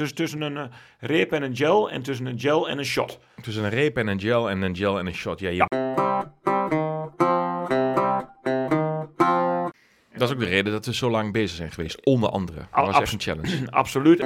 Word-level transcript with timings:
tussen, 0.00 0.16
tussen 0.16 0.40
een 0.40 0.56
uh, 0.56 0.62
reep 0.98 1.32
en 1.32 1.42
een 1.42 1.56
gel 1.56 1.90
en 1.90 2.02
tussen 2.02 2.26
een 2.26 2.40
gel 2.40 2.68
en 2.68 2.78
een 2.78 2.84
shot. 2.84 3.18
Tussen 3.42 3.64
een 3.64 3.70
reep 3.70 3.96
en 3.96 4.06
een 4.06 4.20
gel 4.20 4.50
en 4.50 4.62
een 4.62 4.76
gel 4.76 4.98
en 4.98 5.06
een 5.06 5.14
shot. 5.14 5.40
Ja, 5.40 5.48
je... 5.48 5.66
Dat 10.12 10.28
is 10.28 10.34
ook 10.34 10.40
de 10.40 10.46
reden 10.46 10.72
dat 10.72 10.86
we 10.86 10.94
zo 10.94 11.10
lang 11.10 11.32
bezig 11.32 11.56
zijn 11.56 11.72
geweest, 11.72 12.04
onder 12.04 12.30
andere. 12.30 12.66
Dat 12.74 12.86
was 12.86 13.00
echt 13.00 13.12
een 13.12 13.20
challenge. 13.20 13.70
Absoluut. 13.70 14.18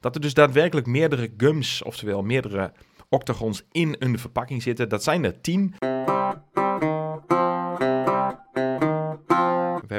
Dat 0.00 0.14
er 0.14 0.20
dus 0.20 0.34
daadwerkelijk 0.34 0.86
meerdere 0.86 1.32
gums, 1.36 1.82
oftewel 1.82 2.22
meerdere 2.22 2.72
octagons 3.08 3.62
in 3.72 3.96
een 3.98 4.18
verpakking 4.18 4.62
zitten. 4.62 4.88
Dat 4.88 5.02
zijn 5.02 5.24
er 5.24 5.40
tien. 5.40 5.74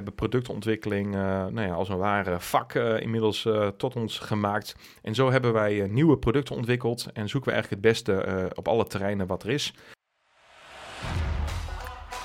Hebben 0.04 0.30
productontwikkeling 0.30 1.16
uh, 1.16 1.22
nou 1.22 1.62
ja, 1.62 1.74
als 1.74 1.90
een 1.90 1.98
ware 1.98 2.40
vak 2.40 2.74
uh, 2.74 3.02
inmiddels 3.02 3.46
uh, 3.46 3.68
tot 3.68 3.96
ons 3.96 4.20
gemaakt. 4.20 4.76
En 5.02 5.16
zo 5.16 5.32
hebben 5.32 5.54
wij 5.54 5.88
nieuwe 5.90 6.18
producten 6.18 6.56
ontwikkeld 6.56 7.08
en 7.14 7.30
zoeken 7.30 7.50
we 7.50 7.56
eigenlijk 7.56 7.84
het 7.84 7.94
beste 7.94 8.52
op 8.56 8.68
alle 8.68 8.88
terreinen 8.88 9.28
wat 9.28 9.44
er 9.44 9.50
is. 9.50 9.74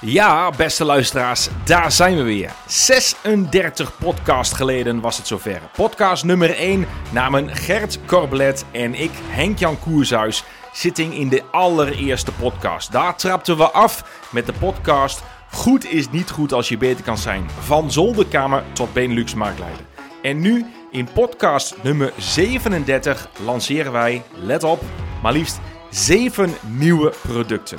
Ja, 0.01 0.51
beste 0.51 0.85
luisteraars, 0.85 1.49
daar 1.65 1.93
zijn 1.93 2.17
we 2.17 2.23
weer. 2.23 2.53
36 2.67 3.99
podcast 3.99 4.53
geleden 4.53 5.01
was 5.01 5.17
het 5.17 5.27
zover. 5.27 5.61
Podcast 5.77 6.25
nummer 6.25 6.57
1 6.57 6.87
namen 7.13 7.57
Gert 7.57 7.99
Corblet 8.07 8.65
en 8.73 8.95
ik, 8.95 9.11
Henk-Jan 9.15 9.79
Koershuis, 9.79 10.45
zitting 10.73 11.15
in 11.15 11.29
de 11.29 11.43
allereerste 11.51 12.33
podcast. 12.33 12.93
Daar 12.93 13.17
trapten 13.17 13.57
we 13.57 13.71
af 13.71 14.29
met 14.33 14.47
de 14.47 14.53
podcast 14.53 15.23
Goed 15.55 15.93
is 15.93 16.11
niet 16.11 16.31
goed 16.31 16.53
als 16.53 16.69
je 16.69 16.77
beter 16.77 17.05
kan 17.05 17.19
zijn. 17.19 17.47
Van 17.59 17.93
zolderkamer 17.93 18.63
tot 18.73 18.93
Benelux 18.93 19.35
marktleider. 19.35 19.85
En 20.23 20.41
nu 20.41 20.67
in 20.91 21.09
podcast 21.13 21.77
nummer 21.83 22.13
37 22.17 23.29
lanceren 23.45 23.93
wij, 23.93 24.23
let 24.35 24.65
op, 24.65 24.83
maar 25.23 25.33
liefst 25.33 25.61
7 25.91 26.51
nieuwe 26.63 27.13
producten. 27.23 27.79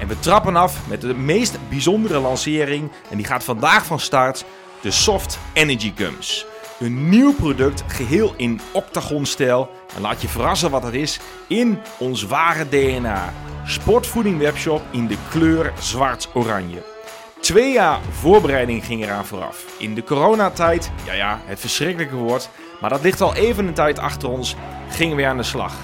En 0.00 0.08
we 0.08 0.18
trappen 0.18 0.56
af 0.56 0.88
met 0.88 1.00
de 1.00 1.14
meest 1.14 1.58
bijzondere 1.68 2.18
lancering. 2.18 2.90
En 3.10 3.16
die 3.16 3.26
gaat 3.26 3.44
vandaag 3.44 3.86
van 3.86 4.00
start. 4.00 4.44
De 4.80 4.90
Soft 4.90 5.38
Energy 5.52 5.92
Gums. 5.96 6.46
Een 6.78 7.08
nieuw 7.08 7.34
product, 7.34 7.84
geheel 7.86 8.34
in 8.36 8.60
octagonstijl. 8.72 9.70
En 9.96 10.00
laat 10.00 10.22
je 10.22 10.28
verrassen 10.28 10.70
wat 10.70 10.82
het 10.82 10.94
is 10.94 11.20
in 11.46 11.78
ons 11.98 12.22
ware 12.22 12.68
DNA. 12.68 13.32
Sportvoeding 13.66 14.38
webshop 14.38 14.82
in 14.90 15.06
de 15.06 15.16
kleur 15.30 15.72
zwart-oranje. 15.78 16.91
Twee 17.42 17.72
jaar 17.72 18.00
voorbereiding 18.10 18.84
ging 18.84 19.02
eraan 19.02 19.26
vooraf. 19.26 19.64
In 19.78 19.94
de 19.94 20.04
coronatijd, 20.04 20.90
ja 21.04 21.12
ja, 21.12 21.40
het 21.44 21.60
verschrikkelijke 21.60 22.16
woord, 22.16 22.48
maar 22.80 22.90
dat 22.90 23.02
ligt 23.02 23.20
al 23.20 23.34
even 23.34 23.66
een 23.66 23.74
tijd 23.74 23.98
achter 23.98 24.28
ons, 24.28 24.56
gingen 24.90 25.16
we 25.16 25.26
aan 25.26 25.36
de 25.36 25.42
slag. 25.42 25.74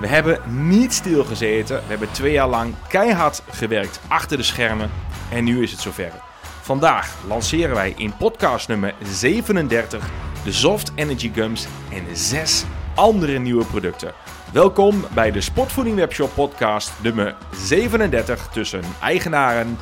We 0.00 0.06
hebben 0.06 0.40
niet 0.46 0.92
stilgezeten. 0.92 1.76
We 1.76 1.88
hebben 1.88 2.12
twee 2.12 2.32
jaar 2.32 2.48
lang 2.48 2.74
keihard 2.88 3.42
gewerkt 3.50 4.00
achter 4.08 4.36
de 4.36 4.42
schermen. 4.42 4.90
En 5.30 5.44
nu 5.44 5.62
is 5.62 5.70
het 5.70 5.80
zover. 5.80 6.12
Vandaag 6.60 7.14
lanceren 7.28 7.74
wij 7.74 7.94
in 7.96 8.16
podcast 8.16 8.68
nummer 8.68 8.94
37 9.02 10.08
de 10.44 10.52
Soft 10.52 10.92
Energy 10.94 11.30
Gums 11.34 11.66
en 11.92 12.16
zes 12.16 12.64
andere 12.94 13.38
nieuwe 13.38 13.64
producten. 13.64 14.12
Welkom 14.52 15.04
bij 15.14 15.30
de 15.30 15.40
Sportvoeding 15.40 15.96
Webshop 15.96 16.30
podcast 16.34 16.92
nummer 17.02 17.36
37 17.52 18.48
tussen 18.52 18.82
eigenaren, 19.00 19.78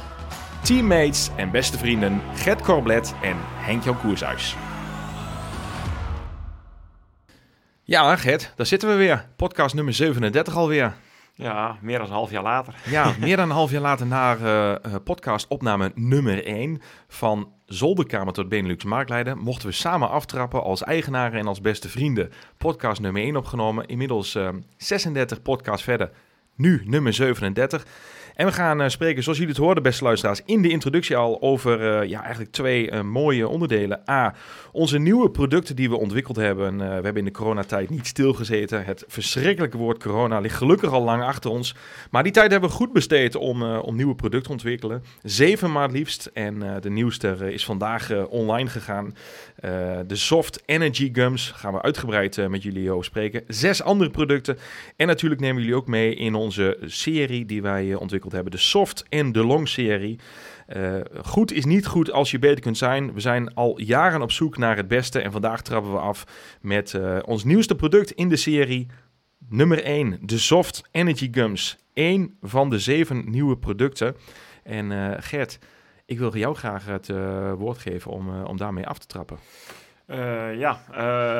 teammates 0.63 1.31
en 1.37 1.51
beste 1.51 1.79
vrienden 1.79 2.21
Gert 2.35 2.63
Corblet 2.63 3.15
en 3.23 3.37
Henk-Jan 3.39 3.99
Koershuis. 3.99 4.57
Ja, 7.83 8.17
Gert, 8.17 8.53
daar 8.57 8.67
zitten 8.67 8.89
we 8.89 8.95
weer. 8.95 9.29
Podcast 9.37 9.75
nummer 9.75 9.95
37 9.95 10.57
alweer. 10.57 10.95
Ja, 11.35 11.77
meer 11.81 11.99
dan 11.99 12.07
een 12.07 12.13
half 12.13 12.31
jaar 12.31 12.43
later. 12.43 12.75
Ja, 12.85 13.15
meer 13.21 13.37
dan 13.37 13.49
een 13.49 13.55
half 13.55 13.71
jaar 13.71 13.81
later 13.81 14.07
naar 14.07 14.41
uh, 14.41 14.75
podcast 15.05 15.49
opname 15.49 15.93
nummer 15.95 16.45
1 16.45 16.83
van 17.09 17.53
Zolderkamer 17.67 18.33
tot 18.33 18.49
Benelux 18.49 18.85
Marktleider. 18.85 19.37
Mochten 19.37 19.69
we 19.69 19.75
samen 19.75 20.11
aftrappen 20.11 20.63
als 20.63 20.83
eigenaren 20.83 21.39
en 21.39 21.47
als 21.47 21.61
beste 21.61 21.89
vrienden. 21.89 22.31
Podcast 22.57 23.01
nummer 23.01 23.23
1 23.23 23.37
opgenomen. 23.37 23.87
Inmiddels 23.87 24.35
uh, 24.35 24.49
36 24.77 25.43
podcasts 25.43 25.85
verder. 25.85 26.11
Nu 26.57 26.83
nummer 26.85 27.13
37. 27.13 27.87
En 28.35 28.47
we 28.47 28.53
gaan 28.53 28.81
uh, 28.81 28.89
spreken, 28.89 29.23
zoals 29.23 29.39
jullie 29.39 29.55
het 29.55 29.63
hoorden, 29.63 29.83
beste 29.83 30.05
luisteraars, 30.05 30.41
in 30.45 30.63
de 30.63 30.69
introductie 30.69 31.17
al 31.17 31.43
over 31.43 32.03
uh, 32.03 32.09
ja, 32.09 32.23
eigenlijk 32.23 32.53
twee 32.53 32.91
uh, 32.91 33.01
mooie 33.01 33.49
onderdelen. 33.49 34.11
A, 34.11 34.35
onze 34.73 34.99
nieuwe 34.99 35.31
producten 35.31 35.77
die 35.77 35.89
we 35.89 35.97
ontwikkeld 35.97 36.37
hebben. 36.37 36.79
we 36.79 36.85
hebben 36.85 37.17
in 37.17 37.25
de 37.25 37.31
coronatijd 37.31 37.91
niet 37.91 38.07
stilgezeten. 38.07 38.85
Het 38.85 39.05
verschrikkelijke 39.07 39.77
woord 39.77 40.03
corona 40.03 40.39
ligt 40.39 40.57
gelukkig 40.57 40.91
al 40.91 41.03
lang 41.03 41.23
achter 41.23 41.51
ons. 41.51 41.75
Maar 42.11 42.23
die 42.23 42.33
tijd 42.33 42.51
hebben 42.51 42.71
we 42.71 42.77
goed 42.77 42.93
besteed 42.93 43.35
om, 43.35 43.63
om 43.63 43.97
nieuwe 43.97 44.15
producten 44.15 44.47
te 44.47 44.53
ontwikkelen. 44.53 45.03
Zeven 45.23 45.73
maart 45.73 45.93
liefst. 45.93 46.31
En 46.33 46.81
de 46.81 46.91
nieuwste 46.91 47.53
is 47.53 47.65
vandaag 47.65 48.27
online 48.29 48.69
gegaan. 48.69 49.15
de 50.07 50.17
Soft 50.17 50.63
Energy 50.67 51.11
Gums 51.13 51.51
gaan 51.51 51.73
we 51.73 51.83
uitgebreid 51.83 52.49
met 52.49 52.63
jullie 52.63 52.91
over 52.91 53.05
spreken. 53.05 53.45
Zes 53.47 53.83
andere 53.83 54.11
producten. 54.11 54.59
En 54.97 55.07
natuurlijk 55.07 55.41
nemen 55.41 55.63
jullie 55.63 55.77
ook 55.77 55.87
mee 55.87 56.15
in 56.15 56.35
onze 56.35 56.79
serie 56.85 57.47
die 57.47 57.63
wij 57.63 57.95
ontwikkeld 58.25 58.33
hebben. 58.33 58.53
De 58.53 58.59
soft 58.59 59.05
en 59.09 59.33
de 59.33 59.45
long 59.45 59.69
serie. 59.69 60.19
Uh, 60.77 61.01
goed 61.25 61.53
is 61.53 61.65
niet 61.65 61.87
goed 61.87 62.13
als 62.13 62.31
je 62.31 62.39
beter 62.39 62.61
kunt 62.61 62.79
zijn. 62.79 63.13
We 63.13 63.21
zijn 63.21 63.55
al 63.55 63.81
jaren 63.81 64.23
op 64.23 64.31
zoek 64.31 64.59
naar 64.59 64.77
het 64.77 64.89
beste. 64.89 65.21
En 65.21 65.33
vandaag 65.33 65.63
trappen 65.63 65.93
we 65.93 65.99
af 65.99 66.25
met 66.61 66.93
uh, 66.93 67.19
ons 67.25 67.45
nieuwste 67.45 67.75
product 67.75 68.11
in 68.11 68.29
de 68.29 68.37
serie. 68.37 68.87
Nummer 69.49 69.83
1, 69.83 70.19
de 70.21 70.39
Soft 70.39 70.89
Energy 70.91 71.29
Gums. 71.33 71.79
Eén 71.95 72.37
van 72.43 72.71
de 72.71 72.79
zeven 72.79 73.31
nieuwe 73.31 73.57
producten. 73.57 74.17
En 74.63 74.91
uh, 74.91 75.11
Gert, 75.17 75.59
ik 76.07 76.19
wil 76.19 76.37
jou 76.37 76.55
graag 76.55 76.87
het 76.87 77.09
woord 77.59 77.79
geven 77.79 78.11
om, 78.11 78.43
om 78.45 78.57
daarmee 78.57 78.87
af 78.87 78.99
te 78.99 79.07
trappen. 79.07 79.39
ja, 80.59 80.79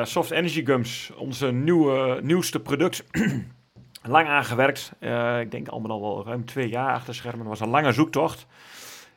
Soft 0.05 0.31
Energy 0.31 0.65
Gums, 0.65 1.11
onze 1.17 1.51
nieuwe, 1.51 2.19
nieuwste 2.23 2.59
product. 2.59 3.03
lang 4.03 4.27
aangewerkt. 4.27 4.93
Uh, 4.99 5.39
ik 5.39 5.51
denk 5.51 5.67
allemaal 5.67 5.91
al 5.91 6.01
wel 6.01 6.25
ruim 6.25 6.45
twee 6.45 6.69
jaar 6.69 6.93
achter 6.93 7.15
schermen. 7.15 7.39
Het 7.39 7.49
was 7.49 7.59
een 7.59 7.69
lange 7.69 7.91
zoektocht. 7.91 8.47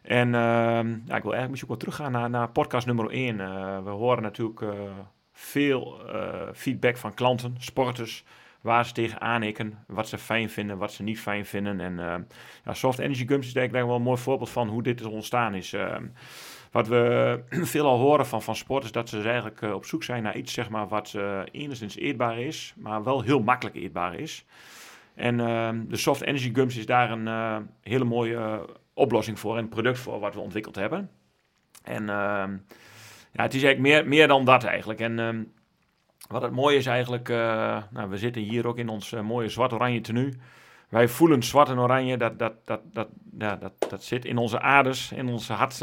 En 0.02 0.28
uh, 0.28 0.32
ja, 0.32 1.16
ik 1.16 1.22
wil 1.22 1.34
eigenlijk 1.34 1.48
misschien 1.48 1.68
wel 1.68 1.76
teruggaan 1.76 2.12
naar, 2.12 2.30
naar 2.30 2.48
podcast 2.48 2.86
nummer 2.86 3.10
1. 3.10 3.38
Uh, 3.38 3.46
eh, 3.46 3.84
we 3.84 3.90
horen 3.90 4.22
natuurlijk 4.22 4.60
uh, 4.60 4.70
veel 5.32 6.00
feedback 6.54 6.96
van 6.96 7.14
klanten, 7.14 7.54
sporters, 7.58 8.24
waar 8.60 8.86
ze 8.86 8.92
tegen 8.92 9.20
aanhikken, 9.20 9.78
wat 9.86 10.08
ze 10.08 10.18
fijn 10.18 10.50
vinden, 10.50 10.78
wat 10.78 10.92
ze 10.92 11.02
niet 11.02 11.20
fijn 11.20 11.46
vinden. 11.46 11.80
En 11.80 12.26
ja, 12.64 12.74
Soft 12.74 12.98
Energy 12.98 13.26
Gums 13.26 13.46
is 13.46 13.52
denk 13.52 13.66
ik 13.66 13.72
wel 13.72 13.96
een 13.96 14.02
mooi 14.02 14.20
voorbeeld 14.20 14.50
van 14.50 14.68
hoe 14.68 14.82
dit 14.82 15.00
is 15.00 15.06
ontstaan 15.06 15.54
is. 15.54 15.76
Wat 16.70 16.88
we 16.88 17.40
veel 17.74 17.86
al 17.86 17.98
horen 17.98 18.26
van, 18.26 18.42
van 18.42 18.56
sporters, 18.56 18.92
dat 18.92 19.08
ze 19.08 19.22
eigenlijk 19.22 19.62
op 19.62 19.84
zoek 19.84 20.02
zijn 20.02 20.22
naar 20.22 20.36
iets 20.36 20.52
zeg 20.52 20.68
maar, 20.68 20.88
wat 20.88 21.14
enigszins 21.50 21.96
eetbaar 21.96 22.38
is, 22.38 22.74
maar 22.76 23.02
wel 23.02 23.22
heel 23.22 23.40
makkelijk 23.40 23.76
eetbaar 23.76 24.14
is. 24.14 24.44
En 25.16 25.40
ehm, 25.40 25.84
de 25.88 25.96
Soft 25.96 26.22
Energy 26.22 26.54
Gums 26.54 26.76
is 26.76 26.86
daar 26.86 27.10
een 27.10 27.26
uh, 27.26 27.56
hele 27.82 28.04
mooie 28.04 28.66
oplossing 28.94 29.38
voor, 29.38 29.58
een 29.58 29.68
product 29.68 29.98
voor 29.98 30.20
wat 30.20 30.34
we 30.34 30.40
ontwikkeld 30.40 30.74
hebben. 30.74 31.10
En 31.82 32.08
ehm, 32.08 32.56
ja, 33.32 33.42
het 33.42 33.54
is 33.54 33.62
eigenlijk 33.62 33.78
meer, 33.78 34.08
meer 34.08 34.28
dan 34.28 34.44
dat 34.44 34.64
eigenlijk. 34.64 35.00
En 35.00 35.18
ehm, 35.18 35.42
wat 36.28 36.42
het 36.42 36.52
mooie 36.52 36.76
is 36.76 36.86
eigenlijk, 36.86 37.28
nou, 37.28 38.08
we 38.08 38.16
zitten 38.16 38.42
hier 38.42 38.66
ook 38.66 38.78
in 38.78 38.88
ons 38.88 39.10
mooie 39.12 39.48
zwart-oranje 39.48 40.00
tenue. 40.00 40.32
Wij 40.88 41.08
voelen 41.08 41.42
zwart 41.42 41.68
en 41.68 41.78
oranje, 41.78 42.16
dat, 42.16 42.38
dat, 42.38 42.52
dat, 42.64 42.80
dat, 42.92 43.08
ja, 43.38 43.56
dat, 43.56 43.72
dat 43.88 44.04
zit 44.04 44.24
in 44.24 44.36
onze 44.36 44.60
aders, 44.60 45.12
in 45.12 45.28
onze 45.28 45.52
hart. 45.52 45.80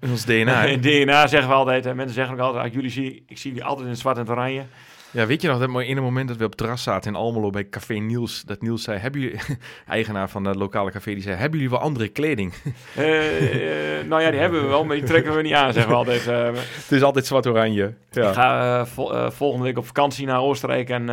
in 0.00 0.10
ons 0.10 0.24
DNA. 0.24 0.64
in 0.74 0.80
DNA 0.80 1.26
zeggen 1.26 1.50
we 1.50 1.56
altijd. 1.56 1.84
Mensen 1.84 2.14
zeggen 2.14 2.34
ook 2.34 2.40
altijd, 2.40 2.64
ah, 2.64 2.72
jullie 2.72 2.90
zie, 2.90 3.24
ik 3.26 3.38
zie 3.38 3.50
jullie 3.50 3.66
altijd 3.66 3.88
in 3.88 3.96
zwart 3.96 4.18
en 4.18 4.30
oranje. 4.30 4.64
Ja, 5.14 5.26
weet 5.26 5.42
je 5.42 5.48
nog, 5.48 5.58
dat 5.58 5.82
in 5.82 5.96
een 5.96 6.02
moment 6.02 6.28
dat 6.28 6.36
we 6.36 6.44
op 6.44 6.50
het 6.50 6.58
terras 6.58 6.82
zaten 6.82 7.10
in 7.10 7.16
Almelo 7.16 7.50
bij 7.50 7.68
Café 7.68 7.94
Niels, 7.94 8.42
dat 8.46 8.62
Niels 8.62 8.82
zei, 8.82 8.98
hebben 8.98 9.20
jullie, 9.20 9.40
eigenaar 9.86 10.28
van 10.28 10.44
het 10.44 10.56
lokale 10.56 10.90
café, 10.90 11.12
die 11.12 11.22
zei, 11.22 11.36
hebben 11.36 11.58
jullie 11.58 11.74
wel 11.74 11.80
andere 11.80 12.08
kleding? 12.08 12.54
Uh, 12.98 13.04
nou 14.10 14.22
ja, 14.22 14.30
die 14.30 14.40
hebben 14.40 14.62
we 14.62 14.66
wel, 14.66 14.84
maar 14.84 14.96
die 14.96 15.04
trekken 15.04 15.36
we 15.36 15.42
niet 15.42 15.52
aan, 15.52 15.72
zeggen 15.72 15.92
we 15.92 15.96
altijd. 15.96 16.26
Uh, 16.26 16.44
het 16.54 16.92
is 16.92 17.02
altijd 17.02 17.26
zwart-oranje. 17.26 17.94
Ja. 18.10 18.28
Ik 18.28 18.34
ga 18.34 18.86
volgende 19.30 19.64
week 19.64 19.78
op 19.78 19.86
vakantie 19.86 20.26
naar 20.26 20.40
Oostenrijk 20.40 20.90
en 20.90 21.04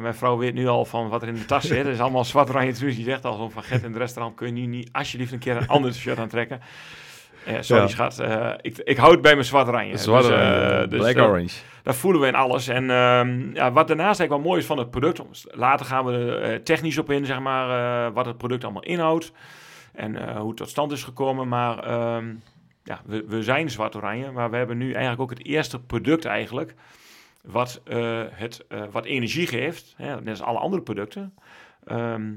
mijn 0.00 0.14
vrouw 0.14 0.36
weet 0.36 0.54
nu 0.54 0.66
al 0.66 0.84
van 0.84 1.08
wat 1.08 1.22
er 1.22 1.28
in 1.28 1.34
de 1.34 1.44
tas 1.44 1.64
zit. 1.64 1.76
Het 1.76 1.86
is 1.86 2.00
allemaal 2.00 2.24
zwart-oranje 2.24 2.72
truus. 2.72 2.96
Die 2.96 3.04
zegt 3.04 3.24
al 3.24 3.50
van, 3.50 3.62
Gert 3.62 3.82
in 3.82 3.88
het 3.88 3.98
restaurant, 3.98 4.36
kun 4.36 4.46
je 4.46 4.52
nu 4.52 4.66
niet 4.66 4.88
alsjeblieft 4.92 5.32
een 5.32 5.38
keer 5.38 5.56
een 5.56 5.68
ander 5.68 5.94
shirt 5.94 6.18
aantrekken? 6.18 6.60
Sorry 7.60 7.82
ja. 7.82 7.88
schat, 7.88 8.22
ik, 8.60 8.78
ik 8.78 8.96
houd 8.96 9.22
bij 9.22 9.32
mijn 9.32 9.46
zwart-oranje. 9.46 9.96
Zwart-oranje, 9.96 10.88
dus, 10.88 11.14
uh, 11.14 11.73
Daar 11.84 11.94
voelen 11.94 12.20
we 12.20 12.26
in 12.26 12.34
alles. 12.34 12.68
En 12.68 12.90
ehm, 12.90 13.54
ja, 13.54 13.72
wat 13.72 13.88
daarnaast 13.88 14.20
eigenlijk 14.20 14.30
wel 14.30 14.40
mooi 14.40 14.60
is 14.60 14.66
van 14.66 14.78
het 14.78 14.90
product, 14.90 15.44
later 15.50 15.86
gaan 15.86 16.04
we 16.04 16.12
er 16.12 16.62
technisch 16.62 16.98
op 16.98 17.10
in, 17.10 17.26
zeg 17.26 17.40
maar, 17.40 18.12
wat 18.12 18.26
het 18.26 18.36
product 18.36 18.64
allemaal 18.64 18.82
inhoudt 18.82 19.32
en 19.92 20.36
hoe 20.36 20.48
het 20.48 20.56
tot 20.56 20.68
stand 20.68 20.92
is 20.92 21.02
gekomen. 21.02 21.48
Maar 21.48 21.92
um, 22.16 22.42
ja, 22.84 23.00
we, 23.04 23.24
we 23.26 23.42
zijn 23.42 23.70
zwart 23.70 23.96
oranje, 23.96 24.30
maar 24.30 24.50
we 24.50 24.56
hebben 24.56 24.76
nu 24.78 24.92
eigenlijk 24.92 25.20
ook 25.20 25.30
het 25.30 25.46
eerste 25.46 25.80
product 25.80 26.24
eigenlijk 26.24 26.74
wat, 27.42 27.80
eh, 27.84 28.22
het, 28.30 28.66
eh, 28.68 28.82
wat 28.90 29.04
energie 29.04 29.46
geeft, 29.46 29.94
hè, 29.96 30.20
net 30.20 30.28
als 30.28 30.42
alle 30.42 30.58
andere 30.58 30.82
producten. 30.82 31.34
Ehm, 31.84 32.32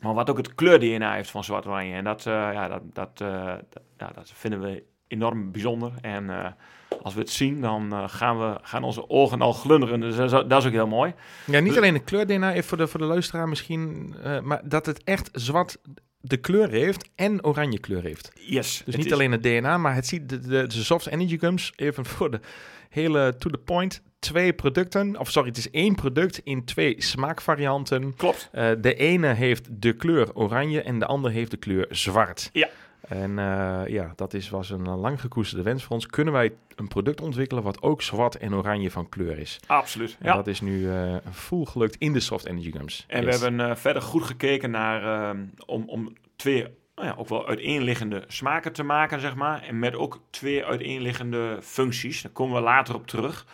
maar 0.00 0.14
wat 0.14 0.30
ook 0.30 0.36
het 0.36 0.54
kleur-DNA 0.54 1.14
heeft 1.14 1.30
van 1.30 1.44
zwart 1.44 1.66
oranje. 1.66 1.94
En 1.94 2.04
dat, 2.04 2.26
eh, 2.26 2.32
ja, 2.32 2.68
dat, 2.68 2.82
dat, 2.94 3.18
dat, 3.18 3.82
ja, 3.98 4.10
dat 4.14 4.32
vinden 4.34 4.60
we 4.60 4.82
enorm 5.12 5.52
bijzonder. 5.52 5.92
En 6.00 6.54
als 7.02 7.14
we 7.14 7.20
het 7.20 7.30
zien, 7.30 7.60
dan 7.60 8.10
gaan, 8.10 8.38
we, 8.38 8.58
gaan 8.62 8.84
onze 8.84 9.08
ogen 9.10 9.40
al 9.40 9.52
glunderen. 9.52 10.00
Dus 10.00 10.16
dat 10.16 10.24
is, 10.32 10.48
dat 10.48 10.60
is 10.60 10.66
ook 10.66 10.72
heel 10.72 10.86
mooi. 10.86 11.14
Ja, 11.44 11.60
niet 11.60 11.76
alleen 11.76 11.94
de 11.94 12.02
kleur-DNA, 12.02 12.52
even 12.52 12.64
voor 12.64 12.78
de, 12.78 12.86
voor 12.86 13.00
de 13.00 13.06
luisteraar 13.06 13.48
misschien, 13.48 14.14
maar 14.42 14.60
dat 14.64 14.86
het 14.86 15.04
echt 15.04 15.28
zwart 15.32 15.78
de 16.22 16.36
kleur 16.36 16.70
heeft 16.70 17.08
en 17.14 17.44
oranje 17.44 17.78
kleur 17.78 18.02
heeft. 18.02 18.32
Yes. 18.34 18.82
Dus 18.84 18.96
niet 18.96 19.12
alleen 19.12 19.32
het 19.32 19.42
DNA, 19.42 19.78
maar 19.78 19.94
het 19.94 20.06
ziet 20.06 20.28
de, 20.28 20.40
de, 20.40 20.66
de 20.66 20.84
soft 20.84 21.06
energy 21.06 21.38
gums, 21.38 21.72
even 21.76 22.04
voor 22.04 22.30
de 22.30 22.40
hele 22.88 23.36
to 23.38 23.50
the 23.50 23.58
point, 23.58 24.02
twee 24.18 24.52
producten, 24.52 25.18
of 25.18 25.30
sorry, 25.30 25.48
het 25.48 25.56
is 25.56 25.70
één 25.70 25.94
product 25.94 26.40
in 26.44 26.64
twee 26.64 26.94
smaakvarianten. 26.98 28.16
Klopt. 28.16 28.50
Uh, 28.54 28.70
de 28.80 28.94
ene 28.94 29.32
heeft 29.32 29.68
de 29.70 29.92
kleur 29.92 30.34
oranje 30.34 30.82
en 30.82 30.98
de 30.98 31.06
andere 31.06 31.34
heeft 31.34 31.50
de 31.50 31.56
kleur 31.56 31.86
zwart. 31.90 32.50
Ja. 32.52 32.68
En 33.08 33.30
uh, 33.30 33.82
ja, 33.86 34.12
dat 34.16 34.34
is, 34.34 34.48
was 34.48 34.70
een 34.70 34.88
lang 34.88 35.20
gekoesterde 35.20 35.64
wens 35.64 35.84
voor 35.84 35.94
ons. 35.94 36.06
Kunnen 36.06 36.32
wij 36.32 36.54
een 36.74 36.88
product 36.88 37.20
ontwikkelen 37.20 37.62
wat 37.62 37.82
ook 37.82 38.02
zwart 38.02 38.36
en 38.36 38.54
oranje 38.54 38.90
van 38.90 39.08
kleur 39.08 39.38
is? 39.38 39.60
Absoluut. 39.66 40.16
En 40.20 40.26
ja. 40.28 40.34
dat 40.34 40.46
is 40.46 40.60
nu 40.60 40.78
uh, 40.78 41.16
full 41.32 41.64
gelukt 41.64 41.96
in 41.96 42.12
de 42.12 42.20
Soft 42.20 42.44
Energy 42.44 42.72
Gums. 42.72 43.04
En 43.08 43.24
yes. 43.24 43.38
we 43.38 43.44
hebben 43.44 43.76
verder 43.76 44.02
goed 44.02 44.22
gekeken 44.22 44.70
naar 44.70 45.28
ehm, 45.28 45.44
om, 45.66 45.88
om 45.88 46.12
twee 46.36 46.66
nou 46.94 47.08
ja, 47.08 47.14
ook 47.16 47.28
wel 47.28 47.46
uiteenliggende 47.46 48.24
smaken 48.26 48.72
te 48.72 48.82
maken, 48.82 49.20
zeg 49.20 49.34
maar. 49.34 49.62
En 49.62 49.78
met 49.78 49.94
ook 49.94 50.20
twee 50.30 50.64
uiteenliggende 50.64 51.58
functies. 51.62 52.22
Daar 52.22 52.32
komen 52.32 52.54
we 52.54 52.62
later 52.62 52.94
op 52.94 53.06
terug. 53.06 53.46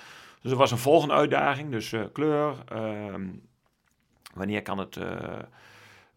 Dus 0.43 0.51
er 0.51 0.57
was 0.57 0.71
een 0.71 0.79
volgende 0.79 1.15
uitdaging. 1.15 1.71
Dus 1.71 1.95
kleur. 2.13 2.55
Uh, 2.73 3.15
wanneer, 4.35 4.63
kan 4.63 4.79
het, 4.79 4.99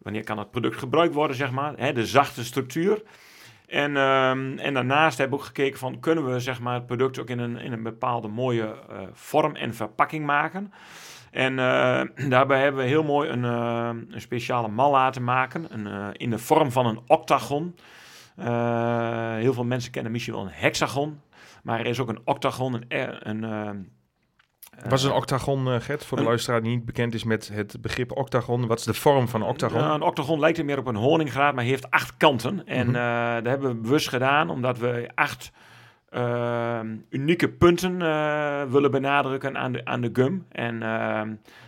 wanneer 0.02 0.24
kan 0.24 0.38
het 0.38 0.50
product 0.50 0.76
gebruikt 0.76 1.14
worden, 1.14 1.36
zeg 1.36 1.50
maar. 1.50 1.72
Hè, 1.76 1.92
de 1.92 2.06
zachte 2.06 2.44
structuur. 2.44 3.02
En, 3.66 3.96
ehm, 3.96 4.58
en 4.58 4.74
daarnaast 4.74 5.18
hebben 5.18 5.36
we 5.36 5.42
ook 5.42 5.48
gekeken 5.48 5.78
van... 5.78 6.00
kunnen 6.00 6.32
we 6.32 6.40
zeg 6.40 6.60
maar, 6.60 6.74
het 6.74 6.86
product 6.86 7.18
ook 7.18 7.28
in 7.28 7.38
een, 7.38 7.56
in 7.56 7.72
een 7.72 7.82
bepaalde 7.82 8.28
mooie 8.28 8.74
eh, 8.88 8.98
vorm 9.12 9.54
en 9.56 9.74
verpakking 9.74 10.26
maken... 10.26 10.72
En 11.30 11.52
uh, 11.58 12.02
daarbij 12.30 12.62
hebben 12.62 12.82
we 12.82 12.88
heel 12.88 13.02
mooi 13.02 13.28
een, 13.28 13.42
uh, 13.44 13.90
een 14.08 14.20
speciale 14.20 14.68
mal 14.68 14.90
laten 14.90 15.24
maken. 15.24 15.66
Een, 15.68 16.12
in 16.12 16.30
de 16.30 16.38
vorm 16.38 16.72
van 16.72 16.86
een 16.86 17.00
octagon. 17.06 17.76
heel 19.38 19.52
veel 19.52 19.64
mensen 19.64 19.92
kennen 19.92 20.12
misschien 20.12 20.34
wel 20.34 20.42
een 20.42 20.50
hexagon. 20.52 21.20
Maar 21.62 21.80
er 21.80 21.86
is 21.86 22.00
ook 22.00 22.08
een 22.08 22.20
octagon. 22.24 22.74
Een, 22.88 23.28
een, 23.28 23.92
wat 24.82 24.98
is 24.98 25.04
een 25.04 25.12
octagon, 25.12 25.80
Gert? 25.80 26.04
Voor 26.04 26.16
de 26.16 26.22
een, 26.22 26.28
luisteraar 26.28 26.62
die 26.62 26.70
niet 26.70 26.84
bekend 26.84 27.14
is 27.14 27.24
met 27.24 27.50
het 27.52 27.76
begrip 27.80 28.16
octagon. 28.16 28.66
Wat 28.66 28.78
is 28.78 28.84
de 28.84 28.94
vorm 28.94 29.28
van 29.28 29.40
een 29.42 29.48
octagon? 29.48 29.80
Nou, 29.80 29.94
een 29.94 30.02
octagon 30.02 30.40
lijkt 30.40 30.58
er 30.58 30.64
meer 30.64 30.78
op 30.78 30.86
een 30.86 30.96
honingraad, 30.96 31.54
maar 31.54 31.64
heeft 31.64 31.90
acht 31.90 32.16
kanten. 32.16 32.66
En 32.66 32.86
mm 32.86 32.94
-hmm. 32.94 33.34
dat 33.34 33.46
hebben 33.46 33.68
we 33.68 33.80
bewust 33.80 34.08
gedaan, 34.08 34.50
omdat 34.50 34.78
we 34.78 35.10
acht 35.14 35.52
uh, 36.10 36.80
unieke 37.08 37.48
punten 37.48 38.00
uh, 38.00 38.62
willen 38.62 38.90
benadrukken 38.90 39.58
aan 39.58 39.72
de, 39.72 39.84
aan 39.84 40.00
de 40.00 40.10
gum. 40.12 40.46
En 40.48 40.74
uh, 40.74 40.80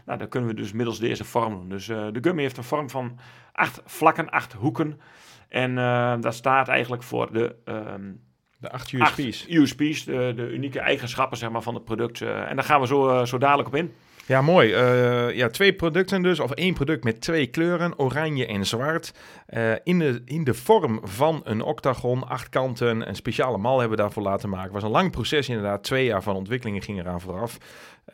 nou, 0.04 0.18
dat 0.18 0.28
kunnen 0.28 0.50
we 0.50 0.56
dus 0.56 0.72
middels 0.72 0.98
deze 0.98 1.24
vorm 1.24 1.52
doen. 1.52 1.68
Dus 1.68 1.86
de 1.86 2.18
gum 2.20 2.38
heeft 2.38 2.56
een 2.56 2.64
vorm 2.64 2.90
van 2.90 3.18
acht 3.52 3.82
vlakken, 3.84 4.30
acht 4.30 4.52
hoeken. 4.52 5.00
En 5.48 5.74
dat 6.20 6.34
staat 6.34 6.68
eigenlijk 6.68 7.02
voor 7.02 7.32
de... 7.32 7.56
Um, 7.64 8.20
de 8.64 8.70
acht 8.70 8.92
USP's. 8.92 9.42
Acht 9.42 9.50
USP's, 9.50 10.04
de, 10.04 10.32
de, 10.36 10.52
unieke 10.52 10.80
eigenschappen 10.80 11.38
zeg 11.38 11.50
maar, 11.50 11.62
van 11.62 11.74
het 11.74 11.84
product. 11.84 12.20
en 12.22 12.56
daar 12.56 12.64
gaan 12.64 12.80
we 12.80 12.86
zo, 12.86 13.24
zo 13.24 13.38
dadelijk 13.38 13.68
op 13.68 13.74
in. 13.74 13.92
Ja, 14.26 14.42
mooi. 14.42 14.68
Uh, 14.74 15.36
ja, 15.36 15.48
twee 15.48 15.74
producten 15.74 16.22
dus, 16.22 16.40
of 16.40 16.50
één 16.50 16.74
product 16.74 17.04
met 17.04 17.20
twee 17.20 17.46
kleuren, 17.46 17.98
oranje 17.98 18.46
en 18.46 18.66
zwart. 18.66 19.12
Uh, 19.48 19.72
in, 19.82 19.98
de, 19.98 20.22
in 20.24 20.44
de 20.44 20.54
vorm 20.54 21.00
van 21.02 21.40
een 21.44 21.62
octagon, 21.62 22.28
acht 22.28 22.48
kanten, 22.48 23.08
een 23.08 23.14
speciale 23.14 23.58
mal 23.58 23.78
hebben 23.78 23.96
we 23.96 24.02
daarvoor 24.02 24.22
laten 24.22 24.48
maken. 24.48 24.64
Het 24.64 24.74
was 24.74 24.82
een 24.82 24.90
lang 24.90 25.10
proces 25.10 25.48
inderdaad, 25.48 25.82
twee 25.84 26.04
jaar 26.04 26.22
van 26.22 26.36
ontwikkelingen 26.36 26.82
gingen 26.82 27.04
eraan 27.04 27.20
vooraf. 27.20 27.58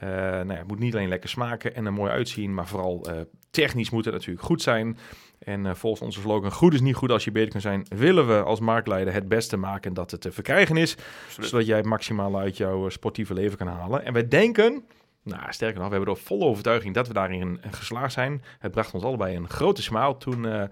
Uh, 0.02 0.08
nou 0.10 0.48
ja, 0.48 0.54
het 0.54 0.68
moet 0.68 0.78
niet 0.78 0.94
alleen 0.94 1.08
lekker 1.08 1.28
smaken 1.28 1.74
en 1.74 1.86
er 1.86 1.92
mooi 1.92 2.10
uitzien, 2.10 2.54
maar 2.54 2.66
vooral 2.66 3.06
technisch 3.50 3.90
moet 3.90 4.04
het 4.04 4.14
natuurlijk 4.14 4.46
goed 4.46 4.62
zijn. 4.62 4.98
En 5.40 5.76
volgens 5.76 6.02
onze 6.02 6.20
slogan, 6.20 6.52
goed 6.52 6.74
is 6.74 6.80
niet 6.80 6.94
goed 6.94 7.10
als 7.10 7.24
je 7.24 7.32
beter 7.32 7.50
kan 7.50 7.60
zijn, 7.60 7.86
willen 7.88 8.26
we 8.26 8.42
als 8.42 8.60
marktleider 8.60 9.14
het 9.14 9.28
beste 9.28 9.56
maken 9.56 9.94
dat 9.94 10.10
het 10.10 10.20
te 10.20 10.32
verkrijgen 10.32 10.76
is. 10.76 10.96
Absoluut. 11.26 11.50
Zodat 11.50 11.66
jij 11.66 11.76
het 11.76 11.86
maximaal 11.86 12.38
uit 12.38 12.56
jouw 12.56 12.88
sportieve 12.88 13.34
leven 13.34 13.58
kan 13.58 13.66
halen. 13.66 14.04
En 14.04 14.12
wij 14.12 14.28
denken... 14.28 14.84
Nou, 15.22 15.42
sterker 15.48 15.78
nog, 15.78 15.88
we 15.88 15.94
hebben 15.94 16.14
er 16.14 16.20
volle 16.20 16.44
overtuiging 16.44 16.94
dat 16.94 17.06
we 17.08 17.12
daarin 17.12 17.60
geslaagd 17.70 18.12
zijn. 18.12 18.42
Het 18.58 18.70
bracht 18.70 18.94
ons 18.94 19.02
allebei 19.02 19.36
een 19.36 19.48
grote 19.48 19.82
smaal 19.82 20.16
toen, 20.16 20.44
uh, 20.44 20.62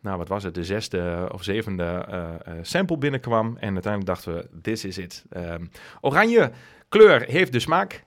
nou 0.00 0.18
wat 0.18 0.28
was 0.28 0.42
het, 0.42 0.54
de 0.54 0.64
zesde 0.64 1.28
of 1.32 1.42
zevende 1.42 2.06
uh, 2.10 2.54
sample 2.62 2.98
binnenkwam. 2.98 3.56
En 3.60 3.72
uiteindelijk 3.72 4.06
dachten 4.06 4.34
we, 4.34 4.60
this 4.62 4.84
is 4.84 4.98
it. 4.98 5.24
Um, 5.36 5.70
oranje 6.00 6.50
kleur 6.88 7.22
heeft 7.22 7.52
de 7.52 7.60
smaak. 7.60 8.04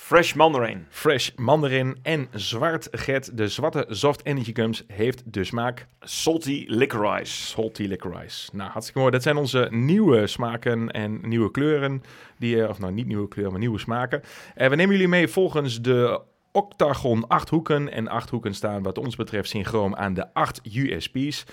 Fresh 0.00 0.34
mandarin. 0.34 0.86
Fresh 0.88 1.30
mandarin 1.36 1.98
en 2.02 2.28
zwart 2.32 2.88
get. 2.90 3.30
De 3.34 3.48
zwarte 3.48 3.86
soft 3.88 4.24
energy 4.24 4.54
gums 4.54 4.84
heeft 4.86 5.22
de 5.24 5.44
smaak. 5.44 5.86
Salty 6.00 6.64
licorice. 6.68 7.32
Salty 7.32 7.82
licorice. 7.82 8.50
Nou, 8.52 8.70
hartstikke 8.70 8.98
mooi. 9.00 9.12
Dat 9.12 9.22
zijn 9.22 9.36
onze 9.36 9.68
nieuwe 9.70 10.26
smaken 10.26 10.90
en 10.90 11.20
nieuwe 11.28 11.50
kleuren. 11.50 12.02
Die, 12.38 12.68
of 12.68 12.78
nou, 12.78 12.92
niet 12.92 13.06
nieuwe 13.06 13.28
kleuren, 13.28 13.52
maar 13.52 13.60
nieuwe 13.60 13.78
smaken. 13.78 14.22
En 14.54 14.70
we 14.70 14.76
nemen 14.76 14.92
jullie 14.92 15.08
mee 15.08 15.28
volgens 15.28 15.80
de 15.80 16.20
octagon 16.52 17.26
acht 17.28 17.48
hoeken. 17.48 17.92
En 17.92 18.08
acht 18.08 18.30
hoeken 18.30 18.54
staan 18.54 18.82
wat 18.82 18.98
ons 18.98 19.16
betreft 19.16 19.48
synchroon 19.48 19.96
aan 19.96 20.14
de 20.14 20.34
acht 20.34 20.60
USP's. 20.76 21.44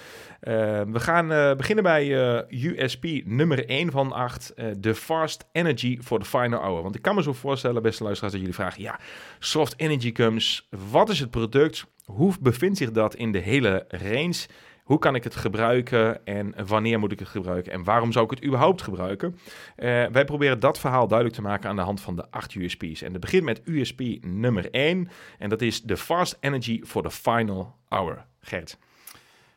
Uh, 0.41 0.53
we 0.81 0.99
gaan 0.99 1.31
uh, 1.31 1.53
beginnen 1.55 1.83
bij 1.83 2.05
uh, 2.49 2.73
USP 2.73 3.05
nummer 3.23 3.65
1 3.65 3.91
van 3.91 4.11
8. 4.11 4.53
De 4.77 4.95
Fast 4.95 5.45
Energy 5.51 5.99
for 6.01 6.19
the 6.19 6.25
Final 6.25 6.59
Hour. 6.59 6.81
Want 6.81 6.95
ik 6.95 7.01
kan 7.01 7.15
me 7.15 7.23
zo 7.23 7.33
voorstellen, 7.33 7.81
beste 7.81 8.03
luisteraars, 8.03 8.33
dat 8.33 8.41
jullie 8.41 8.57
vragen... 8.57 8.81
Ja, 8.81 8.99
Soft 9.39 9.73
Energy 9.77 10.11
Comes, 10.11 10.67
wat 10.89 11.09
is 11.09 11.19
het 11.19 11.31
product? 11.31 11.85
Hoe 12.05 12.33
bevindt 12.41 12.77
zich 12.77 12.91
dat 12.91 13.15
in 13.15 13.31
de 13.31 13.39
hele 13.39 13.85
range? 13.87 14.45
Hoe 14.85 14.99
kan 14.99 15.15
ik 15.15 15.23
het 15.23 15.35
gebruiken 15.35 16.25
en 16.25 16.53
wanneer 16.67 16.99
moet 16.99 17.11
ik 17.11 17.19
het 17.19 17.27
gebruiken 17.27 17.71
en 17.71 17.83
waarom 17.83 18.11
zou 18.11 18.25
ik 18.25 18.31
het 18.31 18.45
überhaupt 18.45 18.81
gebruiken? 18.81 19.31
Uh, 19.31 20.05
wij 20.05 20.25
proberen 20.25 20.59
dat 20.59 20.79
verhaal 20.79 21.07
duidelijk 21.07 21.37
te 21.37 21.43
maken 21.43 21.69
aan 21.69 21.75
de 21.75 21.81
hand 21.81 22.01
van 22.01 22.15
de 22.15 22.25
8 22.29 22.55
USP's. 22.55 23.01
En 23.01 23.11
het 23.11 23.21
begint 23.21 23.43
met 23.43 23.61
USP 23.65 24.01
nummer 24.21 24.71
1 24.71 25.09
en 25.39 25.49
dat 25.49 25.61
is 25.61 25.81
de 25.81 25.97
Fast 25.97 26.37
Energy 26.39 26.81
for 26.83 27.01
the 27.01 27.11
Final 27.11 27.75
Hour. 27.89 28.25
Gert. 28.39 28.77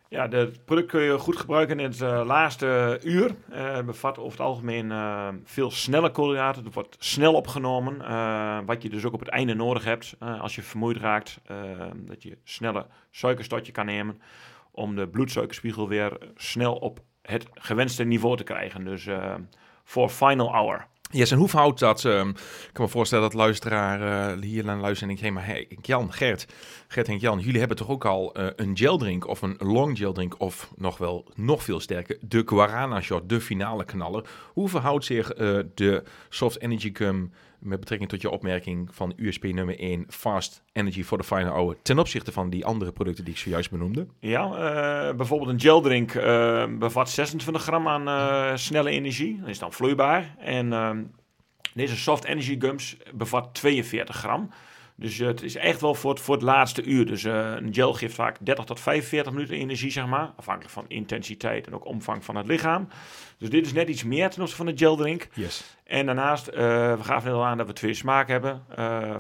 Ja, 0.08 0.28
het 0.28 0.64
product 0.64 0.88
kun 0.88 1.00
je 1.00 1.18
goed 1.18 1.37
gebruiken 1.37 1.80
in 1.80 1.90
het 1.90 2.00
uh, 2.00 2.23
laatste 2.26 3.00
uur. 3.02 3.35
Uh, 3.52 3.80
bevat 3.80 4.18
over 4.18 4.38
het 4.38 4.47
algemeen 4.47 4.92
veel 5.44 5.70
snelle 5.70 6.11
koolhydraten. 6.11 6.64
Het 6.64 6.75
wordt 6.75 6.97
snel 6.99 7.35
opgenomen. 7.35 7.97
wat 8.66 8.82
je 8.82 8.90
dus 8.90 9.04
ook 9.04 9.12
op 9.12 9.20
het 9.20 9.28
einde 9.28 9.54
nodig 9.54 9.85
hebt 9.85 10.16
als 10.40 10.54
je 10.54 10.62
vermoeid 10.62 10.97
raakt. 10.97 11.40
dat 11.97 12.23
je 12.23 12.38
snelle 12.44 12.87
suikerstotje 13.11 13.73
kan 13.73 13.87
nemen 13.87 14.20
om 14.78 14.97
de 14.97 15.08
bloedsuikerspiegel 15.08 15.88
weer 15.88 16.18
snel 16.35 16.75
op 16.75 17.00
het 17.23 17.47
gewenste 17.54 18.04
niveau 18.04 18.37
te 18.37 18.44
krijgen. 18.44 18.85
Dus 18.85 19.06
uh, 19.06 19.35
voor 19.85 20.08
final 20.08 20.52
hour. 20.52 20.87
Yes, 21.11 21.30
en 21.30 21.38
hoe 21.38 21.49
verhoudt 21.49 21.78
dat? 21.78 22.04
Um, 22.04 22.28
ik 22.28 22.70
kan 22.73 22.85
me 22.85 22.90
voorstellen 22.90 23.25
dat 23.25 23.35
luisteraar 23.35 24.00
uh, 24.37 24.42
hier 24.42 24.64
naar 24.64 24.76
luisteren 24.76 25.08
en 25.08 25.16
ik 25.16 25.23
hey, 25.23 25.30
maar 25.30 25.47
hey, 25.47 25.68
Jan, 25.82 26.12
Gert, 26.12 26.47
Gert 26.88 27.08
en 27.08 27.16
Jan, 27.16 27.38
jullie 27.38 27.58
hebben 27.58 27.76
toch 27.76 27.88
ook 27.88 28.04
al 28.04 28.38
uh, 28.38 28.47
een 28.56 28.76
geldrink 28.76 29.26
of 29.26 29.42
een 29.42 29.56
long 29.58 29.99
geldrink 29.99 30.40
of 30.40 30.70
nog 30.76 30.99
wel 30.99 31.30
nog 31.35 31.62
veel 31.62 31.80
sterker, 31.80 32.18
de 32.20 32.42
Guarana 32.47 33.00
Shot, 33.00 33.28
de 33.28 33.40
finale 33.40 33.85
knaller. 33.85 34.28
Hoe 34.52 34.68
verhoudt 34.68 35.04
zich 35.04 35.28
de 35.75 36.02
Soft 36.28 36.61
Energy 36.61 36.90
Gum 36.92 37.32
met 37.59 37.81
betrekking 37.81 38.11
tot 38.11 38.21
je 38.21 38.31
opmerking 38.31 38.88
van 38.93 39.12
USP 39.17 39.45
nummer 39.45 39.79
1, 39.79 40.05
Fast 40.09 40.62
Energy 40.73 41.03
for 41.03 41.19
the 41.19 41.25
Final 41.25 41.53
Hour, 41.53 41.77
ten 41.83 41.99
opzichte 41.99 42.33
van 42.33 42.50
die 42.50 42.65
andere 42.65 42.93
producten 42.93 43.25
die 43.25 43.35
ik 43.35 43.41
zojuist 43.41 43.71
benoemde? 43.71 44.07
Ja, 44.21 44.45
uh, 44.45 45.17
bijvoorbeeld 45.17 45.50
een 45.50 45.61
geldrink 45.61 46.15
uh, 46.15 46.65
bevat 46.79 47.11
26 47.11 47.62
gram 47.62 47.88
aan 47.88 48.09
uh, 48.09 48.57
snelle 48.57 48.91
energie. 48.91 49.38
Dat 49.41 49.49
is 49.49 49.59
dan 49.59 49.73
vloeibaar. 49.73 50.35
En 50.38 50.73
ehm, 50.73 51.03
deze 51.75 51.97
Soft 51.97 52.25
Energy 52.25 52.57
Gums 52.61 52.97
bevat 53.15 53.55
42 53.55 54.17
gram. 54.17 54.50
Dus 55.00 55.19
het 55.19 55.43
is 55.43 55.57
echt 55.57 55.81
wel 55.81 55.95
voor 55.95 56.11
het, 56.11 56.21
voor 56.21 56.35
het 56.35 56.45
laatste 56.45 56.83
uur. 56.83 57.07
Dus 57.07 57.23
een 57.23 57.75
gel 57.75 57.93
geeft 57.93 58.14
vaak 58.14 58.37
30 58.40 58.64
tot 58.64 58.81
45 58.81 59.33
minuten 59.33 59.57
energie, 59.57 59.90
zeg 59.90 60.07
maar. 60.07 60.33
Afhankelijk 60.37 60.73
van 60.73 60.85
intensiteit 60.88 61.67
en 61.67 61.75
ook 61.75 61.85
omvang 61.85 62.25
van 62.25 62.37
het 62.37 62.47
lichaam. 62.47 62.88
Dus 63.38 63.50
dit 63.50 63.67
is 63.67 63.73
net 63.73 63.88
iets 63.88 64.05
meer 64.05 64.31
ten 64.31 64.40
opzichte 64.40 64.64
van 64.64 64.75
de 64.75 64.78
geldrink. 64.85 65.28
Yes. 65.35 65.76
En 65.85 66.07
daarnaast, 66.07 66.49
uh, 66.49 66.55
we 66.97 67.05
gaven 67.05 67.28
net 67.28 67.38
al 67.38 67.47
aan 67.47 67.59
dat 67.59 67.67
we 67.67 67.73
twee 67.73 67.95
smaken 67.95 68.33
hebben. 68.33 68.62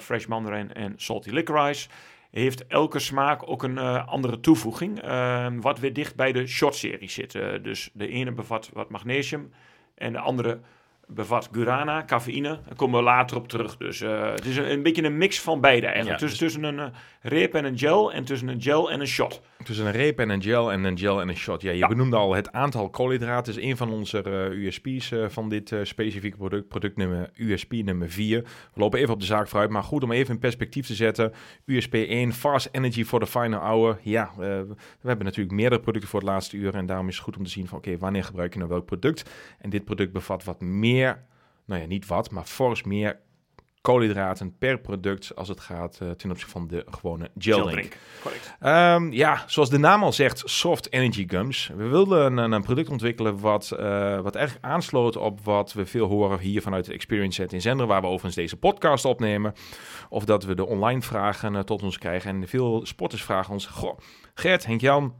Fresh 0.00 0.26
mandarin 0.26 0.74
en 0.74 0.94
salty 0.96 1.30
licorice. 1.30 1.88
heeft 2.30 2.66
elke 2.66 2.98
smaak 2.98 3.48
ook 3.50 3.62
een 3.62 3.78
andere 4.06 4.40
toevoeging. 4.40 5.02
Ehm, 5.02 5.60
wat 5.60 5.78
weer 5.78 5.92
dicht 5.92 6.16
bij 6.16 6.32
de 6.32 6.46
shot-serie 6.46 7.10
zit. 7.10 7.32
dus 7.62 7.90
de 7.92 8.08
ene 8.08 8.32
bevat 8.32 8.70
wat 8.72 8.90
magnesium 8.90 9.52
en 9.94 10.12
de 10.12 10.18
andere 10.18 10.60
bevat 11.08 11.48
gurana, 11.52 12.04
cafeïne. 12.04 12.60
Daar 12.66 12.74
komen 12.76 12.98
we 12.98 13.04
later 13.04 13.36
op 13.36 13.48
terug. 13.48 13.76
Dus 13.76 14.00
uh, 14.00 14.30
het 14.30 14.44
is 14.44 14.56
een, 14.56 14.70
een, 14.70 14.82
beetje 14.82 15.02
een 15.02 15.16
mix 15.16 15.40
van 15.40 15.60
beide 15.60 15.86
eigenlijk. 15.86 16.18
dus... 16.20 16.38
tussen 16.38 16.62
een 16.62 16.78
uh, 16.78 16.84
reep 17.20 17.54
en 17.54 17.64
een 17.64 17.78
gel 17.78 18.12
en 18.12 18.24
tussen 18.24 18.48
een 18.48 18.62
gel 18.62 18.90
en 18.90 19.00
een 19.00 19.06
shot. 19.06 19.42
Tussen 19.64 19.86
een 19.86 19.92
reep 19.92 20.18
en 20.18 20.28
een 20.28 20.42
gel 20.42 20.72
en 20.72 20.84
een 20.84 20.98
gel 20.98 21.20
en 21.20 21.28
een 21.28 21.36
shot. 21.36 21.62
Ja, 21.62 21.70
je 21.70 21.86
benoemde 21.86 22.16
al 22.16 22.34
het 22.34 22.52
aantal 22.52 22.90
koolhydraten. 22.90 23.56
is 23.56 23.62
een 23.62 23.76
van 23.76 23.90
onze 23.90 24.24
uh, 24.26 24.66
USP's 24.66 25.12
van 25.28 25.48
dit 25.48 25.74
specifieke 25.82 26.36
product. 26.36 26.68
Product 26.68 26.96
nummer 26.96 27.30
USP 27.36 27.72
nummer 27.72 28.10
4. 28.10 28.42
We 28.42 28.80
lopen 28.80 28.98
even 29.00 29.14
op 29.14 29.20
de 29.20 29.26
zaak 29.26 29.48
vooruit. 29.48 29.70
Maar 29.70 29.82
goed 29.82 30.02
om 30.02 30.12
even 30.12 30.34
in 30.34 30.40
perspectief 30.40 30.86
te 30.86 30.94
zetten. 30.94 31.32
USP 31.64 31.94
1, 31.94 32.32
Fast 32.32 32.68
Energy 32.72 33.04
for 33.04 33.20
the 33.20 33.26
Final 33.26 33.60
Hour. 33.60 33.98
Ja, 34.02 34.30
we 34.36 34.76
hebben 35.02 35.24
natuurlijk 35.24 35.54
meerdere 35.54 35.80
producten 35.80 36.10
voor 36.10 36.20
het 36.20 36.28
laatste 36.28 36.56
uur. 36.56 36.74
En 36.74 36.86
daarom 36.86 37.08
is 37.08 37.14
het 37.14 37.24
goed 37.24 37.36
om 37.36 37.44
te 37.44 37.50
zien 37.50 37.68
van 37.68 37.78
oké, 37.78 37.98
wanneer 37.98 38.24
gebruik 38.24 38.52
je 38.52 38.58
nou 38.58 38.70
welk 38.70 38.84
product. 38.84 39.30
En 39.58 39.70
dit 39.70 39.84
product 39.84 40.12
bevat 40.12 40.44
wat 40.44 40.60
meer 40.60 40.97
meer, 40.98 41.24
nou 41.64 41.80
ja, 41.80 41.86
niet 41.86 42.06
wat, 42.06 42.30
maar 42.30 42.44
fors 42.44 42.82
meer 42.82 43.20
koolhydraten 43.80 44.58
per 44.58 44.78
product 44.80 45.34
als 45.34 45.48
het 45.48 45.60
gaat 45.60 45.98
uh, 46.02 46.10
ten 46.10 46.30
opzichte 46.30 46.52
van 46.52 46.66
de 46.68 46.84
gewone 46.90 47.30
gel 47.38 47.66
drink. 47.66 47.96
Um, 48.60 49.12
ja, 49.12 49.44
zoals 49.46 49.70
de 49.70 49.78
naam 49.78 50.02
al 50.02 50.12
zegt, 50.12 50.42
soft 50.44 50.92
energy 50.92 51.28
gums. 51.28 51.70
We 51.76 51.86
wilden 51.86 52.36
een, 52.36 52.52
een 52.52 52.62
product 52.62 52.88
ontwikkelen 52.88 53.40
wat, 53.40 53.72
uh, 53.72 54.20
wat 54.20 54.34
eigenlijk 54.34 54.66
aansloot 54.66 55.16
op 55.16 55.40
wat 55.40 55.72
we 55.72 55.86
veel 55.86 56.06
horen 56.06 56.38
hier 56.38 56.62
vanuit 56.62 56.84
de 56.84 56.92
Experience 56.92 57.42
Set 57.42 57.52
in 57.52 57.60
Zender, 57.60 57.86
waar 57.86 58.00
we 58.00 58.06
overigens 58.06 58.34
deze 58.34 58.56
podcast 58.56 59.04
opnemen. 59.04 59.52
Of 60.08 60.24
dat 60.24 60.44
we 60.44 60.54
de 60.54 60.66
online 60.66 61.02
vragen 61.02 61.54
uh, 61.54 61.60
tot 61.60 61.82
ons 61.82 61.98
krijgen. 61.98 62.30
En 62.30 62.48
veel 62.48 62.86
sporters 62.86 63.22
vragen 63.22 63.52
ons, 63.52 63.66
goh, 63.66 63.98
Gert, 64.34 64.66
Henk-Jan, 64.66 65.14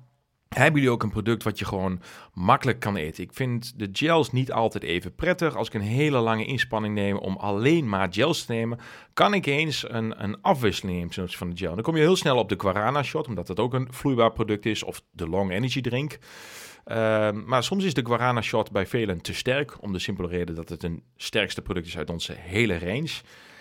hebben 0.49 0.81
jullie 0.81 0.95
ook 0.95 1.03
een 1.03 1.11
product 1.11 1.43
wat 1.43 1.59
je 1.59 1.65
gewoon 1.65 2.01
makkelijk 2.33 2.81
kan 2.81 2.97
eten? 2.97 3.25
Ik 3.25 3.33
vind 3.33 3.79
de 3.79 3.89
gels 3.93 4.33
niet 4.33 4.53
altijd 4.53 4.85
even 4.85 5.15
prettig. 5.15 5.57
Als 5.57 5.67
ik 5.67 5.75
een 5.75 5.81
hele 5.81 6.19
lange 6.19 6.45
inspanning 6.45 6.95
neem 6.95 7.17
om 7.17 7.37
alleen 7.37 7.89
maar 7.89 8.09
gels 8.11 8.45
te 8.45 8.53
nemen, 8.53 8.79
kan 9.13 9.35
ik 9.35 9.47
eens 9.47 9.91
een, 9.91 10.23
een 10.23 10.43
afwisseling 10.43 10.99
nemen 10.99 11.31
van 11.31 11.51
de 11.51 11.57
gel. 11.57 11.75
Dan 11.75 11.83
kom 11.83 11.97
je 11.97 12.03
heel 12.03 12.17
snel 12.17 12.37
op 12.37 12.49
de 12.49 12.61
Guarana 12.61 13.03
Shot, 13.03 13.27
omdat 13.27 13.49
het 13.49 13.61
ook 13.61 13.75
een 13.75 13.89
vloeibaar 13.91 14.33
product 14.33 14.67
is, 14.67 14.83
of 14.83 15.03
de 15.11 15.29
Long 15.29 15.51
Energy 15.51 15.81
Drink. 15.81 16.19
Ehm, 16.85 17.45
maar 17.45 17.65
soms 17.65 17.85
is 17.85 17.95
de 17.95 18.07
Guarana 18.07 18.43
Shot 18.43 18.71
bij 18.71 18.87
velen 18.87 19.21
te 19.21 19.35
sterk, 19.35 19.83
om 19.83 19.93
de 19.93 19.99
simpele 19.99 20.29
reden 20.29 20.55
dat 20.55 20.69
het 20.69 20.83
een 20.83 21.03
sterkste 21.17 21.63
product 21.63 21.87
is 21.87 21.99
uit 21.99 22.11
onze 22.11 22.35
hele 22.37 22.79
range. 22.79 23.11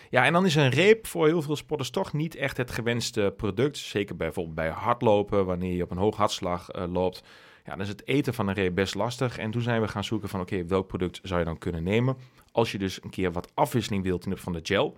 Ja, 0.10 0.26
en 0.26 0.34
dan 0.34 0.46
is 0.46 0.56
een 0.56 0.70
reep 0.70 1.08
voor 1.08 1.28
heel 1.28 1.42
veel 1.42 1.56
sporters 1.56 1.90
toch 1.90 2.14
niet 2.14 2.36
echt 2.36 2.58
het 2.58 2.72
gewenste 2.72 3.34
product. 3.38 3.78
Zeker 3.78 4.16
bijvoorbeeld 4.16 4.56
bij 4.56 4.70
hardlopen, 4.70 5.46
wanneer 5.46 5.76
je 5.76 5.84
op 5.84 5.92
een 5.92 5.98
hoog 5.98 6.18
hartslag 6.18 6.76
uh, 6.76 6.84
loopt. 6.94 7.24
Ja, 7.66 7.72
dan 7.72 7.82
is 7.82 7.88
het 7.88 8.08
eten 8.08 8.34
van 8.34 8.48
een 8.48 8.54
reep 8.54 8.76
best 8.76 8.96
lastig. 8.96 9.38
En 9.38 9.52
toen 9.52 9.62
zijn 9.62 9.82
we 9.82 9.88
gaan 9.88 10.04
zoeken 10.04 10.30
van 10.30 10.40
oké, 10.40 10.66
welk 10.66 10.88
product 10.88 11.20
zou 11.24 11.40
je 11.40 11.46
dan 11.46 11.58
kunnen 11.58 11.84
nemen? 11.84 12.18
Als 12.52 12.72
je 12.72 12.78
dus 12.78 13.04
een 13.04 13.10
keer 13.10 13.32
wat 13.32 13.52
afwisseling 13.54 14.04
wilt 14.04 14.26
in 14.26 14.38
van 14.38 14.54
de 14.54 14.60
gel. 14.64 14.98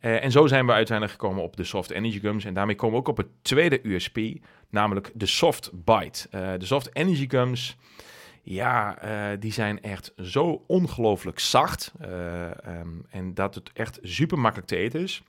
Uh, 0.00 0.24
en 0.24 0.30
zo 0.30 0.46
zijn 0.46 0.66
we 0.66 0.72
uiteindelijk 0.72 1.18
gekomen 1.20 1.42
op 1.42 1.56
de 1.56 1.64
Soft 1.64 1.90
Energy 1.90 2.20
Gums. 2.20 2.44
En 2.44 2.54
daarmee 2.54 2.74
komen 2.74 2.94
we 2.94 3.00
ook 3.00 3.08
op 3.08 3.16
het 3.16 3.26
tweede 3.42 3.80
USP, 3.82 4.18
namelijk 4.70 5.10
de 5.14 5.26
Soft 5.26 5.70
Bite. 5.72 6.28
Uh, 6.34 6.52
de 6.58 6.66
Soft 6.66 6.90
Energy 6.92 7.28
Gums 7.28 7.76
ja, 8.42 9.04
uh, 9.04 9.40
die 9.40 9.52
zijn 9.52 9.82
echt 9.82 10.12
zo 10.16 10.64
ongelooflijk 10.66 11.38
zacht. 11.38 11.92
Uh, 12.02 12.50
um, 12.80 13.06
en 13.10 13.34
dat 13.34 13.54
het 13.54 13.70
echt 13.72 13.98
super 14.02 14.38
makkelijk 14.38 14.68
te 14.68 14.76
eten 14.76 15.00
is. 15.00 15.22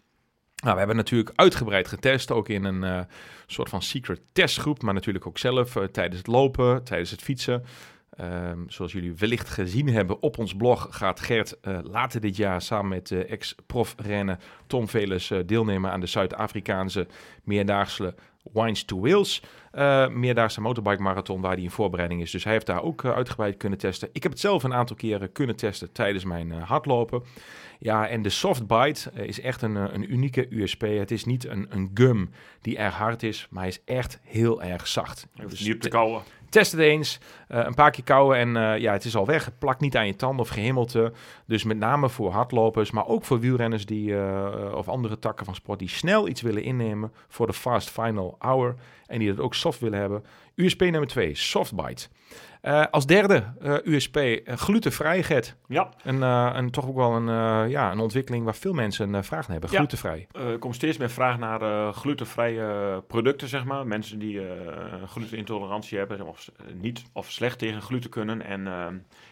Nou, 0.56 0.74
we 0.74 0.80
hebben 0.80 0.96
natuurlijk 0.96 1.32
uitgebreid 1.36 1.88
getest, 1.88 2.32
ook 2.32 2.50
in 2.50 2.63
een 2.63 2.84
uh, 2.84 3.00
soort 3.46 3.70
van 3.70 3.82
secret 3.82 4.22
testgroep, 4.32 4.82
maar 4.82 4.94
natuurlijk 4.94 5.27
ook 5.27 5.38
zelf 5.38 5.77
tijdens 5.91 6.18
het 6.18 6.27
lopen, 6.27 6.84
tijdens 6.84 7.12
het 7.12 7.22
fietsen. 7.22 7.63
Um, 8.21 8.65
zoals 8.67 8.91
jullie 8.91 9.13
wellicht 9.17 9.49
gezien 9.49 9.87
hebben 9.87 10.21
op 10.21 10.37
ons 10.37 10.55
blog 10.55 10.87
gaat 10.89 11.19
Gert 11.19 11.57
later 11.83 12.21
dit 12.21 12.35
jaar 12.35 12.61
samen 12.61 12.89
met 12.89 13.11
ex-prof 13.11 13.95
rennen 13.97 14.39
Tom 14.67 14.87
Veles 14.87 15.31
deelnemen 15.45 15.91
aan 15.91 15.99
de 15.99 16.07
Zuid-Afrikaanse 16.07 17.07
meerdaagse 17.43 18.15
Wines 18.53 18.83
to 18.83 18.99
Wheels 18.99 19.41
uh, 19.73 20.07
meerdaagse 20.07 20.61
motorbike 20.61 21.01
marathon 21.01 21.41
waar 21.41 21.53
hij 21.53 21.63
in 21.63 21.71
voorbereiding 21.71 22.21
is. 22.21 22.31
Dus 22.31 22.43
hij 22.43 22.53
heeft 22.53 22.65
daar 22.65 22.83
ook 22.83 23.03
uh, 23.03 23.11
uitgebreid 23.11 23.57
kunnen 23.57 23.79
testen. 23.79 24.09
Ik 24.11 24.23
heb 24.23 24.31
het 24.31 24.41
zelf 24.41 24.63
een 24.63 24.73
aantal 24.73 24.95
keren 24.95 25.31
kunnen 25.31 25.55
testen 25.55 25.91
tijdens 25.91 26.23
mijn 26.23 26.47
uh, 26.47 26.63
hardlopen. 26.63 27.23
Ja, 27.79 28.07
en 28.07 28.21
de 28.21 28.29
Softbite 28.29 29.11
is 29.13 29.41
echt 29.41 29.61
een, 29.61 29.75
een 29.75 30.13
unieke 30.13 30.47
USP. 30.49 30.81
Het 30.81 31.11
is 31.11 31.25
niet 31.25 31.47
een, 31.47 31.67
een 31.69 31.91
gum 31.93 32.29
die 32.61 32.77
erg 32.77 32.95
hard 32.95 33.23
is, 33.23 33.47
maar 33.49 33.61
hij 33.61 33.71
is 33.71 33.81
echt 33.85 34.19
heel 34.23 34.61
erg 34.63 34.87
zacht. 34.87 35.27
Dus 35.47 35.59
niet 35.59 35.75
op 35.75 35.81
te 35.81 35.89
kouwen. 35.89 36.21
Test 36.51 36.72
het 36.72 36.81
eens. 36.81 37.20
Uh, 37.50 37.65
een 37.65 37.74
paar 37.74 37.91
keer 37.91 38.03
kouwen 38.03 38.38
en 38.38 38.55
uh, 38.55 38.77
ja, 38.77 38.93
het 38.93 39.05
is 39.05 39.15
al 39.15 39.25
weg. 39.25 39.46
Het 39.46 39.60
plakt 39.60 39.79
niet 39.79 39.98
aan 39.98 40.08
je 40.08 40.15
tanden 40.15 40.39
of 40.39 40.50
gehemelte. 40.50 41.13
Dus 41.46 41.63
met 41.63 41.77
name 41.77 42.10
voor 42.10 42.31
hardlopers, 42.31 42.91
maar 42.91 43.08
ook 43.08 43.25
voor 43.25 43.39
wielrenners 43.39 43.86
die, 43.86 44.10
uh, 44.10 44.72
of 44.75 44.88
andere 44.88 45.20
takken 45.20 45.46
van 45.46 45.55
sport 45.55 45.79
die 45.79 45.89
snel 45.89 46.27
iets 46.27 46.41
willen 46.41 46.63
innemen 46.63 47.12
voor 47.27 47.48
de 47.48 47.53
fast 47.53 47.89
final 47.89 48.36
hour. 48.39 48.75
En 49.12 49.20
die 49.20 49.30
dat 49.30 49.39
ook 49.39 49.53
soft 49.56 49.80
willen 49.80 50.00
hebben. 50.00 50.24
USP 50.56 50.82
nummer 50.82 51.08
2, 51.08 51.36
Softbite. 51.36 52.08
Uh, 52.62 52.86
als 52.91 53.06
derde 53.06 53.44
uh, 53.62 53.75
USP, 53.84 54.18
uh, 54.18 54.38
glutenvrij, 54.46 55.24
Gert. 55.24 55.56
Ja. 55.68 55.89
En, 56.03 56.24
en 56.53 56.72
toch 56.72 56.88
ook 56.88 56.96
wel 56.96 57.15
een, 57.15 57.70
ja, 57.70 57.91
een 57.91 58.00
ontwikkeling 58.00 58.44
waar 58.44 58.56
veel 58.56 58.74
mensen 58.74 59.24
vragen 59.24 59.51
naar 59.51 59.60
hebben, 59.60 59.70
ja. 59.72 59.77
glutenvrij. 59.77 60.27
Er 60.32 60.58
komt 60.58 60.75
steeds 60.75 60.98
meer 60.98 61.10
vraag 61.10 61.38
naar 61.38 61.94
glutenvrije 61.94 63.03
producten, 63.08 63.48
zeg 63.48 63.63
maar. 63.63 63.88
Mensen 63.88 64.20
die 64.20 64.41
glutenintolerantie 65.06 65.98
hebben 65.98 66.27
of 66.27 66.51
niet 66.74 67.03
of 67.13 67.32
slecht 67.32 67.60
tegen 67.60 67.82
gluten 67.82 68.10
kunnen. 68.10 68.46
En 68.46 68.63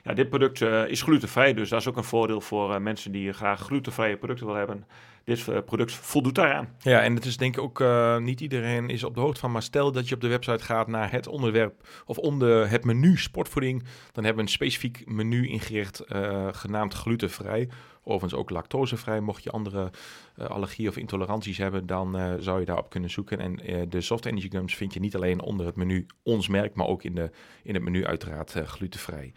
ja, 0.03 0.13
dit 0.13 0.29
product 0.29 0.61
is 0.89 1.01
glutenvrij, 1.01 1.53
dus 1.53 1.69
dat 1.69 1.79
is 1.79 1.87
ook 1.87 1.97
een 1.97 2.03
voordeel 2.03 2.41
voor 2.41 2.81
mensen 2.81 3.11
die 3.11 3.33
graag 3.33 3.59
glutenvrije 3.59 4.17
producten 4.17 4.45
willen 4.45 4.61
hebben 4.61 4.85
dit 5.29 5.47
eh, 5.47 5.57
product 5.65 5.91
voldoet 5.91 6.35
daaraan. 6.35 6.75
Ja, 6.79 7.01
en 7.01 7.15
het 7.15 7.25
is 7.25 7.37
denk 7.37 7.57
ik 7.57 7.63
ook 7.63 7.79
uh, 7.79 8.17
niet 8.17 8.41
iedereen 8.41 8.89
is 8.89 9.03
op 9.03 9.15
de 9.15 9.21
hoogte 9.21 9.39
van. 9.39 9.51
Maar 9.51 9.61
stel 9.61 9.91
dat 9.91 10.09
je 10.09 10.15
op 10.15 10.21
de 10.21 10.27
website 10.27 10.63
gaat 10.63 10.87
naar 10.87 11.11
het 11.11 11.27
onderwerp 11.27 11.87
of 12.05 12.17
onder 12.17 12.69
het 12.69 12.85
menu 12.85 13.17
sportvoeding. 13.17 13.83
Dan 14.11 14.23
hebben 14.23 14.35
we 14.43 14.49
een 14.49 14.55
specifiek 14.55 15.01
menu 15.05 15.47
ingericht 15.47 16.03
uh, 16.07 16.47
genaamd 16.51 16.93
glutenvrij. 16.93 17.69
Overigens 18.03 18.41
ook 18.41 18.49
lactosevrij. 18.49 19.19
Mocht 19.19 19.43
je 19.43 19.49
andere 19.49 19.91
allergieën 20.37 20.89
of 20.89 20.97
intoleranties 20.97 21.57
hebben, 21.57 21.85
dan 21.85 22.37
zou 22.39 22.59
je 22.59 22.65
daarop 22.65 22.89
kunnen 22.89 23.09
zoeken. 23.09 23.39
En 23.39 23.89
de 23.89 24.01
soft 24.01 24.25
energy 24.25 24.49
gums 24.49 24.75
vind 24.75 24.93
je 24.93 24.99
niet 24.99 25.15
alleen 25.15 25.41
onder 25.41 25.65
het 25.65 25.75
menu 25.75 26.05
ons 26.23 26.47
merk, 26.47 26.75
maar 26.75 26.87
ook 26.87 27.03
in, 27.03 27.15
de, 27.15 27.31
in 27.63 27.73
het 27.73 27.83
menu 27.83 28.05
uiteraard 28.05 28.55
glutenvrij. 28.65 29.33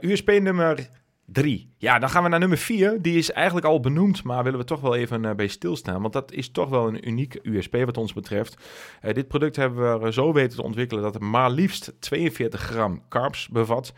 USP 0.00 0.30
nummer 0.30 0.88
3. 1.32 1.70
Ja, 1.78 1.98
dan 1.98 2.08
gaan 2.10 2.22
we 2.22 2.28
naar 2.28 2.38
nummer 2.38 2.58
4. 2.58 3.02
Die 3.02 3.18
is 3.18 3.32
eigenlijk 3.32 3.66
al 3.66 3.80
benoemd, 3.80 4.22
maar 4.22 4.44
willen 4.44 4.58
we 4.58 4.64
toch 4.64 4.80
wel 4.80 4.94
even 4.94 5.24
uh, 5.24 5.30
bij 5.34 5.48
stilstaan. 5.48 6.00
Want 6.00 6.12
dat 6.12 6.32
is 6.32 6.50
toch 6.50 6.68
wel 6.68 6.88
een 6.88 7.08
uniek 7.08 7.38
USP 7.42 7.76
wat 7.84 7.96
ons 7.96 8.12
betreft. 8.12 8.56
Uh, 9.02 9.14
dit 9.14 9.28
product 9.28 9.56
hebben 9.56 10.00
we 10.00 10.12
zo 10.12 10.32
weten 10.32 10.56
te 10.56 10.62
ontwikkelen 10.62 11.02
dat 11.02 11.14
het 11.14 11.22
maar 11.22 11.50
liefst 11.50 11.92
42 11.98 12.60
gram 12.60 13.02
carbs 13.08 13.48
bevat. 13.48 13.92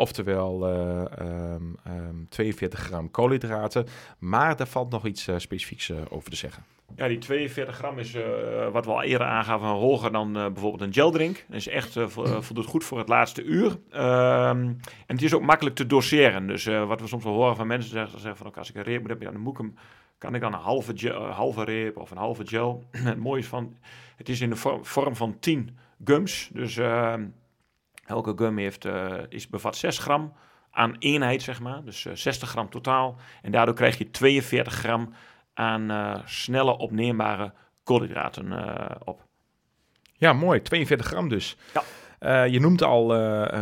Oftewel 0.00 0.68
uh, 0.68 1.04
um, 1.54 1.76
um, 1.86 2.26
42 2.28 2.78
gram 2.78 3.10
koolhydraten. 3.10 3.86
Maar 4.18 4.56
daar 4.56 4.66
valt 4.66 4.90
nog 4.90 5.06
iets 5.06 5.28
specifieks 5.36 5.92
over 6.08 6.30
te 6.30 6.36
zeggen. 6.36 6.64
Ja, 6.96 7.08
die 7.08 7.18
42 7.18 7.76
gram 7.76 7.98
is 7.98 8.16
wat 8.72 8.84
we 8.84 8.90
al 8.90 9.02
eerder 9.02 9.26
aangaven 9.26 9.66
hoger 9.66 10.12
dan 10.12 10.32
bijvoorbeeld 10.32 10.80
een 10.80 10.92
geldrink. 10.92 11.44
Dat 11.48 11.56
is 11.56 11.68
echt 11.68 11.96
voldoet 12.38 12.66
goed 12.66 12.84
voor 12.84 12.98
het 12.98 13.08
laatste 13.08 13.42
uur. 13.42 13.78
Ehm, 13.90 14.58
en 15.06 15.14
het 15.16 15.22
is 15.22 15.34
ook 15.34 15.42
makkelijk 15.42 15.76
te 15.76 15.86
doseren. 15.86 16.46
Dus 16.46 16.64
wat 16.64 17.00
we 17.00 17.06
soms 17.06 17.24
wel 17.24 17.32
horen 17.32 17.56
van 17.56 17.66
mensen 17.66 17.90
zeggen, 17.90 18.20
zeggen 18.20 18.44
van 18.44 18.54
als 18.54 18.70
ik 18.70 18.74
een 18.74 18.82
reep 18.82 19.00
moet 19.00 19.10
hebben, 19.10 19.32
dan 19.32 19.40
moet 19.40 19.52
ik 19.52 19.58
hem, 19.58 19.74
kan 20.18 20.34
ik 20.34 20.40
dan 20.40 20.52
een 20.52 20.60
halve, 20.60 20.92
gel, 20.94 21.22
halve 21.22 21.64
reep 21.64 21.96
of 21.96 22.10
een 22.10 22.16
halve 22.16 22.46
gel. 22.46 22.84
het 22.90 23.18
mooie 23.18 23.40
is 23.40 23.46
van, 23.46 23.76
het 24.16 24.28
is 24.28 24.40
in 24.40 24.50
de 24.50 24.56
vorm, 24.56 24.84
vorm 24.84 25.16
van 25.16 25.36
10 25.38 25.76
gums. 26.04 26.50
Dus 26.52 26.76
ehm, 26.76 27.24
elke 28.10 28.32
gum 28.36 28.58
heeft, 28.58 28.88
is, 29.28 29.48
bevat 29.48 29.76
6 29.76 29.98
gram 29.98 30.32
aan 30.70 30.96
eenheid, 30.98 31.42
zeg 31.42 31.60
maar. 31.60 31.84
Dus 31.84 32.06
60 32.12 32.48
gram 32.48 32.70
totaal. 32.70 33.16
En 33.42 33.52
daardoor 33.52 33.74
krijg 33.74 33.98
je 33.98 34.10
42 34.10 34.72
gram 34.72 35.14
aan 35.54 35.90
uh, 35.90 36.14
snelle 36.24 36.78
opneembare 36.78 37.52
koolhydraten 37.82 38.46
uh, 38.46 38.84
op. 39.04 39.26
Ja, 40.12 40.32
mooi. 40.32 40.62
42 40.62 41.06
gram 41.06 41.28
dus. 41.28 41.56
Ja. 41.74 41.82
Uh, 42.20 42.52
je 42.52 42.60
noemt 42.60 42.82
al 42.82 43.06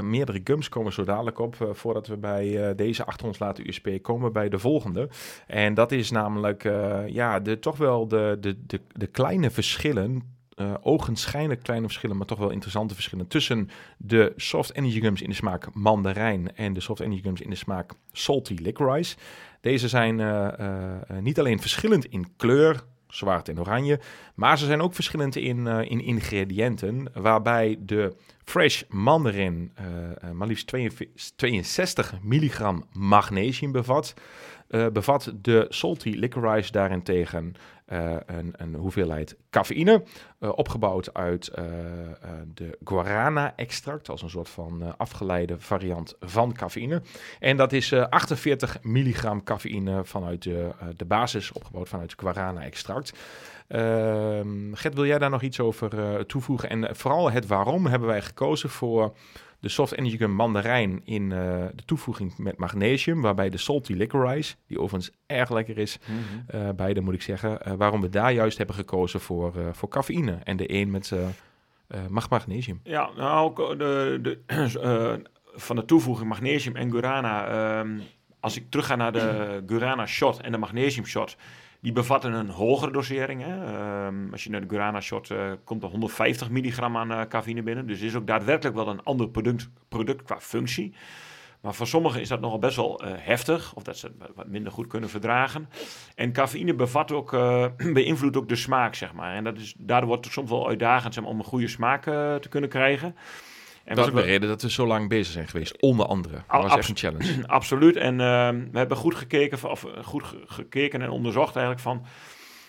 meerdere 0.03 0.41
gums, 0.45 0.69
komen 0.69 0.93
zo 0.93 1.05
dadelijk 1.05 1.39
op. 1.39 1.57
voordat 1.73 2.07
we 2.07 2.17
bij 2.17 2.75
deze 2.75 3.05
achter 3.05 3.27
ons 3.27 3.39
laten 3.39 3.69
USP 3.69 3.89
komen 4.03 4.33
bij 4.33 4.49
de 4.49 4.59
volgende. 4.59 5.09
En 5.47 5.75
dat 5.75 5.93
is 5.93 6.11
namelijk 6.11 6.63
ja, 7.07 7.41
de, 7.41 7.59
toch 7.59 7.77
wel 7.77 8.09
de, 8.09 8.37
de, 8.41 8.67
de, 8.67 8.81
de 8.93 9.07
kleine 9.07 9.51
verschillen 9.51 10.38
uh, 10.61 10.75
ogenschijnlijk 10.81 11.63
kleine 11.63 11.87
verschillen, 11.87 12.17
maar 12.17 12.27
toch 12.27 12.39
wel 12.39 12.51
interessante 12.51 12.95
verschillen 12.95 13.27
tussen 13.27 13.71
de 13.97 14.33
soft 14.37 14.75
energy 14.75 15.01
gums 15.01 15.23
in 15.23 15.29
de 15.29 15.35
smaak 15.35 15.75
mandarijn 15.75 16.57
en 16.57 16.73
de 16.73 16.81
soft 16.81 17.01
energy 17.01 17.23
gums 17.23 17.41
in 17.41 17.51
de 17.51 17.57
smaak 17.57 17.93
salty 18.13 18.55
licorice. 18.55 19.17
Deze 19.61 19.89
zijn 19.89 20.19
uh, 20.19 20.49
uh, 20.61 21.19
niet 21.21 21.39
alleen 21.39 21.61
verschillend 21.61 22.05
in 22.05 22.27
kleur, 22.37 22.85
zwart 23.09 23.49
en 23.49 23.61
oranje. 23.61 24.01
Maar 24.35 24.59
ze 24.59 24.67
zijn 24.67 24.81
ook 24.81 24.95
verschillend 24.95 25.37
in, 25.37 25.67
in 25.67 26.01
ingrediënten, 26.01 27.11
waarbij 27.15 27.77
de 27.81 28.17
fresh 28.45 28.83
mandarin 28.89 29.73
maar 30.33 30.47
liefst 30.47 30.73
62 31.37 32.15
milligram 32.23 32.85
magnesium 32.93 33.73
bevat. 33.73 34.15
Uh, 34.69 34.87
bevat 34.87 35.33
de 35.43 35.67
salty 35.69 36.11
licorice 36.11 36.73
daarentegen 36.73 37.55
uh, 37.93 38.17
een, 38.27 38.55
een, 38.57 38.75
hoeveelheid 38.75 39.37
cafeïne, 39.51 40.03
uh, 40.41 40.51
opgebouwd 40.55 41.15
uit 41.15 41.51
de 42.55 42.79
guarana-extract, 42.85 44.09
als 44.09 44.23
een 44.23 44.31
soort 44.31 44.49
van 44.49 44.97
afgeleide 44.97 45.55
variant 45.59 46.15
van 46.21 46.53
cafeïne. 46.53 47.03
En 47.39 47.57
dat 47.57 47.73
is 47.73 47.93
48 47.93 48.83
milligram 48.83 49.43
cafeïne 49.43 50.05
vanuit 50.05 50.43
de, 50.43 50.71
de 50.97 51.05
basis, 51.05 51.53
opgebouwd 51.53 51.89
vanuit 51.89 52.15
guarana-extract. 52.17 53.13
Ehm, 53.69 54.75
Gert, 54.75 54.95
wil 54.95 55.07
jij 55.07 55.19
daar 55.19 55.31
nog 55.31 55.43
iets 55.43 55.61
over 55.61 56.27
toevoegen? 56.27 56.71
En 56.71 56.97
vooral 56.97 57.31
het 57.31 57.47
waarom 57.47 57.87
hebben 57.87 58.09
wij 58.09 58.23
gekozen 58.23 58.71
voor 58.71 59.13
de 59.61 59.69
Soft 59.69 59.93
Energy 59.93 60.17
Gum 60.17 60.31
mandarijn 60.31 61.01
in 61.05 61.23
uh, 61.23 61.31
de 61.75 61.85
toevoeging 61.85 62.39
met 62.39 62.59
magnesium, 62.59 63.21
waarbij 63.21 63.51
de 63.51 63.57
salty 63.57 63.93
licorice, 63.93 64.55
die 64.67 64.81
overigens 64.81 65.17
erg 65.27 65.51
lekker 65.51 65.79
is, 65.79 65.99
mm 66.07 66.17
-hmm. 66.17 66.61
uh, 66.61 66.71
beide 66.77 67.01
moet 67.01 67.15
ik 67.15 67.23
zeggen, 67.23 67.59
uh, 67.67 67.73
waarom 67.75 68.01
we 68.01 68.09
daar 68.09 68.33
juist 68.33 68.59
hebben 68.59 68.77
gekozen 68.77 69.21
voor, 69.21 69.53
voor 69.73 69.89
cafeïne 69.89 70.39
en 70.45 70.57
de 70.57 70.73
een 70.73 70.91
met 70.91 71.13
mag 72.09 72.31
magnesium. 72.31 72.81
Ja, 72.83 73.11
nou, 73.17 73.77
de, 73.77 74.19
de 74.23 74.39
van 75.55 75.77
de 75.77 75.85
toevoeging 75.85 76.29
magnesium 76.29 76.77
en 76.77 76.91
guarana, 76.91 77.79
um, 77.81 78.01
als 78.41 78.57
ik 78.57 78.71
terug 78.71 78.87
ga 78.87 78.97
naar 78.97 79.13
de 79.13 79.63
guarana 79.69 80.07
shot 80.07 80.41
en 80.41 80.53
de 80.53 80.59
magnesium 80.59 81.07
shot, 81.07 81.37
die 81.81 81.93
bevatten 81.93 82.33
een 82.33 82.49
hogere 82.49 82.93
dosering. 82.93 83.43
Hè. 83.45 84.07
Um, 84.07 84.29
als 84.33 84.45
je 84.45 84.51
naar 84.51 84.61
de 84.61 84.69
Guarana 84.69 85.01
shot 85.01 85.31
uh, 85.31 85.53
komt 85.65 85.83
er 85.83 85.89
150 85.89 86.51
milligram 86.51 86.97
aan 86.97 87.13
uh, 87.13 87.23
cafeïne 87.29 87.63
binnen. 87.63 87.87
Dus 87.87 88.01
is 88.01 88.15
ook 88.15 88.27
daadwerkelijk 88.27 88.77
wel 88.77 88.89
een 88.89 89.03
ander 89.03 89.29
product, 89.29 89.71
product 89.89 90.23
qua 90.23 90.41
functie. 90.41 90.95
Maar 91.61 91.75
voor 91.75 91.87
sommigen 91.87 92.21
is 92.21 92.29
dat 92.29 92.41
nogal 92.41 92.59
best 92.59 92.77
wel 92.77 93.05
uh, 93.05 93.11
heftig, 93.15 93.75
of 93.75 93.83
dat 93.83 93.97
ze 93.97 94.07
het 94.07 94.35
wat 94.35 94.49
minder 94.49 94.73
goed 94.73 94.87
kunnen 94.87 95.09
verdragen. 95.09 95.69
En 96.15 96.33
cafeïne 96.33 96.75
bevat 96.75 97.13
ook, 97.13 97.31
beïnvloedt 97.93 98.37
ook 98.37 98.49
de 98.49 98.57
smaak, 98.57 98.95
zeg 98.95 99.13
maar. 99.13 99.35
En 99.35 99.45
dat 99.45 99.59
is, 99.59 99.75
daardoor 99.79 100.09
wordt 100.09 100.25
het 100.25 100.35
soms 100.35 100.51
wel 100.51 100.69
uitdagend 100.69 101.19
om 101.19 101.39
een 101.39 101.45
goede 101.45 101.69
smaak 101.69 102.03
te 102.03 102.49
kunnen 102.49 102.71
krijgen. 102.71 103.15
En 103.89 103.97
dat 103.97 104.07
is 104.07 104.13
de 104.15 104.21
reden 104.21 104.49
dat 104.49 104.63
we 104.63 104.71
zo 104.71 104.87
lang 104.87 105.09
bezig 105.09 105.33
zijn 105.33 105.49
geweest, 105.49 105.81
onder 105.81 106.07
andere. 106.07 106.35
Dat 106.49 106.63
was 106.63 106.77
echt 106.77 106.89
een 106.89 106.97
challenge. 106.97 107.47
Absoluut. 107.59 107.97
En 107.97 108.13
uh, 108.13 108.49
we 108.71 108.79
hebben 108.79 108.97
goed 108.97 109.15
gekeken, 109.15 109.71
of 109.71 109.87
goed 110.03 110.25
gekeken 110.47 111.03
en 111.03 111.11
onderzocht 111.11 111.57
eigenlijk 111.57 111.81
van... 111.81 112.07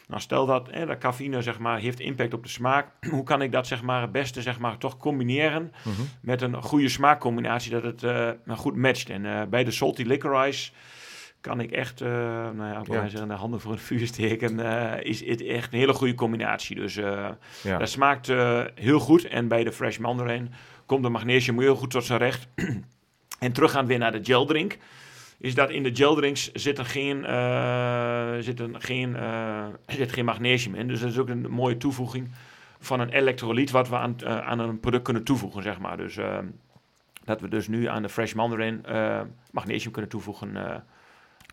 Nou, 0.08 0.22
stel 0.22 0.46
dat 0.46 0.70
eh, 0.70 0.88
dat 0.88 0.98
cafeïne 0.98 1.42
zeg 1.42 1.60
maar, 1.60 1.80
heeft 1.80 2.00
impact 2.00 2.34
op 2.34 2.44
de 2.44 2.50
smaak. 2.50 2.88
Hoe 3.14 3.24
kan 3.24 3.42
ik 3.42 3.52
dat 3.52 3.68
zeg 3.68 3.82
maar, 3.82 4.02
het 4.02 4.12
beste 4.12 4.42
zeg 4.42 4.60
maar, 4.60 4.78
toch 4.78 4.98
combineren 4.98 5.62
mm 5.62 5.94
-hmm. 5.94 6.10
met 6.22 6.42
een 6.42 6.64
goede 6.64 6.90
smaakcombinatie, 6.90 7.72
dat 7.72 7.84
het 7.84 8.04
uh, 8.04 8.58
goed 8.58 8.76
matcht. 8.76 9.10
En 9.10 9.24
uh, 9.24 9.42
bij 9.50 9.64
de 9.64 9.72
salty 9.72 10.04
licorice 10.04 10.72
kan 11.42 11.60
ik 11.60 11.72
echt, 11.72 12.02
uh, 12.02 12.08
nou 12.10 12.64
ja, 12.64 12.82
ja. 12.84 13.08
zeggen, 13.08 13.28
de 13.28 13.34
handen 13.34 13.60
voor 13.60 13.72
het 13.72 13.82
vuur 13.82 14.08
steken, 14.08 14.60
is 15.04 15.26
het 15.26 15.42
echt 15.42 15.74
een 15.74 15.80
hele 15.80 15.94
goede 15.94 16.14
combinatie. 16.14 16.76
Dus 16.76 16.94
ja. 16.94 17.38
dat 17.78 17.90
smaakt 17.90 18.28
heel 18.76 19.00
goed. 19.00 19.28
En 19.28 19.48
bij 19.48 19.64
de 19.64 19.72
fresh 19.72 19.98
mandarin 19.98 20.52
komt 20.90 21.04
de 21.04 21.10
magnesium 21.10 21.60
heel 21.60 21.76
goed 21.76 21.92
tot 21.92 22.06
zijn 22.06 22.20
recht. 22.20 22.48
en 23.40 23.52
teruggaan 23.52 23.86
weer 23.86 23.98
naar 23.98 24.12
de 24.12 24.24
geldrink. 24.24 24.78
Is 25.38 25.56
dat 25.56 25.70
in 25.70 25.84
de 25.84 25.96
geldrinks 25.96 26.52
zit 26.52 26.78
er 26.78 26.86
geen, 26.86 27.18
uh, 27.18 28.34
zit 28.40 28.60
er 28.60 28.70
geen, 28.74 29.10
uh, 29.10 29.66
zit 30.00 30.14
geen 30.14 30.26
magnesium 30.26 30.76
in. 30.76 30.88
Dus 30.88 31.00
dat 31.00 31.10
is 31.10 31.18
ook 31.18 31.30
een 31.30 31.52
mooie 31.52 31.78
toevoeging 31.78 32.32
van 32.80 33.00
een 33.00 33.10
elektrolyt 33.10 33.72
wat 33.72 33.90
we 33.90 33.96
aan, 33.96 34.16
uh, 34.24 34.40
aan 34.40 34.60
een 34.60 34.80
product 34.80 35.04
kunnen 35.04 35.24
toevoegen, 35.24 35.64
zeg 35.64 35.80
maar. 35.80 35.98
Dus 35.98 36.18
dat 37.24 37.42
we 37.42 37.48
dus 37.48 37.68
nu 37.68 37.86
aan 37.86 38.02
de 38.02 38.10
fresh 38.10 38.34
mandarin 38.34 38.86
magnesium 39.52 39.92
kunnen 39.92 40.12
toevoegen 40.12 40.84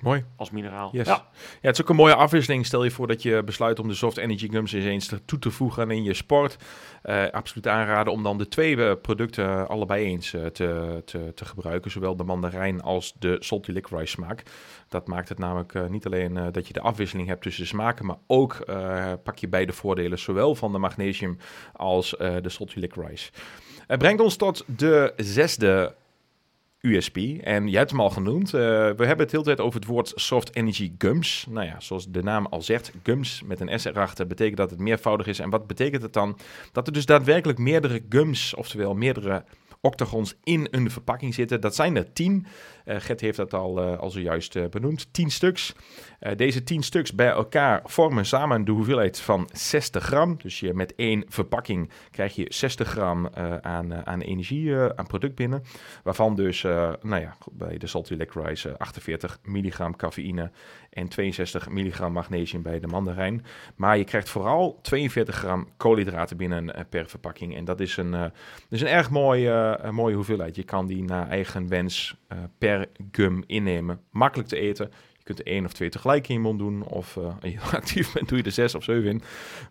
Mooi. 0.03 0.25
Als 0.37 0.51
mineraal. 0.51 0.89
Yes. 0.93 1.07
Ja. 1.07 1.15
ja, 1.33 1.59
het 1.61 1.75
is 1.75 1.83
ook 1.83 1.89
een 1.89 1.97
mooie 1.97 2.15
afwisseling. 2.15 2.67
Stel 2.67 2.85
je 2.85 2.91
voor 2.91 3.07
dat 3.07 3.23
je 3.23 3.43
besluit 3.45 3.79
om 3.79 3.89
de 3.89 3.95
Soft 3.95 4.17
Energy 4.17 4.49
Gums 4.49 4.73
eens 4.73 5.13
toe 5.25 5.39
te 5.39 5.51
voegen 5.51 5.91
in 5.91 6.03
je 6.05 6.15
sport. 6.15 6.57
Uh, 7.05 7.25
absoluut 7.31 7.67
aanraden 7.67 8.13
om 8.13 8.23
dan 8.23 8.39
de 8.39 8.49
twee 8.49 8.77
uh, 8.77 8.93
producten 9.03 9.69
allebei 9.69 10.05
eens 10.05 10.31
te, 10.31 11.03
te, 11.05 11.33
te, 11.35 11.45
gebruiken. 11.45 11.91
Zowel 11.91 12.17
de 12.17 12.25
mandarijn 12.25 12.83
als 12.83 13.15
de 13.19 13.37
salty 13.41 13.71
licorice 13.71 14.13
smaak. 14.13 14.43
Dat 14.89 15.07
maakt 15.07 15.29
het 15.29 15.39
namelijk 15.39 15.91
niet 15.91 16.07
alleen 16.07 16.53
dat 16.53 16.67
je 16.67 16.73
de 16.73 16.81
afwisseling 16.81 17.29
hebt 17.29 17.43
tussen 17.43 17.63
de 17.63 17.69
smaken, 17.69 18.07
maar 18.07 18.19
ook 18.27 18.65
pak 19.23 19.39
je 19.39 19.49
beide 19.49 19.73
voordelen, 19.73 20.19
zowel 20.19 20.55
van 20.55 20.73
de 20.73 20.79
magnesium 20.79 21.39
als 21.73 22.11
de 22.19 22.49
salty 22.49 22.79
licorice. 22.79 23.31
Het 23.87 23.99
brengt 23.99 24.23
ons 24.23 24.37
tot 24.37 24.65
de 24.67 25.13
zesde 25.17 25.95
USP. 26.87 27.17
En 27.41 27.69
jij 27.69 27.79
hebt 27.79 27.91
hem 27.91 28.01
al 28.01 28.11
genoemd. 28.11 28.47
Uh, 28.47 28.61
we 28.61 29.05
hebben 29.07 29.19
het 29.19 29.33
heel 29.33 29.43
tijd 29.43 29.61
over 29.61 29.81
het 29.81 29.89
woord 29.89 30.13
Soft 30.15 30.57
Energy 30.57 30.93
Gums. 30.99 31.47
Nou 31.49 31.67
ja, 31.67 31.81
zoals 31.81 32.11
de 32.11 32.23
naam 32.23 32.47
al 32.47 32.63
zegt, 32.63 32.93
Gums 33.03 33.43
met 33.45 33.61
een 33.61 33.81
S 33.81 33.85
erachter 33.85 34.27
betekent 34.27 34.57
dat 34.57 34.71
het 34.71 34.79
meervoudig 34.79 35.27
is. 35.27 35.39
En 35.39 35.51
wat 35.51 35.67
betekent 35.67 36.03
het 36.03 36.13
dan? 36.13 36.39
Dat 36.73 36.87
er 36.87 36.93
dus 36.93 37.07
daadwerkelijk 37.07 37.59
meerdere 37.59 38.05
gums, 38.09 38.55
oftewel 38.55 38.95
meerdere 38.95 39.45
octagons 39.81 40.35
in 40.45 40.69
een 40.71 40.91
verpakking 40.91 41.35
zitten. 41.35 41.61
Dat 41.61 41.75
zijn 41.75 41.97
er 41.97 42.13
tien. 42.13 42.47
Uh, 42.85 42.97
Gert 42.99 43.21
heeft 43.21 43.37
dat 43.37 43.55
al, 43.55 43.83
uh, 43.83 43.99
al 43.99 44.11
zojuist 44.11 44.71
benoemd. 44.71 45.13
10 45.13 45.31
stuks. 45.31 45.75
Deze 46.37 46.63
10 46.63 46.83
stuks 46.83 47.15
bij 47.15 47.29
elkaar 47.29 47.81
vormen 47.85 48.27
samen 48.27 48.65
de 48.65 48.71
hoeveelheid 48.71 49.21
van 49.21 49.49
60 49.53 50.05
gram. 50.05 50.37
Dus 50.43 50.61
je 50.61 50.75
met 50.75 50.95
één 50.95 51.25
verpakking 51.29 51.91
krijg 52.11 52.35
je 52.35 52.47
60 52.49 52.89
gram 52.89 53.29
aan, 53.61 54.07
aan 54.07 54.21
energie, 54.21 54.77
aan 54.95 55.07
product 55.07 55.35
binnen. 55.35 55.63
Waarvan 56.03 56.35
dus, 56.35 56.63
nou 56.63 57.21
ja, 57.21 57.37
bij 57.53 57.79
de 57.79 57.87
Salty 57.87 58.15
Licorice 58.15 58.79
48 58.79 59.39
milligram 59.43 59.97
cafeïne 59.97 60.51
en 60.91 61.09
62 61.09 61.69
milligram 61.69 62.13
magnesium 62.13 62.63
bij 62.63 62.81
de 62.81 62.87
mandarijn. 62.87 63.45
Maar 63.77 63.99
je 63.99 64.05
krijgt 64.05 64.29
vooral 64.29 64.79
42 64.83 65.35
gram 65.35 65.69
koolhydraten 65.77 66.37
binnen 66.37 66.87
per 66.89 67.09
verpakking. 67.09 67.57
En 67.57 67.65
dat 67.65 67.81
is 67.81 67.97
een, 67.97 68.11
dat 68.11 68.33
is 68.69 68.81
een 68.81 68.89
erg 68.89 69.11
mooie, 69.11 69.81
mooie 69.91 70.15
hoeveelheid. 70.15 70.57
Je 70.57 70.65
kan 70.65 70.87
die 70.87 71.03
naar 71.03 71.29
eigen 71.29 71.69
wens 71.69 72.17
per 72.59 72.87
gum 73.13 73.45
innemen. 73.47 74.01
Makkelijk 74.11 74.49
te 74.49 74.59
eten. 74.59 74.91
Je 75.27 75.35
kunt 75.35 75.47
er 75.47 75.55
één 75.55 75.65
of 75.65 75.73
twee 75.73 75.89
tegelijk 75.89 76.29
in 76.29 76.35
je 76.35 76.41
mond 76.41 76.59
doen. 76.59 76.83
Of 76.83 77.17
uh, 77.17 77.25
als 77.25 77.53
je 77.53 77.61
actief 77.73 78.13
bent, 78.13 78.29
doe 78.29 78.39
je 78.39 78.45
er 78.45 78.51
zes 78.51 78.75
of 78.75 78.85
zeven 78.85 79.11
in. 79.11 79.23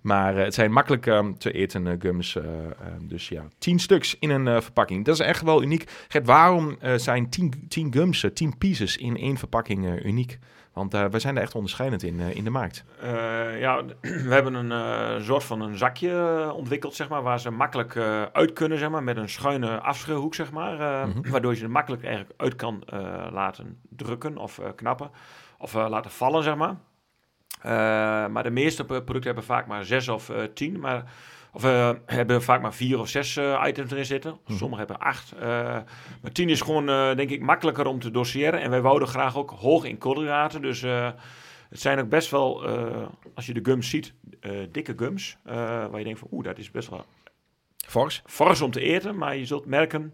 Maar 0.02 0.38
uh, 0.38 0.44
het 0.44 0.54
zijn 0.54 0.72
makkelijk 0.72 1.06
um, 1.06 1.38
te 1.38 1.52
eten 1.52 1.86
uh, 1.86 1.94
gums. 2.00 2.38
dus 3.02 3.30
ja, 3.30 3.48
tien 3.58 3.80
stuks 3.80 4.16
in 4.20 4.30
een 4.30 4.62
verpakking. 4.62 5.06
Dat 5.06 5.20
is 5.20 5.26
echt 5.26 5.42
wel 5.42 5.64
uniek. 5.64 6.06
Gert, 6.08 6.26
waarom 6.26 6.78
zijn 6.96 7.30
tien, 7.30 7.66
tien 7.68 7.94
gums, 7.94 8.26
tien 8.34 8.58
pieces 8.58 8.98
in 8.98 9.18
één 9.18 9.38
verpakking 9.38 10.06
uniek? 10.06 10.40
Want 10.74 10.92
wij 10.92 11.20
zijn 11.20 11.34
daar 11.34 11.44
echt 11.44 11.56
onderscheidend 11.56 12.04
in, 12.04 12.20
in 12.20 12.44
de 12.44 12.50
markt. 12.50 12.84
Ja, 13.60 13.84
we 14.28 14.34
hebben 14.34 14.54
een 14.54 15.24
soort 15.24 15.44
van 15.44 15.62
een 15.62 15.78
zakje 15.78 16.52
ontwikkeld, 16.56 16.96
zeg 16.96 17.10
maar, 17.10 17.22
waar 17.22 17.40
ze 17.40 17.50
makkelijk 17.50 17.98
uit 18.32 18.54
kunnen, 18.54 18.78
zeg 18.78 18.90
maar, 18.90 19.04
met 19.04 19.18
een 19.18 19.30
schuine 19.30 19.80
afschuilhoek, 19.80 20.36
zeg 20.36 20.52
maar. 20.52 21.08
Mm 21.08 21.14
-hmm. 21.14 21.32
Waardoor 21.32 21.52
je 21.52 21.58
ze 21.58 21.68
makkelijk 21.68 22.04
eigenlijk 22.04 22.42
uit 22.42 22.56
kan 22.56 22.84
laten 23.32 23.78
drukken 23.90 24.38
of 24.38 24.62
knappen. 24.76 25.12
Of 25.66 25.74
laten 25.74 26.12
vallen, 26.12 26.44
zeg 26.44 26.56
maar. 26.56 26.76
maar 28.30 28.44
de 28.44 28.50
meeste 28.50 28.86
producten 28.86 29.24
hebben 29.24 29.44
vaak 29.44 29.68
maar 29.68 29.86
zes 29.86 30.08
of 30.08 30.32
tien. 30.54 30.80
Maar 30.80 31.04
of 31.56 31.66
uh, 31.66 31.90
hebben 32.06 32.44
vaak 32.44 32.62
maar 32.62 32.74
vier 32.74 33.00
of 33.00 33.08
zes 33.08 33.36
uh, 33.36 33.64
items 33.68 33.92
erin 33.92 34.06
zitten. 34.06 34.40
Mhm. 34.46 34.58
Sommigen 34.58 34.86
hebben 34.86 35.08
acht. 35.08 35.34
Uh, 35.34 35.42
maar 36.22 36.32
tien 36.32 36.50
is 36.50 36.62
gewoon, 36.62 36.86
denk 37.16 37.30
ik, 37.30 37.42
makkelijker 37.42 37.86
om 37.86 38.00
te 38.00 38.12
doseren. 38.12 38.62
En 38.62 38.70
wij 38.70 38.82
wouden 38.82 39.08
graag 39.08 39.38
ook 39.38 39.50
hoog 39.50 39.84
in 39.84 39.98
koolhydraten. 39.98 40.62
Dus 40.62 40.82
het 41.70 41.80
zijn 41.82 42.00
ook 42.00 42.10
best 42.10 42.32
wel, 42.32 42.68
als 43.36 43.46
je 43.46 43.54
de 43.54 43.60
gums 43.64 43.90
ziet, 43.90 44.14
dikke 44.72 44.94
gums. 44.98 45.38
waar 45.44 45.98
je 45.98 46.04
denkt 46.04 46.20
van, 46.20 46.28
oeh, 46.32 46.44
dat 46.44 46.58
is 46.58 46.72
best 46.72 46.90
wel... 46.90 47.06
Fors? 47.88 48.22
Fors 48.26 48.62
om 48.62 48.72
te 48.72 48.82
eten, 48.82 49.18
maar 49.18 49.38
je 49.38 49.46
zult 49.46 49.66
merken 49.66 50.14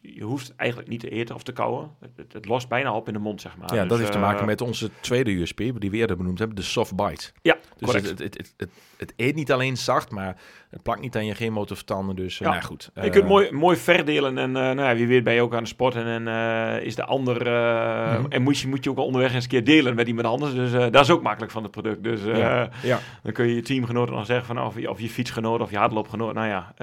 je 0.00 0.24
hoeft 0.24 0.54
eigenlijk 0.56 0.90
niet 0.90 1.00
te 1.00 1.08
eten 1.08 1.34
of 1.34 1.42
te 1.42 1.52
kauwen. 1.52 1.90
Het, 2.16 2.32
het, 2.32 2.46
lost 2.46 2.68
bijna 2.68 2.94
op 2.94 3.06
in 3.06 3.12
de 3.12 3.18
mond, 3.18 3.40
zeg 3.40 3.56
maar. 3.56 3.74
Ja, 3.74 3.80
dus, 3.80 3.88
dat 3.88 3.98
heeft 3.98 4.12
te 4.12 4.18
maken 4.18 4.46
met 4.46 4.60
onze 4.60 4.90
tweede 5.00 5.30
USP, 5.30 5.56
die 5.56 5.90
we 5.90 5.96
eerder 5.96 6.16
benoemd 6.16 6.38
hebben, 6.38 6.56
de 6.56 6.62
soft 6.62 6.96
bite. 6.96 7.30
Ja, 7.42 7.56
dus 7.76 7.92
het, 7.92 8.08
het, 8.08 8.52
het, 8.56 8.70
het, 8.96 9.12
eet 9.16 9.34
niet 9.34 9.52
alleen 9.52 9.76
zacht, 9.76 10.10
maar 10.10 10.36
het 10.70 10.82
plakt 10.82 11.00
niet 11.00 11.16
aan 11.16 11.26
je 11.26 11.34
geen 11.34 11.52
motorvertanden. 11.52 12.16
Dus 12.16 12.38
ja. 12.38 12.50
nou 12.50 12.62
goed. 12.62 12.90
je 12.94 13.10
kunt 13.10 13.28
mooi, 13.28 13.52
mooi 13.52 13.76
verdelen 13.76 14.38
en 14.38 14.48
uh, 14.48 14.54
nou 14.54 14.80
ja, 14.80 14.94
wie 14.94 15.06
weet 15.06 15.24
ben 15.24 15.34
je 15.34 15.42
ook 15.42 15.54
aan 15.54 15.62
de 15.62 15.68
sporten 15.68 16.04
en 16.04 16.26
uh, 16.26 16.86
is 16.86 16.94
de 16.94 17.04
ander... 17.04 17.36
Mm 17.38 18.16
-hmm. 18.16 18.26
En 18.28 18.42
moet 18.42 18.58
je, 18.58 18.68
moet 18.68 18.84
je 18.84 18.90
ook 18.90 18.98
onderweg 18.98 19.34
eens 19.34 19.44
een 19.44 19.50
keer 19.50 19.64
delen 19.64 19.94
met 19.94 20.06
iemand 20.08 20.26
anders. 20.26 20.54
Dus 20.54 20.72
dat 20.72 21.04
is 21.04 21.10
ook 21.10 21.22
makkelijk 21.22 21.52
van 21.52 21.62
het 21.62 21.70
product. 21.70 22.02
Dus 22.02 22.24
ja. 22.24 22.70
Ja. 22.82 22.98
dan 23.22 23.32
kun 23.32 23.46
je 23.46 23.54
je 23.54 23.62
teamgenoten 23.62 24.14
nog 24.14 24.26
zeggen 24.26 24.46
van 24.46 24.60
of 24.60 24.78
je, 24.78 24.90
of 24.90 25.00
je 25.00 25.08
fietsgenoot 25.08 25.60
of 25.60 25.70
je 25.70 25.76
hardloopgenoot. 25.76 26.34
Nou 26.34 26.48
ja... 26.48 26.74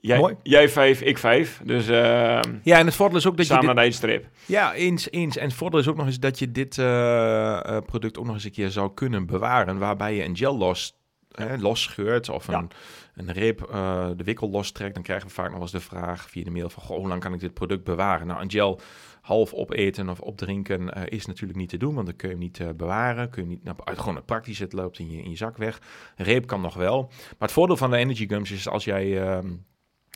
Jij, 0.00 0.18
Mooi. 0.18 0.34
jij 0.42 0.68
vijf, 0.68 1.00
ik 1.00 1.18
vijf. 1.18 1.60
Dus 1.64 1.88
ehm 1.88 2.54
Ja, 2.62 2.78
en 2.78 2.86
het 2.86 2.94
voordeel 2.94 3.18
is 3.18 3.26
ook 3.26 3.36
dat 3.36 3.46
je 3.46 3.52
samen 3.52 3.74
naar 3.74 3.84
de 3.84 3.90
streep. 3.90 4.26
Ja, 4.46 4.74
eens, 4.74 5.10
eens. 5.10 5.36
En 5.36 5.44
het 5.44 5.54
voordeel 5.54 5.78
is 5.80 5.88
ook 5.88 5.96
nog 5.96 6.06
eens 6.06 6.18
dat 6.20 6.38
je 6.38 6.52
dit 6.52 6.78
eh, 6.78 7.64
eh, 7.76 7.82
product 7.84 8.18
ook 8.18 8.24
nog 8.24 8.34
eens 8.34 8.44
een 8.44 8.50
keer 8.50 8.70
zou 8.70 8.94
kunnen 8.94 9.26
bewaren, 9.26 9.78
waarbij 9.78 10.14
je 10.14 10.24
een 10.24 10.36
gel 10.36 10.56
los, 10.56 10.96
hè, 11.30 11.56
losscheurt 11.58 12.28
of 12.28 12.48
een, 12.48 12.54
Ja. 12.54 12.66
een 13.14 13.32
reep 13.32 13.62
eh, 13.62 14.08
de 14.16 14.24
wikkel 14.24 14.50
lostrekt. 14.50 14.94
Dan 14.94 15.02
krijgen 15.02 15.26
we 15.28 15.32
vaak 15.34 15.50
nog 15.52 15.60
eens 15.60 15.70
de 15.70 15.80
vraag 15.80 16.30
via 16.30 16.44
de 16.44 16.50
mail 16.50 16.70
van, 16.70 16.82
goh, 16.82 16.96
hoe 16.98 17.08
lang 17.08 17.20
kan 17.20 17.34
ik 17.34 17.40
dit 17.40 17.54
product 17.54 17.84
bewaren? 17.84 18.26
Nou, 18.26 18.40
een 18.42 18.50
gel 18.50 18.80
half 19.20 19.52
opeten 19.52 20.08
of 20.08 20.20
opdrinken 20.20 20.92
eh, 20.94 21.02
is 21.06 21.26
natuurlijk 21.26 21.58
niet 21.58 21.68
te 21.68 21.76
doen, 21.76 21.94
want 21.94 22.06
dan 22.06 22.16
kun 22.16 22.28
je 22.28 22.34
hem 22.34 22.42
niet 22.44 22.60
eh, 22.60 22.68
bewaren. 22.76 23.30
Kun 23.30 23.42
je 23.42 23.48
niet, 23.48 23.64
nou, 23.64 23.76
gewoon 23.84 24.16
het 24.16 24.26
praktisch, 24.26 24.58
het 24.58 24.72
loopt 24.72 24.98
in 24.98 25.10
je, 25.10 25.22
in 25.22 25.30
je 25.30 25.36
zak 25.36 25.56
weg. 25.56 25.80
Een 26.16 26.24
reep 26.24 26.46
kan 26.46 26.60
nog 26.60 26.74
wel. 26.74 27.02
Maar 27.08 27.34
het 27.38 27.52
voordeel 27.52 27.76
van 27.76 27.90
de 27.90 27.96
energy 27.96 28.28
gums 28.28 28.50
is 28.50 28.68
als 28.68 28.84
jij... 28.84 29.22
ehm, 29.22 29.46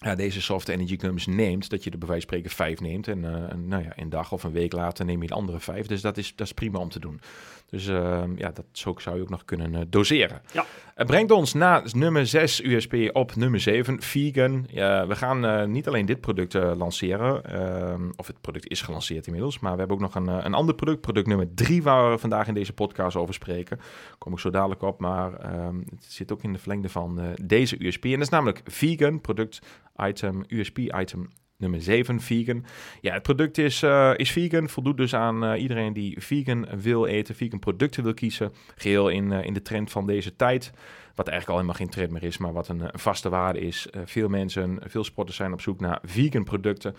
ja, 0.01 0.15
deze 0.15 0.43
soft 0.43 0.69
energy 0.69 0.99
gums 0.99 1.27
neemt, 1.27 1.71
dat 1.71 1.85
je 1.85 1.91
er 1.91 1.99
bij 1.99 2.09
wijze 2.09 2.23
spreken 2.23 2.51
vijf 2.51 2.81
neemt. 2.81 3.09
En, 3.09 3.25
eh, 3.25 3.53
en, 3.53 3.69
nou 3.69 3.83
ja, 3.83 3.93
een 3.97 4.09
dag 4.09 4.33
of 4.33 4.43
een 4.43 4.53
week 4.53 4.73
later 4.73 5.05
neem 5.05 5.23
je 5.23 5.29
de 5.29 5.35
andere 5.35 5.61
vijf. 5.61 5.87
Dus 5.87 6.01
dat 6.01 6.17
is, 6.17 6.33
dat 6.37 6.47
is 6.47 6.53
prima 6.53 6.79
om 6.79 6.89
te 6.89 7.01
doen. 7.01 7.21
Dus 7.70 7.87
ehm, 7.87 8.30
ja, 8.37 8.50
dat 8.50 8.64
zo 8.72 8.94
zou 8.98 9.16
je 9.16 9.22
ook 9.22 9.30
nog 9.30 9.44
kunnen 9.44 9.74
eh, 9.74 9.80
doseren. 9.88 10.40
Ja. 10.52 10.64
Het 10.94 11.06
brengt 11.06 11.30
ons 11.30 11.52
na 11.52 11.83
nummer 11.92 12.26
6 12.26 12.62
USP 12.64 12.94
op 13.12 13.37
nummer 13.37 13.61
7, 13.61 14.02
vegan. 14.02 14.66
We 15.09 15.16
gaan 15.16 15.44
eh, 15.44 15.64
niet 15.64 15.88
alleen 15.88 16.06
dit 16.06 16.20
product 16.20 16.54
eh, 16.54 16.72
lanceren, 16.76 17.44
ehm, 17.44 18.11
of 18.16 18.26
het 18.26 18.40
product 18.40 18.68
is 18.68 18.83
gelanceerd 18.83 19.26
inmiddels, 19.26 19.59
maar 19.59 19.72
we 19.72 19.78
hebben 19.78 19.96
ook 19.96 20.02
nog 20.02 20.14
een, 20.14 20.28
eh, 20.28 20.44
een 20.44 20.54
ander 20.54 20.74
product, 20.74 21.00
product 21.00 21.26
nummer 21.26 21.54
3, 21.54 21.83
waar 21.83 22.11
we 22.11 22.18
vandaag 22.18 22.48
in 22.48 22.54
deze 22.54 22.72
podcast 22.72 23.16
over 23.16 23.35
spreken. 23.35 23.76
Daar 23.76 24.18
kom 24.18 24.33
ik 24.33 24.38
zo 24.38 24.50
dadelijk 24.50 24.83
op, 24.83 25.00
maar 25.00 25.35
ehm, 25.35 25.78
het 25.78 26.04
zit 26.04 26.33
ook 26.33 26.42
in 26.42 26.52
de 26.52 26.59
verlengde 26.59 26.88
van 26.88 27.20
eh, 27.20 27.26
deze 27.44 27.85
USP. 27.85 28.04
En 28.04 28.11
dat 28.11 28.20
is 28.20 28.28
namelijk 28.28 28.61
vegan, 28.64 29.20
product 29.20 29.61
item, 29.96 30.44
USP 30.48 30.78
item 30.78 31.28
nummer 31.61 31.83
7, 31.83 32.20
vegan. 32.20 32.64
Ja, 33.01 33.12
het 33.12 33.23
product 33.23 33.59
is, 33.59 33.83
eh, 33.83 34.12
is 34.16 34.31
vegan, 34.31 34.68
voldoet 34.68 34.96
dus 34.96 35.14
aan 35.14 35.44
eh, 35.44 35.62
iedereen 35.62 35.92
die 35.92 36.23
vegan 36.23 36.66
wil 36.81 37.07
eten, 37.07 37.35
vegan 37.35 37.59
producten 37.59 38.03
wil 38.03 38.14
kiezen. 38.14 38.53
Geheel 38.77 39.09
in, 39.09 39.33
eh, 39.33 39.44
in 39.44 39.53
de 39.53 39.62
trend 39.62 39.90
van 39.90 40.07
deze 40.07 40.37
tijd. 40.37 40.73
Wat 41.14 41.29
eigenlijk 41.29 41.49
al 41.49 41.55
helemaal 41.55 41.87
geen 41.87 41.94
trend 41.94 42.11
meer 42.11 42.23
is, 42.23 42.38
maar 42.38 42.53
wat 42.53 42.68
een, 42.68 42.83
vaste 42.92 43.29
waarde 43.29 43.61
is. 43.61 43.88
Veel 44.05 44.29
mensen, 44.29 44.79
veel 44.87 45.05
sporters 45.05 45.37
zijn 45.37 45.53
op 45.53 45.61
zoek 45.61 45.81
naar 45.81 45.99
vegan 46.03 46.44
producten 46.44 46.94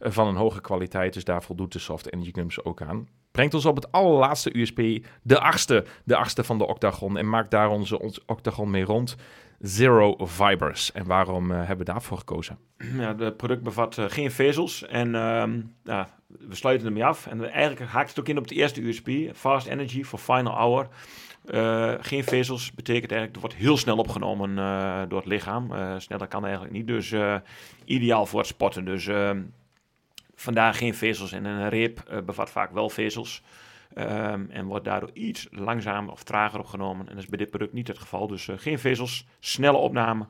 van 0.00 0.26
een 0.26 0.36
hoge 0.36 0.60
kwaliteit. 0.60 1.12
Dus 1.12 1.24
daar 1.24 1.42
voldoet 1.42 1.72
de 1.72 1.78
Soft 1.78 2.12
Energy 2.12 2.32
Gums 2.32 2.64
ook 2.64 2.82
aan. 2.82 3.08
Brengt 3.36 3.54
ons 3.54 3.64
op 3.64 3.76
het 3.76 3.92
allerlaatste 3.92 4.58
USP, 4.58 4.80
de 5.22 5.40
achtste, 5.40 5.84
de 6.04 6.16
achtste 6.16 6.44
van 6.44 6.58
de 6.58 6.66
octagon. 6.66 7.16
En 7.16 7.28
maakt 7.28 7.50
daar 7.50 7.70
onze, 7.70 8.12
octagon 8.26 8.70
mee 8.70 8.84
rond. 8.84 9.16
Zero 9.60 10.26
Fibers. 10.26 10.92
En 10.92 11.06
waarom 11.06 11.50
eh, 11.50 11.56
hebben 11.56 11.86
we 11.86 11.92
daarvoor 11.92 12.18
gekozen? 12.18 12.58
Ja, 12.96 13.16
het 13.16 13.36
product 13.36 13.62
bevat 13.62 13.98
eh, 13.98 14.04
geen 14.08 14.30
vezels 14.30 14.86
en 14.86 15.14
ehm, 15.14 15.60
ja, 15.84 16.08
we 16.26 16.54
sluiten 16.54 16.86
ermee 16.86 17.04
af. 17.04 17.26
En 17.26 17.50
eigenlijk 17.50 17.90
haakt 17.90 18.08
het 18.08 18.20
ook 18.20 18.28
in 18.28 18.38
op 18.38 18.48
de 18.48 18.54
eerste 18.54 18.82
USP, 18.82 19.10
Fast 19.34 19.66
Energy 19.66 20.04
for 20.04 20.18
Final 20.18 20.54
Hour. 20.54 20.88
Eh, 21.44 21.92
geen 22.00 22.24
vezels 22.24 22.72
betekent 22.72 23.12
eigenlijk, 23.12 23.42
het 23.42 23.52
wordt 23.52 23.66
heel 23.66 23.76
snel 23.76 23.96
opgenomen 23.96 24.56
door 25.08 25.18
het 25.18 25.28
lichaam. 25.28 25.72
Sneller 25.98 26.28
kan 26.28 26.44
eigenlijk 26.44 26.74
niet, 26.74 26.86
dus 26.86 27.14
ideaal 27.84 28.26
voor 28.26 28.38
het 28.38 28.48
sporten. 28.48 28.84
Dus 28.84 29.08
vandaar 30.36 30.74
geen 30.74 30.94
vezels 30.94 31.32
en 31.32 31.44
een 31.44 31.68
reep 31.68 31.98
eh, 31.98 32.18
bevat 32.20 32.50
vaak 32.50 32.72
wel 32.72 32.88
vezels. 32.90 33.42
Ehm, 33.94 34.44
en 34.50 34.66
wordt 34.66 34.84
daardoor 34.84 35.10
iets 35.12 35.46
langzamer 35.50 36.12
of 36.12 36.22
trager 36.22 36.58
opgenomen. 36.58 37.06
En 37.08 37.14
dat 37.14 37.22
is 37.22 37.28
bij 37.28 37.38
dit 37.38 37.50
product 37.50 37.72
niet 37.72 37.88
het 37.88 37.98
geval. 37.98 38.26
Dus 38.26 38.48
eh, 38.48 38.58
geen 38.58 38.78
vezels, 38.78 39.26
snelle 39.40 39.76
opname. 39.76 40.26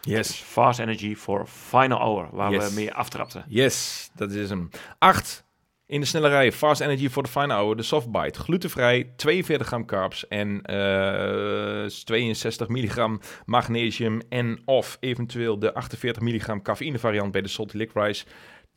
Dus 0.00 0.30
Fast 0.30 0.78
Energy 0.78 1.14
for 1.14 1.46
Final 1.46 1.98
Hour, 1.98 2.28
waar 2.32 2.50
Yes. 2.52 2.68
we 2.68 2.74
mee 2.74 2.92
aftrapten. 2.94 3.44
Yes, 3.48 4.10
dat 4.14 4.30
is 4.32 4.48
hem. 4.48 4.68
8. 4.98 5.46
In 5.86 6.00
de 6.00 6.06
snelle 6.06 6.28
rij, 6.28 6.52
Fast 6.52 6.80
Energy 6.80 7.08
voor 7.08 7.22
de 7.22 7.28
Fine 7.28 7.52
Hour, 7.54 7.76
de 7.76 7.82
Softbite. 7.82 8.38
Glutenvrij, 8.40 9.12
42 9.16 9.66
gram 9.66 9.86
carbs 9.86 10.28
en 10.28 10.62
eh 10.62 11.86
62 11.86 12.68
milligram 12.68 13.20
magnesium. 13.44 14.20
En 14.28 14.62
of 14.64 14.96
eventueel 15.00 15.58
de 15.58 15.74
48 15.74 16.22
milligram 16.22 16.62
cafeïne 16.62 16.98
variant 16.98 17.32
bij 17.32 17.40
de 17.42 17.48
Salty 17.48 17.76
Licorice. 17.76 18.24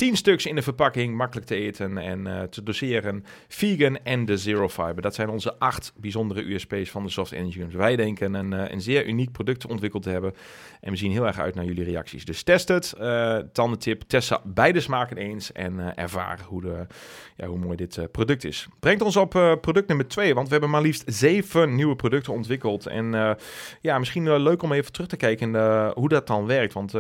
10 0.02 0.16
stuks 0.16 0.46
in 0.46 0.56
de 0.56 0.62
verpakking, 0.62 1.16
makkelijk 1.16 1.48
te 1.48 1.56
eten 1.56 1.98
en 1.98 2.28
eh, 2.28 2.44
te 2.44 2.64
doseren. 2.64 3.26
Vegan 3.48 3.98
en 4.04 4.26
de 4.26 4.38
Zero 4.38 4.70
Fiber. 4.70 5.02
Dat 5.02 5.16
zijn 5.16 5.30
onze 5.30 5.60
acht 5.60 5.94
bijzondere 5.96 6.54
USP's 6.54 6.90
van 6.90 7.04
de 7.04 7.10
Soft 7.10 7.32
Energy. 7.32 7.66
Wij 7.72 7.96
denken 7.96 8.34
een, 8.34 8.54
eh, 8.54 8.72
een 8.72 8.82
zeer 8.82 9.08
uniek 9.08 9.32
product 9.32 9.68
ontwikkeld 9.68 10.04
te 10.04 10.10
hebben. 10.10 10.34
En 10.80 10.92
we 10.92 10.98
zien 10.98 11.12
heel 11.12 11.28
erg 11.28 11.40
uit 11.40 11.56
naar 11.56 11.66
jullie 11.66 11.84
reacties. 11.84 12.26
Dus 12.26 12.44
test 12.44 12.68
het. 12.68 12.94
eh 12.94 13.38
tandentip, 13.54 14.02
test 14.08 14.38
beide 14.44 14.80
smaken 14.80 15.18
eens. 15.18 15.52
En 15.52 15.96
ervaar 15.96 16.40
hoe, 16.48 16.62
de, 16.62 16.88
ja, 17.36 17.48
hoe 17.48 17.58
mooi 17.58 17.76
dit 17.78 18.12
product 18.12 18.44
is. 18.44 18.68
Brengt 18.80 19.02
ons 19.02 19.16
op 19.16 19.30
product 19.62 19.88
nummer 19.88 20.08
twee. 20.08 20.34
Want 20.34 20.46
we 20.46 20.52
hebben 20.52 20.70
maar 20.70 20.82
liefst 20.82 21.04
zeven 21.06 21.76
nieuwe 21.76 21.96
producten 21.96 22.34
ontwikkeld. 22.34 22.86
En 22.86 23.38
ja, 23.82 24.00
misschien 24.00 24.42
leuk 24.42 24.62
om 24.62 24.72
even 24.72 24.92
terug 24.92 25.08
te 25.08 25.18
kijken 25.18 25.48
in, 25.48 25.62
hoe 25.94 26.10
dat 26.10 26.28
dan 26.28 26.46
werkt. 26.46 26.74
Want 26.74 26.94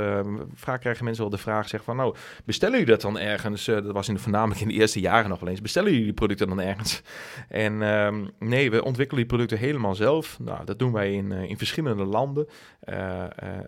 vaak 0.53 0.81
krijgen 0.81 1.03
mensen 1.03 1.23
wel 1.23 1.31
de 1.31 1.41
vraag 1.41 1.67
zeg 1.67 1.83
van... 1.83 1.95
nou, 1.95 2.15
bestellen 2.45 2.79
jullie 2.79 2.90
dat 2.91 3.01
dan 3.01 3.19
ergens? 3.19 3.67
Eh, 3.67 3.75
dat 3.75 3.91
was 3.91 4.07
in 4.07 4.13
de, 4.13 4.19
voornamelijk 4.19 4.61
in 4.61 4.67
de 4.67 4.73
eerste 4.73 4.99
jaren 4.99 5.29
nog 5.29 5.39
wel 5.39 5.49
eens. 5.49 5.61
Bestellen 5.61 5.89
jullie 5.89 6.05
die 6.05 6.13
producten 6.13 6.47
dan 6.47 6.61
ergens? 6.61 7.01
En 7.47 7.81
ehm, 7.81 8.25
nee, 8.39 8.71
we 8.71 8.83
ontwikkelen 8.83 9.21
die 9.21 9.31
producten 9.31 9.57
helemaal 9.57 9.95
zelf. 9.95 10.39
Nou, 10.39 10.65
dat 10.65 10.79
doen 10.79 10.91
wij 10.91 11.13
in, 11.13 11.31
eh, 11.31 11.49
in 11.49 11.57
verschillende 11.57 12.03
landen. 12.03 12.47
Eh, 12.79 12.95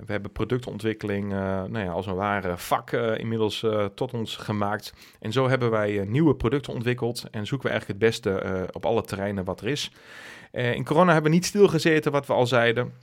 we 0.06 0.12
hebben 0.12 0.32
productontwikkeling 0.32 1.30
nou 1.30 1.80
ja, 1.80 1.92
als 1.92 2.06
een 2.06 2.16
ware 2.16 2.58
vak 2.58 2.92
inmiddels 2.92 3.66
tot 3.96 4.14
ons 4.14 4.36
gemaakt. 4.36 4.94
En 5.20 5.32
zo 5.32 5.50
hebben 5.50 5.72
wij 5.72 6.06
nieuwe 6.08 6.36
producten 6.36 6.74
ontwikkeld 6.74 7.26
en 7.32 7.46
zoeken 7.46 7.68
we 7.68 7.74
eigenlijk 7.74 8.02
het 8.02 8.10
beste 8.10 8.68
op 8.72 8.86
alle 8.86 9.02
terreinen 9.02 9.44
wat 9.44 9.62
er 9.62 9.68
is. 9.68 9.92
In 10.52 10.84
corona 10.84 11.14
hebben 11.14 11.32
we 11.32 11.38
niet 11.38 11.46
stilgezeten, 11.46 12.12
wat 12.12 12.28
we 12.28 12.34
al 12.34 12.48
zeiden. 12.48 12.94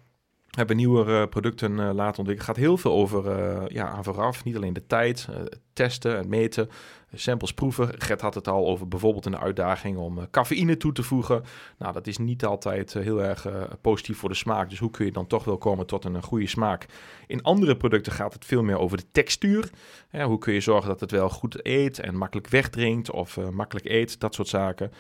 Hebben 0.50 0.76
nieuwe 0.76 1.04
eh, 1.04 1.28
producten 1.28 1.70
eh, 1.70 1.76
laten 1.76 2.18
ontwikkelen. 2.18 2.36
Het 2.36 2.44
gaat 2.44 2.56
heel 2.56 2.76
veel 2.76 2.92
over 2.92 3.26
eh, 3.26 3.62
ja, 3.68 3.88
aan 3.88 4.04
vooraf. 4.04 4.44
Niet 4.44 4.56
alleen 4.56 4.72
de 4.72 4.86
tijd, 4.86 5.28
testen, 5.72 6.16
het 6.16 6.28
meten, 6.28 6.68
samples 7.14 7.54
proeven. 7.54 8.00
Gert 8.00 8.20
had 8.20 8.34
het 8.34 8.48
al 8.48 8.66
over 8.66 8.88
bijvoorbeeld 8.88 9.26
een 9.26 9.38
uitdaging 9.38 9.96
om 9.96 10.30
cafeïne 10.30 10.76
toe 10.76 10.92
te 10.92 11.02
voegen. 11.02 11.42
Nou, 11.78 11.92
dat 11.92 12.06
is 12.06 12.18
niet 12.18 12.44
altijd 12.44 12.92
heel 12.92 13.22
erg 13.22 13.46
positief 13.80 14.18
voor 14.18 14.28
de 14.28 14.34
smaak. 14.34 14.70
Dus 14.70 14.78
hoe 14.78 14.90
kun 14.90 15.04
je 15.04 15.12
dan 15.12 15.26
toch 15.26 15.44
wel 15.44 15.58
komen 15.58 15.86
tot 15.86 16.04
een, 16.04 16.22
goede 16.22 16.46
smaak? 16.46 16.86
In 17.26 17.42
andere 17.42 17.76
producten 17.76 18.12
gaat 18.12 18.32
het 18.32 18.44
veel 18.44 18.62
meer 18.62 18.78
over 18.78 18.96
de 18.96 19.10
textuur. 19.12 19.70
Hoe 20.10 20.38
kun 20.38 20.54
je 20.54 20.60
zorgen 20.60 20.88
dat 20.88 21.00
het 21.00 21.10
wel 21.10 21.28
goed 21.28 21.66
eet 21.66 21.98
en 21.98 22.16
makkelijk 22.16 22.48
wegdrinkt 22.48 23.10
of 23.10 23.50
makkelijk 23.50 23.86
eet, 23.86 24.20
dat 24.20 24.34
soort 24.34 24.48
zaken. 24.48 24.92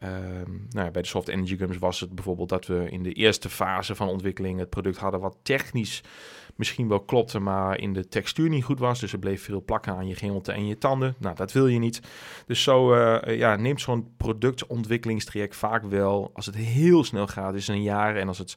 Ehm, 0.00 0.50
nou 0.70 0.86
ja, 0.86 0.90
bij 0.90 1.02
de 1.02 1.08
Soft 1.08 1.28
Energy 1.28 1.56
Gums 1.56 1.78
was 1.78 2.00
het 2.00 2.14
bijvoorbeeld 2.14 2.48
dat 2.48 2.66
we 2.66 2.86
in 2.90 3.02
de 3.02 3.12
eerste 3.12 3.50
fase 3.50 3.94
van 3.94 4.08
ontwikkeling 4.08 4.58
het 4.58 4.70
product 4.70 4.96
hadden 4.96 5.20
wat 5.20 5.36
technisch 5.42 6.02
misschien 6.56 6.88
wel 6.88 7.00
klopte, 7.00 7.38
maar 7.38 7.78
in 7.78 7.92
de 7.92 8.08
textuur 8.08 8.48
niet 8.48 8.64
goed 8.64 8.78
was. 8.78 9.00
Dus 9.00 9.12
er 9.12 9.18
bleef 9.18 9.42
veel 9.42 9.62
plakken 9.64 9.92
aan 9.92 10.06
je 10.06 10.14
gehemelte 10.14 10.52
en 10.52 10.66
je 10.66 10.78
tanden. 10.78 11.14
Nou, 11.18 11.36
dat 11.36 11.52
wil 11.52 11.66
je 11.66 11.78
niet. 11.78 12.00
Dus 12.46 12.62
zo 12.62 12.94
eh, 12.94 13.38
ja, 13.38 13.56
neemt 13.56 13.80
zo'n 13.80 14.08
productontwikkelingstraject 14.16 15.56
vaak 15.56 15.84
wel, 15.84 16.30
als 16.34 16.46
het 16.46 16.56
heel 16.56 17.04
snel 17.04 17.26
gaat, 17.26 17.54
is 17.54 17.68
een 17.68 17.82
jaar. 17.82 18.16
En 18.16 18.28
als 18.28 18.38
het 18.38 18.54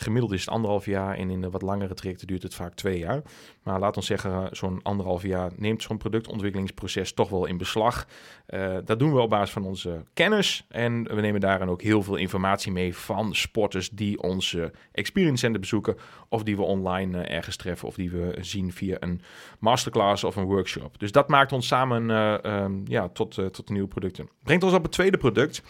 gemiddeld 0.00 0.32
is 0.32 0.40
het 0.40 0.50
anderhalf 0.50 0.86
jaar. 0.86 1.16
En 1.16 1.30
in 1.30 1.40
de 1.40 1.50
wat 1.50 1.62
langere 1.62 1.94
trajecten 1.94 2.26
duurt 2.26 2.42
het 2.42 2.54
vaak 2.54 2.74
twee 2.74 2.98
jaar. 2.98 3.22
Maar 3.62 3.78
laat 3.78 3.96
ons 3.96 4.06
zeggen, 4.06 4.48
zo'n 4.56 4.80
anderhalf 4.82 5.22
jaar 5.22 5.50
neemt 5.56 5.82
zo'n 5.82 5.96
productontwikkelingsproces 5.96 7.12
toch 7.12 7.28
wel 7.28 7.46
in 7.46 7.56
beslag. 7.56 8.06
Eh, 8.46 8.76
dat 8.84 8.98
doen 8.98 9.12
we 9.12 9.20
op 9.20 9.30
basis 9.30 9.50
van 9.50 9.64
onze 9.64 10.04
kennis. 10.14 10.64
En 10.68 11.02
we 11.14 11.20
nemen 11.20 11.40
daarin 11.40 11.68
ook 11.68 11.82
heel 11.82 12.02
veel 12.02 12.16
informatie 12.16 12.72
mee 12.72 12.96
van 12.96 13.34
sporters 13.34 13.90
die 13.90 14.22
onze 14.22 14.72
experience 14.92 15.36
center 15.38 15.60
bezoeken. 15.60 15.96
Of 16.28 16.42
die 16.42 16.56
we 16.56 16.62
online 16.62 17.22
eh, 17.22 17.36
ergens 17.36 17.56
treffen. 17.56 17.88
Of 17.88 17.94
die 17.94 18.10
we 18.10 18.36
zien 18.40 18.72
via 18.72 18.96
een 19.00 19.20
masterclass 19.58 20.24
of 20.24 20.36
een 20.36 20.44
workshop. 20.44 20.98
Dus 20.98 21.12
dat 21.12 21.28
maakt 21.28 21.52
ons 21.52 21.66
samen 21.66 22.10
eh, 22.10 22.44
ehm, 22.44 22.72
ja, 22.84 23.08
tot, 23.08 23.38
eh, 23.38 23.46
tot 23.46 23.70
nieuwe 23.70 23.88
producten. 23.88 24.28
Brengt 24.42 24.64
ons 24.64 24.72
op 24.72 24.82
het 24.82 24.92
tweede 24.92 25.16
product. 25.16 25.62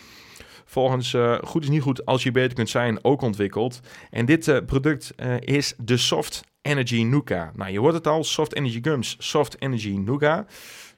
Volgens 0.68 1.14
eh, 1.14 1.38
Goed 1.42 1.62
is 1.62 1.68
niet 1.68 1.82
goed 1.82 2.04
als 2.04 2.22
je 2.22 2.30
beter 2.30 2.54
kunt 2.54 2.68
zijn 2.68 3.04
ook 3.04 3.22
ontwikkeld. 3.22 3.80
En 4.10 4.26
dit 4.26 4.48
eh, 4.48 4.56
product 4.66 5.14
eh, 5.14 5.34
is 5.40 5.74
de 5.78 5.96
Soft 5.96 6.44
Energy 6.62 7.02
Nuka. 7.02 7.52
Nou, 7.54 7.70
je 7.70 7.78
hoort 7.78 7.94
het 7.94 8.06
al, 8.06 8.24
Soft 8.24 8.54
Energy 8.54 8.78
Gums, 8.82 9.16
Soft 9.18 9.60
Energy 9.60 9.96
Nuka. 9.96 10.46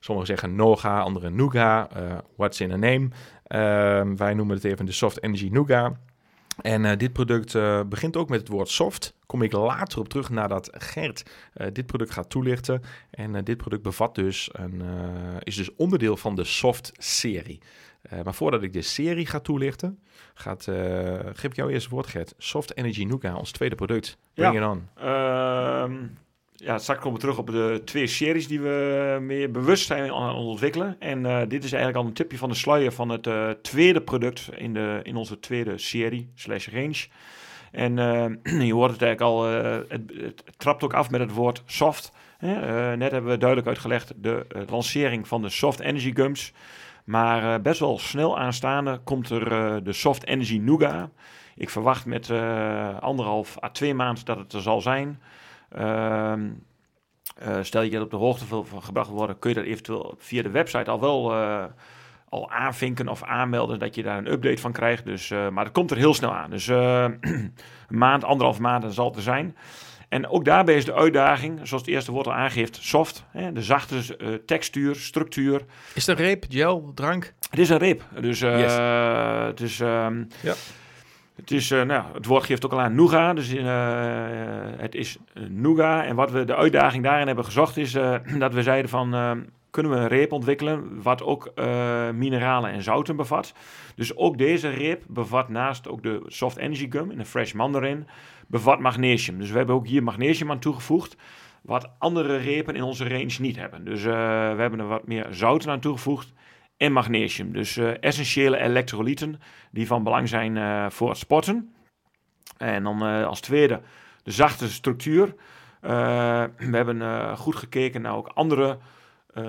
Sommigen 0.00 0.30
zeggen 0.30 0.56
Noga, 0.56 1.00
anderen 1.00 1.34
Nuga. 1.34 1.88
what's 2.36 2.60
in 2.60 2.72
a 2.72 2.76
name? 2.76 3.08
Ehm, 3.44 4.16
wij 4.16 4.34
noemen 4.34 4.56
het 4.56 4.64
even 4.64 4.86
de 4.86 4.92
Soft 4.92 5.22
Energy 5.22 5.48
Nuga. 5.52 5.92
En 6.60 6.98
dit 6.98 7.12
product 7.12 7.52
begint 7.88 8.16
ook 8.16 8.28
met 8.28 8.40
het 8.40 8.48
woord 8.48 8.68
soft. 8.68 9.14
Kom 9.26 9.42
ik 9.42 9.52
later 9.52 9.98
op 9.98 10.08
terug 10.08 10.30
nadat 10.30 10.70
Gert 10.72 11.22
eh, 11.52 11.66
dit 11.72 11.86
product 11.86 12.10
gaat 12.10 12.30
toelichten. 12.30 12.82
En 13.10 13.44
dit 13.44 13.56
product 13.56 13.82
bevat 13.82 14.14
dus 14.14 14.48
een, 14.52 14.82
is 15.42 15.56
dus 15.56 15.74
onderdeel 15.74 16.16
van 16.16 16.34
de 16.34 16.44
soft-serie. 16.44 17.60
Eh, 18.02 18.22
maar 18.24 18.34
voordat 18.34 18.62
ik 18.62 18.72
de 18.72 18.82
serie 18.82 19.26
ga 19.26 19.40
toelichten, 19.40 19.98
gaat, 20.34 20.68
eh 20.68 21.18
geef 21.32 21.50
ik 21.50 21.56
jou 21.56 21.70
eerst 21.70 21.84
het 21.84 21.92
woord 21.92 22.06
Gert. 22.06 22.34
Soft 22.38 22.76
Energy 22.76 23.04
Nuka, 23.04 23.34
ons 23.34 23.50
tweede 23.50 23.74
product. 23.74 24.18
Bring 24.34 24.56
it 24.56 24.66
on. 24.66 24.88
Ehm, 24.94 25.94
ja, 26.52 26.78
straks 26.78 27.00
komen 27.00 27.14
we 27.14 27.20
terug 27.20 27.38
op 27.38 27.46
de 27.46 27.82
twee 27.84 28.06
series 28.06 28.48
die 28.48 28.60
we 28.60 29.18
meer 29.20 29.50
bewust 29.50 29.86
zijn 29.86 30.12
aan 30.12 30.28
het 30.28 30.36
ontwikkelen. 30.36 30.96
En 30.98 31.24
uh, 31.24 31.40
dit 31.48 31.64
is 31.64 31.72
eigenlijk 31.72 32.02
al 32.02 32.08
een 32.08 32.16
tipje 32.16 32.38
van 32.38 32.48
de 32.48 32.54
sluier 32.54 32.92
van 32.92 33.08
het 33.08 33.26
uh, 33.26 33.50
tweede 33.50 34.02
product 34.02 34.48
in, 34.56 34.74
de, 34.74 35.00
in 35.02 35.16
onze 35.16 35.40
tweede 35.40 35.78
serie, 35.78 36.30
slash 36.34 36.68
range. 36.68 37.06
En 37.70 37.96
uh, 37.96 38.62
je 38.68 38.74
hoort 38.74 38.90
het 38.90 39.02
eigenlijk 39.02 39.20
al, 39.20 39.44
het, 39.44 40.02
het, 40.14 40.42
trapt 40.56 40.82
ook 40.82 40.94
af 40.94 41.10
met 41.10 41.20
het 41.20 41.32
woord 41.32 41.62
soft. 41.66 42.12
net 42.40 43.10
hebben 43.10 43.30
we 43.30 43.38
duidelijk 43.38 43.68
uitgelegd 43.68 44.12
de 44.16 44.46
lancering 44.68 45.28
van 45.28 45.42
de 45.42 45.50
Soft 45.50 45.80
Energy 45.80 46.14
Gums. 46.14 46.52
Maar 47.04 47.60
best 47.60 47.80
wel 47.80 47.98
snel 47.98 48.38
aanstaande 48.38 49.00
komt 49.04 49.30
er 49.30 49.84
de 49.84 49.92
Soft 49.92 50.26
Energy 50.26 50.58
Nougat. 50.58 51.10
Ik 51.54 51.70
verwacht 51.70 52.06
met 52.06 52.30
anderhalf 53.00 53.62
à 53.62 53.68
twee 53.68 53.94
maanden 53.94 54.24
dat 54.24 54.38
het 54.38 54.52
er 54.52 54.60
zal 54.60 54.80
zijn. 54.80 55.20
Ehm, 55.68 56.50
eh, 57.36 57.58
stel 57.62 57.82
je 57.82 57.90
dat 57.90 58.02
op 58.02 58.10
de 58.10 58.16
hoogte 58.16 58.44
van 58.46 58.82
gebracht 58.82 59.10
worden, 59.10 59.38
kun 59.38 59.50
je 59.50 59.56
dat 59.56 59.64
eventueel 59.64 60.14
via 60.18 60.42
de 60.42 60.50
website 60.50 60.90
al 60.90 61.00
wel 61.00 61.34
al 62.28 62.50
aanvinken 62.50 63.08
of 63.08 63.22
aanmelden 63.22 63.78
dat 63.78 63.94
je 63.94 64.02
daar 64.02 64.18
een 64.18 64.32
update 64.32 64.60
van 64.60 64.72
krijgt. 64.72 65.04
Dus, 65.04 65.28
maar 65.28 65.64
dat 65.64 65.72
komt 65.72 65.90
er 65.90 65.96
heel 65.96 66.14
snel 66.14 66.34
aan. 66.34 66.50
Dus 66.50 66.66
een 66.68 67.52
maand, 67.88 68.24
anderhalf 68.24 68.58
maand 68.58 68.94
zal 68.94 69.06
het 69.06 69.16
er 69.16 69.22
zijn. 69.22 69.56
En 70.10 70.28
ook 70.28 70.44
daarbij 70.44 70.74
is 70.74 70.84
de 70.84 70.94
uitdaging, 70.94 71.60
zoals 71.62 71.82
het 71.82 71.90
eerste 71.90 72.12
woord 72.12 72.26
al 72.26 72.32
aangeeft, 72.32 72.78
soft. 72.80 73.24
Hè, 73.30 73.52
de 73.52 73.62
zachte 73.62 73.96
uh, 74.18 74.34
textuur, 74.46 74.94
structuur. 74.94 75.64
Is 75.94 76.06
het 76.06 76.18
een 76.18 76.24
reep, 76.24 76.44
gel, 76.48 76.92
drank? 76.94 77.34
Het 77.50 77.58
is 77.58 77.70
een 77.70 77.78
reep. 77.78 78.02
Dus, 78.20 78.42
uh, 78.42 78.60
yes. 78.60 78.74
het 79.46 79.60
is... 79.60 79.80
Um, 79.80 80.28
ja. 80.42 80.54
Het, 81.34 81.50
is, 81.50 81.70
uh, 81.70 81.82
nou, 81.82 82.04
het 82.14 82.26
woord 82.26 82.44
geeft 82.44 82.64
ook 82.64 82.72
al 82.72 82.80
aan 82.80 82.94
nougat, 82.94 83.36
dus 83.36 83.48
het 84.76 84.94
is 84.94 85.16
nougat. 85.48 86.04
En 86.04 86.14
wat 86.14 86.30
we 86.30 86.44
de 86.44 86.56
uitdaging 86.56 87.04
daarin 87.04 87.26
hebben 87.26 87.44
gezocht 87.44 87.76
is 87.76 87.92
dat 88.38 88.54
we 88.54 88.62
zeiden 88.62 88.90
van, 88.90 89.10
kunnen 89.70 89.92
we 89.92 89.98
een 89.98 90.08
reep 90.08 90.32
ontwikkelen 90.32 91.02
wat 91.02 91.22
ook 91.22 91.52
mineralen 92.14 92.70
en 92.70 92.82
zouten 92.82 93.16
bevat. 93.16 93.52
Dus 93.94 94.16
ook 94.16 94.38
deze 94.38 94.68
reep 94.68 95.02
bevat 95.08 95.48
naast 95.48 95.88
ook 95.88 96.02
de 96.02 96.22
soft 96.26 96.56
energy 96.56 96.90
gum 96.90 97.10
in 97.10 97.18
de 97.18 97.24
fresh 97.24 97.52
mandarin, 97.52 98.06
bevat 98.50 98.80
magnesium. 98.80 99.38
Dus 99.38 99.50
we 99.50 99.56
hebben 99.56 99.74
ook 99.74 99.86
hier 99.86 100.02
magnesium 100.02 100.50
aan 100.50 100.58
toegevoegd, 100.58 101.16
wat 101.62 101.90
andere 101.98 102.36
repen 102.36 102.74
in 102.74 102.82
onze 102.82 103.08
range 103.08 103.36
niet 103.38 103.56
hebben. 103.56 103.84
Dus 103.84 104.02
we 104.02 104.10
hebben 104.56 104.80
er 104.80 104.86
wat 104.86 105.06
meer 105.06 105.26
zouten 105.30 105.70
aan 105.70 105.80
toegevoegd 105.80 106.32
en 106.80 106.92
magnesium. 106.92 107.52
Dus 107.52 107.76
uh, 107.76 108.02
essentiële 108.02 108.58
elektrolyten 108.58 109.40
die 109.70 109.86
van 109.86 110.02
belang 110.02 110.28
zijn 110.28 110.56
uh, 110.56 110.90
voor 110.90 111.08
het 111.08 111.18
sporten. 111.18 111.74
En 112.56 112.82
dan 112.82 113.06
uh, 113.06 113.26
als 113.26 113.40
tweede 113.40 113.80
de 114.22 114.30
zachte 114.30 114.70
structuur. 114.70 115.34
we 115.80 116.70
hebben 116.70 117.36
goed 117.36 117.56
gekeken 117.56 118.02
naar 118.02 118.14
ook 118.14 118.28
andere 118.28 118.78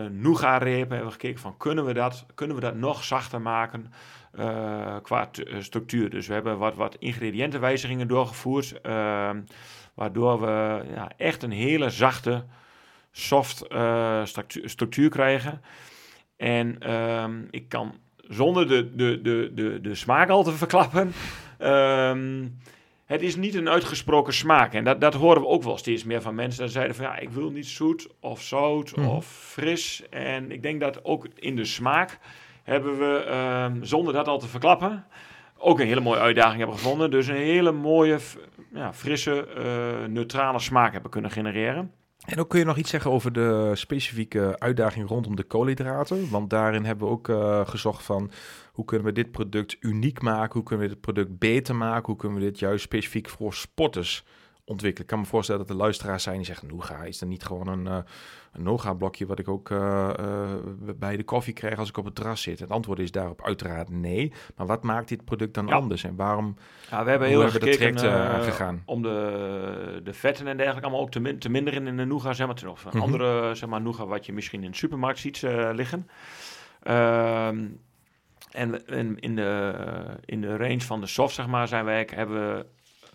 nougat-repen. 0.09 0.89
Hebben 0.89 1.05
we 1.05 1.11
gekeken 1.11 1.39
van 1.39 1.57
kunnen 1.57 1.85
we 1.85 1.93
dat, 1.93 2.25
kunnen 2.35 2.55
we 2.55 2.61
dat 2.61 2.75
nog 2.75 3.03
zachter 3.03 3.41
maken 3.41 3.93
qua 5.01 5.29
structuur. 5.59 6.09
Dus 6.09 6.27
we 6.27 6.33
hebben 6.33 6.57
wat, 6.57 6.75
wat 6.75 6.95
ingrediëntenwijzigingen 6.99 8.07
doorgevoerd. 8.07 8.79
waardoor 9.93 10.41
we 10.41 10.83
ja, 10.93 11.11
echt 11.17 11.43
een 11.43 11.51
hele 11.51 11.89
zachte, 11.89 12.45
soft 13.11 13.65
structuur, 14.23 14.69
structuur 14.69 15.09
krijgen. 15.09 15.61
En 16.37 16.93
um, 16.93 17.47
ik 17.51 17.69
kan 17.69 17.99
zonder 18.27 18.67
de, 18.67 18.95
de, 18.95 19.21
de, 19.21 19.51
de, 19.53 19.81
de 19.81 19.95
smaak 19.95 20.29
al 20.29 20.43
te 20.43 20.51
verklappen. 20.51 21.13
Um, 21.59 22.57
het 23.05 23.21
is 23.21 23.35
niet 23.35 23.55
een 23.55 23.69
uitgesproken 23.69 24.33
smaak. 24.33 24.73
En 24.73 24.83
dat, 24.83 25.01
dat 25.01 25.13
horen 25.13 25.41
we 25.41 25.47
ook 25.47 25.63
wel 25.63 25.77
steeds 25.77 26.03
meer 26.03 26.21
van 26.21 26.35
mensen. 26.35 26.61
Dat 26.61 26.71
zeiden 26.71 26.95
van 26.95 27.05
ja, 27.05 27.17
ik 27.17 27.29
wil 27.29 27.49
niet 27.49 27.67
zoet 27.67 28.07
of 28.19 28.41
zout 28.41 28.95
mm. 28.95 29.07
of 29.07 29.25
fris. 29.25 30.03
En 30.09 30.51
ik 30.51 30.61
denk 30.61 30.79
dat 30.79 31.05
ook 31.05 31.27
in 31.35 31.55
de 31.55 31.65
smaak 31.65 32.19
hebben 32.63 32.97
we, 32.97 33.31
um, 33.65 33.83
zonder 33.83 34.13
dat 34.13 34.27
al 34.27 34.39
te 34.39 34.47
verklappen, 34.47 35.05
ook 35.57 35.79
een 35.79 35.87
hele 35.87 36.01
mooie 36.01 36.19
uitdaging 36.19 36.57
hebben 36.57 36.77
gevonden. 36.77 37.11
Dus 37.11 37.27
een 37.27 37.35
hele 37.35 37.71
mooie, 37.71 38.17
ja, 38.73 38.93
frisse, 38.93 39.47
uh, 39.57 40.07
neutrale 40.07 40.59
smaak 40.59 40.91
hebben 40.91 41.11
kunnen 41.11 41.31
genereren. 41.31 41.91
En 42.25 42.39
ook 42.39 42.49
kun 42.49 42.59
je 42.59 42.65
nog 42.65 42.77
iets 42.77 42.89
zeggen 42.89 43.11
over 43.11 43.33
de 43.33 43.71
specifieke 43.73 44.55
uitdaging 44.59 45.07
rondom 45.07 45.35
de 45.35 45.43
koolhydraten. 45.43 46.29
Want 46.29 46.49
daarin 46.49 46.85
hebben 46.85 47.07
we 47.07 47.13
ook 47.13 47.27
uh, 47.27 47.67
gezocht 47.67 48.03
van 48.03 48.31
hoe 48.71 48.85
kunnen 48.85 49.07
we 49.07 49.13
dit 49.13 49.31
product 49.31 49.77
uniek 49.79 50.21
maken? 50.21 50.53
Hoe 50.53 50.63
kunnen 50.63 50.87
we 50.87 50.93
dit 50.93 51.01
product 51.01 51.39
beter 51.39 51.75
maken? 51.75 52.05
Hoe 52.05 52.15
kunnen 52.15 52.37
we 52.37 52.43
dit 52.43 52.59
juist 52.59 52.83
specifiek 52.83 53.29
voor 53.29 53.53
sporters 53.53 54.25
ontwikkelen? 54.65 55.01
Ik 55.01 55.07
kan 55.07 55.19
me 55.19 55.25
voorstellen 55.25 55.61
dat 55.61 55.69
er 55.69 55.75
luisteraars 55.75 56.23
zijn 56.23 56.35
die 56.35 56.45
zeggen, 56.45 56.67
Nougat, 56.67 57.05
is 57.05 57.21
er 57.21 57.27
niet 57.27 57.43
gewoon 57.43 57.67
een, 57.67 57.85
uh, 57.85 57.97
een 58.53 58.63
Noga-blokje 58.63 59.25
wat 59.25 59.39
ik 59.39 59.47
ook 59.47 59.69
uh, 59.69 60.09
uh, 60.19 60.49
bij 60.95 61.17
de 61.17 61.23
koffie 61.23 61.53
krijg 61.53 61.77
als 61.79 61.89
ik 61.89 61.97
op 61.97 62.05
het 62.05 62.15
terras 62.15 62.41
zit? 62.41 62.59
Het 62.59 62.69
antwoord 62.69 62.99
is 62.99 63.11
daarop 63.11 63.41
uiteraard 63.41 63.89
nee. 63.89 64.33
Maar 64.55 64.65
wat 64.65 64.83
maakt 64.83 65.09
dit 65.09 65.25
product 65.25 65.53
dan 65.53 65.69
anders? 65.69 66.03
En 66.03 66.15
waarom 66.15 66.55
ja, 66.89 67.03
we 67.03 67.09
hebben 67.09 67.27
heel 67.27 67.41
erg 67.41 67.51
gekeken 67.51 67.99
gegaan? 68.43 68.81
om 68.85 69.01
de, 69.01 70.01
de 70.03 70.13
vetten 70.13 70.47
en 70.47 70.57
dergelijke 70.57 70.87
allemaal 70.87 71.05
ook 71.05 71.11
te, 71.11 71.19
min, 71.19 71.39
te 71.39 71.49
minderen 71.49 71.87
in 71.87 71.97
de 71.97 72.05
Nougat, 72.05 72.35
zeg 72.35 72.47
maar, 72.47 72.55
ten 72.55 72.77
van 72.77 72.91
mm 72.93 73.01
-hmm. 73.01 73.01
andere, 73.01 73.55
zeg 73.55 73.69
maar, 73.69 73.81
Nougat 73.81 74.07
wat 74.07 74.25
je 74.25 74.33
misschien 74.33 74.63
in 74.63 74.71
de 74.71 74.77
supermarkt 74.77 75.19
ziet 75.19 75.41
liggen. 75.71 76.07
Ehm, 76.81 77.65
en 78.51 78.85
in, 78.85 79.19
in, 79.19 79.35
de, 79.35 79.73
in 80.25 80.41
de 80.41 80.57
range 80.57 80.81
van 80.81 81.01
de 81.01 81.07
soft, 81.07 81.35
zeg 81.35 81.47
maar, 81.47 81.67
zijn 81.67 81.85
wij, 81.85 82.07
hebben 82.13 82.55
we 82.55 82.65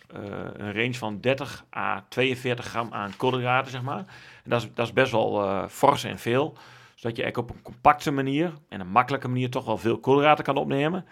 een 0.09 0.73
range 0.73 0.95
van 0.95 1.21
30 1.21 1.65
à 1.77 2.05
42 2.09 2.65
gram 2.65 2.93
aan 2.93 3.17
koolhydraten, 3.17 3.71
zeg 3.71 3.83
maar. 3.83 4.05
En 4.45 4.51
dat 4.51 4.63
is, 4.63 4.69
dat 4.75 4.87
is 4.87 4.93
best 4.93 5.13
wel 5.13 5.43
uh, 5.43 5.65
fors 5.69 6.05
en 6.05 6.19
veel. 6.19 6.57
Zodat 6.95 7.17
je 7.17 7.23
eigenlijk 7.23 7.51
op 7.51 7.57
een 7.57 7.63
compacte 7.63 8.11
manier 8.11 8.53
en 8.69 8.81
een 8.81 8.89
makkelijke 8.89 9.29
manier 9.29 9.51
toch 9.51 9.65
wel 9.65 9.79
veel 9.79 9.99
koolhydraten 9.99 10.45
kan 10.45 10.57
opnemen. 10.57 11.07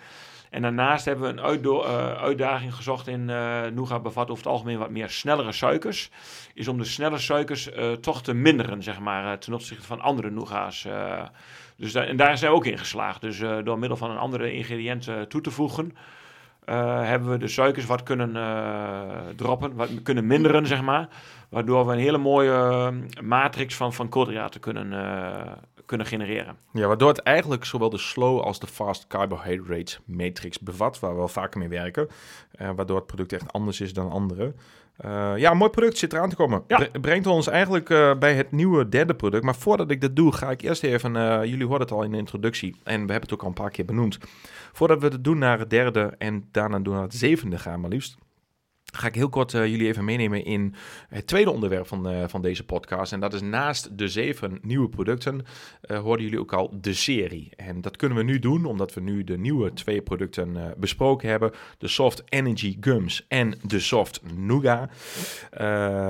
En 0.51 0.63
daarnaast 0.63 1.05
hebben 1.05 1.25
we 1.25 1.31
een 1.31 1.47
uitdo- 1.47 1.85
uh, 1.85 2.13
uitdaging 2.13 2.75
gezocht 2.75 3.09
in 3.09 3.29
uh, 3.29 3.63
Nougat 3.67 4.03
bevat 4.03 4.31
over 4.31 4.45
het 4.45 4.53
algemeen 4.53 4.79
wat 4.79 4.91
meer 4.91 5.11
snellere 5.11 5.53
suikers. 5.53 6.11
Is 6.55 6.69
om 6.69 6.79
de 6.79 6.85
snelle 6.85 7.19
suikers 7.19 7.69
toch 8.01 8.23
te 8.23 8.35
minderen, 8.35 8.83
zeg 8.83 9.01
maar, 9.01 9.39
ten 9.39 9.53
opzichte 9.53 9.87
van 9.87 10.01
andere 10.01 10.31
Nougats. 10.31 10.87
dus 11.77 11.95
en 11.95 12.17
daar 12.17 12.39
zijn 12.39 12.51
we 12.51 12.57
ook 12.57 12.67
in 12.67 12.79
geslaagd. 12.79 13.21
Dus 13.21 13.39
door 13.39 13.79
middel 13.79 13.97
van 13.97 14.11
een 14.11 14.19
andere 14.19 14.53
ingrediënt 14.53 15.09
toe 15.29 15.41
te 15.41 15.51
voegen, 15.51 15.97
uh, 16.67 17.03
hebben 17.03 17.31
we 17.31 17.39
de 17.39 17.49
suikers 17.49 17.87
wat 17.87 18.03
kunnen 18.03 18.37
uh, 18.37 19.01
droppen, 19.37 19.75
wat 19.75 20.03
kunnen 20.03 20.27
minderen, 20.27 20.67
zeg 20.67 20.83
maar. 20.83 21.09
Waardoor 21.49 21.87
we 21.87 21.93
een 21.93 21.99
hele 21.99 22.19
mooie 22.19 22.51
uh, 22.51 22.89
matrix 23.23 23.77
van, 23.77 23.93
van 23.93 24.09
koolhydraten 24.09 24.61
kunnen, 24.61 24.93
kunnen 25.87 26.07
genereren. 26.07 26.57
Ja, 26.73 26.87
waardoor 26.87 27.09
het 27.09 27.19
eigenlijk 27.19 27.65
zowel 27.65 27.91
de 27.91 27.99
slow 27.99 28.41
als 28.41 28.61
de 28.61 28.67
fast 28.67 29.07
carbohydrate 29.07 29.99
matrix 30.05 30.59
bevat, 30.59 30.99
waar 30.99 31.11
we 31.11 31.17
wel 31.17 31.29
vaker 31.29 31.59
mee 31.59 31.69
werken. 31.69 32.09
waardoor 32.59 32.97
het 32.97 33.07
product 33.07 33.33
echt 33.33 33.53
anders 33.53 33.81
is 33.81 33.93
dan 33.93 34.11
andere. 34.11 34.55
Uh, 35.05 35.33
ja, 35.37 35.51
een 35.51 35.57
mooi 35.57 35.71
product 35.71 35.99
zit 35.99 36.13
eraan 36.13 36.29
te 36.29 36.37
komen. 36.37 36.65
Ja. 36.67 36.89
Brengt 37.01 37.27
ons 37.27 37.47
eigenlijk 37.47 37.89
uh, 37.89 38.15
bij 38.19 38.35
het 38.35 38.53
nieuwe 38.53 38.89
derde 38.89 39.15
product. 39.15 39.45
Maar 39.45 39.57
voordat 39.57 39.91
ik 39.91 40.01
dat 40.01 40.17
doe, 40.17 40.33
ga 40.33 40.51
ik 40.51 40.63
eerst 40.63 40.83
even... 40.83 41.15
Uh, 41.15 41.45
jullie 41.45 41.67
hoorden 41.67 41.87
het 41.87 41.97
al 41.97 42.03
in 42.03 42.11
de 42.11 42.17
introductie. 42.17 42.77
En 42.83 43.07
we 43.07 43.13
hebben 43.13 43.21
het 43.21 43.33
ook 43.33 43.43
al 43.43 43.49
een 43.49 43.55
paar 43.55 43.71
keer 43.71 43.85
benoemd. 43.85 44.19
Voordat 44.73 45.01
we 45.01 45.07
het 45.07 45.25
doen 45.25 45.39
naar 45.39 45.59
het 45.59 45.71
derde 45.71 46.15
en 46.19 46.49
daarna 46.51 46.79
doen 46.79 46.95
naar 46.95 47.03
het 47.03 47.15
zevende 47.15 47.59
gaan, 47.59 47.81
maar 47.81 47.91
liefst 47.91 48.17
ga 48.95 49.07
ik 49.07 49.15
heel 49.15 49.29
kort 49.29 49.53
uh, 49.53 49.67
jullie 49.67 49.87
even 49.87 50.05
meenemen 50.05 50.45
in 50.45 50.75
het 51.09 51.27
tweede 51.27 51.51
onderwerp 51.51 51.87
van, 51.87 52.11
uh, 52.11 52.25
van 52.27 52.43
deze 52.43 52.65
podcast. 52.65 53.13
En 53.13 53.21
dat 53.21 53.35
is 53.35 53.41
naast 53.41 53.99
de 53.99 54.09
zeven 54.09 54.59
nieuwe 54.63 54.89
producten, 54.89 55.45
uh, 55.91 55.99
hoorden 55.99 56.25
jullie 56.25 56.41
ook 56.41 56.53
al 56.53 56.71
de 56.81 56.95
serie. 56.95 57.53
En 57.57 57.81
dat 57.81 57.97
kunnen 57.97 58.19
we 58.19 58.25
nu 58.25 58.39
doen, 58.39 58.65
omdat 58.65 58.95
we 58.95 59.01
nu 59.01 59.25
de 59.25 59.39
nieuwe 59.39 59.73
twee 59.73 60.03
producten 60.03 60.75
besproken 60.77 61.29
hebben. 61.29 61.51
De 61.79 61.89
Soft 61.89 62.23
Energy 62.29 62.77
Gums 62.81 63.25
en 63.29 63.59
de 63.63 63.81
Soft 63.81 64.21
Nougat. 64.37 64.91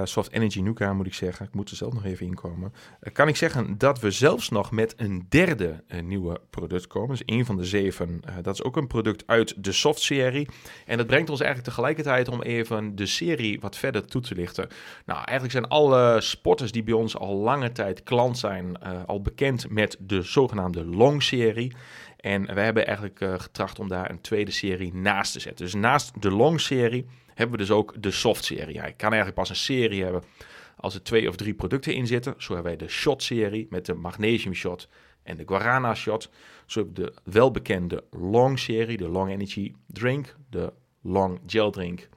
Soft 0.08 0.32
Energy 0.32 0.60
Nougat 0.60 0.94
moet 0.94 1.06
ik 1.06 1.14
zeggen. 1.14 1.46
Ik 1.46 1.54
moet 1.54 1.70
er 1.70 1.76
zelf 1.76 1.92
nog 1.92 2.04
even 2.04 2.26
inkomen. 2.26 2.72
kan 3.12 3.28
ik 3.28 3.36
zeggen 3.36 3.78
dat 3.78 4.00
we 4.00 4.10
zelfs 4.10 4.48
nog 4.48 4.70
met 4.70 4.94
een 4.96 5.26
derde 5.28 5.84
nieuwe 6.02 6.40
product 6.50 6.86
komen. 6.86 7.08
Dus 7.08 7.22
een 7.36 7.44
van 7.44 7.56
de 7.56 7.64
zeven. 7.64 8.20
dat 8.42 8.54
is 8.54 8.62
ook 8.62 8.76
een 8.76 8.86
product 8.86 9.22
uit 9.26 9.64
de 9.64 9.72
Soft 9.72 10.00
serie. 10.00 10.48
En 10.86 10.96
dat 10.96 11.06
brengt 11.06 11.30
ons 11.30 11.40
eigenlijk 11.40 11.68
tegelijkertijd 11.68 12.28
om 12.28 12.42
even 12.42 12.73
de 12.94 13.06
serie 13.06 13.60
wat 13.60 13.76
verder 13.76 14.06
toe 14.06 14.20
te 14.20 14.34
lichten. 14.34 14.68
Nou, 15.06 15.18
eigenlijk 15.18 15.50
zijn 15.50 15.68
alle 15.68 16.20
sporters 16.20 16.72
die 16.72 16.82
bij 16.82 16.94
ons 16.94 17.16
al 17.16 17.36
lange 17.36 17.72
tijd 17.72 18.02
klant 18.02 18.38
zijn, 18.38 18.76
uh, 18.82 19.04
al 19.06 19.20
bekend 19.20 19.70
met 19.70 19.96
de 20.00 20.22
zogenaamde 20.22 20.84
Long-serie. 20.84 21.72
En 22.16 22.54
we 22.54 22.60
hebben 22.60 22.86
eigenlijk 22.86 23.20
uh, 23.20 23.34
getracht 23.38 23.78
om 23.78 23.88
daar 23.88 24.10
een 24.10 24.20
tweede 24.20 24.50
serie 24.50 24.94
naast 24.94 25.32
te 25.32 25.40
zetten. 25.40 25.64
Dus 25.64 25.74
naast 25.74 26.22
de 26.22 26.30
Long-serie 26.30 27.06
hebben 27.34 27.58
we 27.58 27.64
dus 27.64 27.70
ook 27.70 27.94
de 28.02 28.10
Soft-serie. 28.10 28.74
Ja, 28.74 28.82
kan 28.82 29.12
eigenlijk 29.12 29.34
pas 29.34 29.48
een 29.48 29.56
serie 29.56 30.02
hebben 30.02 30.22
als 30.76 30.94
er 30.94 31.02
twee 31.02 31.28
of 31.28 31.36
drie 31.36 31.54
producten 31.54 31.94
in 31.94 32.06
zitten. 32.06 32.34
Zo 32.38 32.54
hebben 32.54 32.76
wij 32.76 32.86
de 32.86 32.92
Shot-serie 32.92 33.66
met 33.70 33.86
de 33.86 33.94
Magnesium 33.94 34.54
Shot 34.54 34.88
en 35.22 35.36
de 35.36 35.42
Guarana 35.46 35.94
Shot. 35.94 36.30
Zo 36.66 36.80
heb 36.80 36.88
ik 36.88 36.96
de 36.96 37.14
welbekende 37.24 38.04
Long-serie, 38.10 38.96
de 38.96 39.08
Long 39.08 39.30
Energy 39.30 39.72
Drink, 39.86 40.36
de 40.50 40.72
Long 41.02 41.40
Gel 41.46 41.70
Drink 41.70 42.08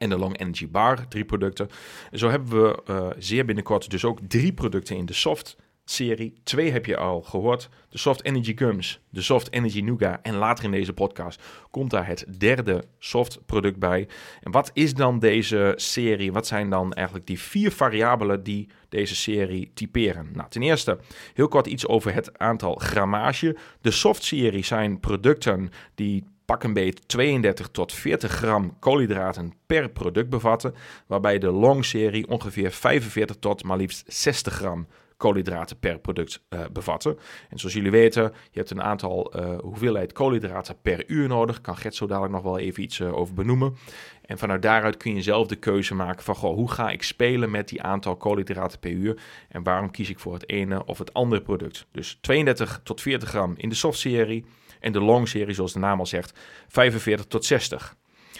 en 0.00 0.08
de 0.08 0.18
Long 0.18 0.40
Energy 0.40 0.68
Bar, 0.68 1.08
drie 1.08 1.24
producten. 1.24 1.68
En 2.10 2.18
zo 2.18 2.28
hebben 2.28 2.62
we 2.62 2.82
uh, 2.90 3.06
zeer 3.18 3.44
binnenkort 3.44 3.90
dus 3.90 4.04
ook 4.04 4.18
drie 4.28 4.52
producten 4.52 4.96
in 4.96 5.06
de 5.06 5.12
soft 5.12 5.56
serie. 5.84 6.34
Twee 6.42 6.70
heb 6.70 6.86
je 6.86 6.96
al 6.96 7.22
gehoord. 7.22 7.68
De 7.88 7.98
Soft 7.98 8.24
Energy 8.24 8.56
Gums, 8.56 9.00
de 9.10 9.22
Soft 9.22 9.52
Energy 9.52 9.80
Nougat. 9.80 10.18
En 10.22 10.34
later 10.34 10.64
in 10.64 10.70
deze 10.70 10.92
podcast 10.92 11.42
komt 11.70 11.90
daar 11.90 12.06
het 12.06 12.26
derde 12.38 12.84
soft 12.98 13.46
product 13.46 13.78
bij. 13.78 14.08
En 14.40 14.50
wat 14.50 14.70
is 14.72 14.94
dan 14.94 15.18
deze 15.18 15.72
serie? 15.76 16.32
Wat 16.32 16.46
zijn 16.46 16.70
dan 16.70 16.92
eigenlijk 16.92 17.26
die 17.26 17.40
vier 17.40 17.72
variabelen 17.72 18.42
die 18.42 18.68
deze 18.88 19.16
serie 19.16 19.70
typeren? 19.74 20.28
Nou, 20.32 20.48
ten 20.48 20.62
eerste 20.62 20.98
heel 21.34 21.48
kort 21.48 21.66
iets 21.66 21.86
over 21.86 22.14
het 22.14 22.38
aantal 22.38 22.74
grammage. 22.74 23.56
De 23.80 23.90
soft 23.90 24.24
serie 24.24 24.64
zijn 24.64 25.00
producten 25.00 25.70
die 25.94 26.24
pak 26.50 26.62
een 26.62 26.72
beet 26.72 27.08
32 27.08 27.68
tot 27.68 27.92
40 27.92 28.32
gram 28.32 28.76
koolhydraten 28.78 29.52
per 29.66 29.90
product 29.90 30.28
bevatten, 30.28 30.74
waarbij 31.06 31.38
de 31.38 31.50
long 31.50 31.84
serie 31.84 32.28
ongeveer 32.28 32.70
45 32.70 33.36
tot 33.36 33.64
maar 33.64 33.76
liefst 33.76 34.12
60 34.12 34.54
gram 34.54 34.86
koolhydraten 35.16 35.78
per 35.78 35.98
product 35.98 36.42
uh, 36.48 36.60
bevatten. 36.72 37.18
En 37.48 37.58
zoals 37.58 37.74
jullie 37.74 37.90
weten, 37.90 38.22
je 38.22 38.58
hebt 38.58 38.70
een 38.70 38.82
aantal 38.82 39.32
uh, 39.36 39.58
hoeveelheid 39.58 40.12
koolhydraten 40.12 40.76
per 40.82 41.04
uur 41.06 41.28
nodig. 41.28 41.60
Kan 41.60 41.76
Gert 41.76 41.94
zo 41.94 42.06
dadelijk 42.06 42.32
nog 42.32 42.42
wel 42.42 42.58
even 42.58 42.82
iets 42.82 42.98
uh, 42.98 43.16
over 43.16 43.34
benoemen. 43.34 43.76
En 44.22 44.38
vanuit 44.38 44.62
daaruit 44.62 44.96
kun 44.96 45.14
je 45.14 45.22
zelf 45.22 45.46
de 45.46 45.56
keuze 45.56 45.94
maken 45.94 46.24
van 46.24 46.36
goh, 46.36 46.54
hoe 46.54 46.70
ga 46.70 46.90
ik 46.90 47.02
spelen 47.02 47.50
met 47.50 47.68
die 47.68 47.82
aantal 47.82 48.16
koolhydraten 48.16 48.78
per 48.78 48.90
uur 48.90 49.22
en 49.48 49.62
waarom 49.62 49.90
kies 49.90 50.10
ik 50.10 50.18
voor 50.18 50.32
het 50.32 50.48
ene 50.48 50.84
of 50.84 50.98
het 50.98 51.12
andere 51.12 51.42
product. 51.42 51.86
Dus 51.92 52.18
32 52.20 52.80
tot 52.82 53.00
40 53.00 53.28
gram 53.28 53.54
in 53.56 53.68
de 53.68 53.74
soft 53.74 53.98
serie 53.98 54.44
en 54.80 54.92
de 54.92 55.00
long 55.00 55.28
serie, 55.28 55.54
zoals 55.54 55.72
de 55.72 55.78
naam 55.78 55.98
al 55.98 56.06
zegt, 56.06 56.38
45 56.68 57.26
tot 57.26 57.44
60. 57.44 57.96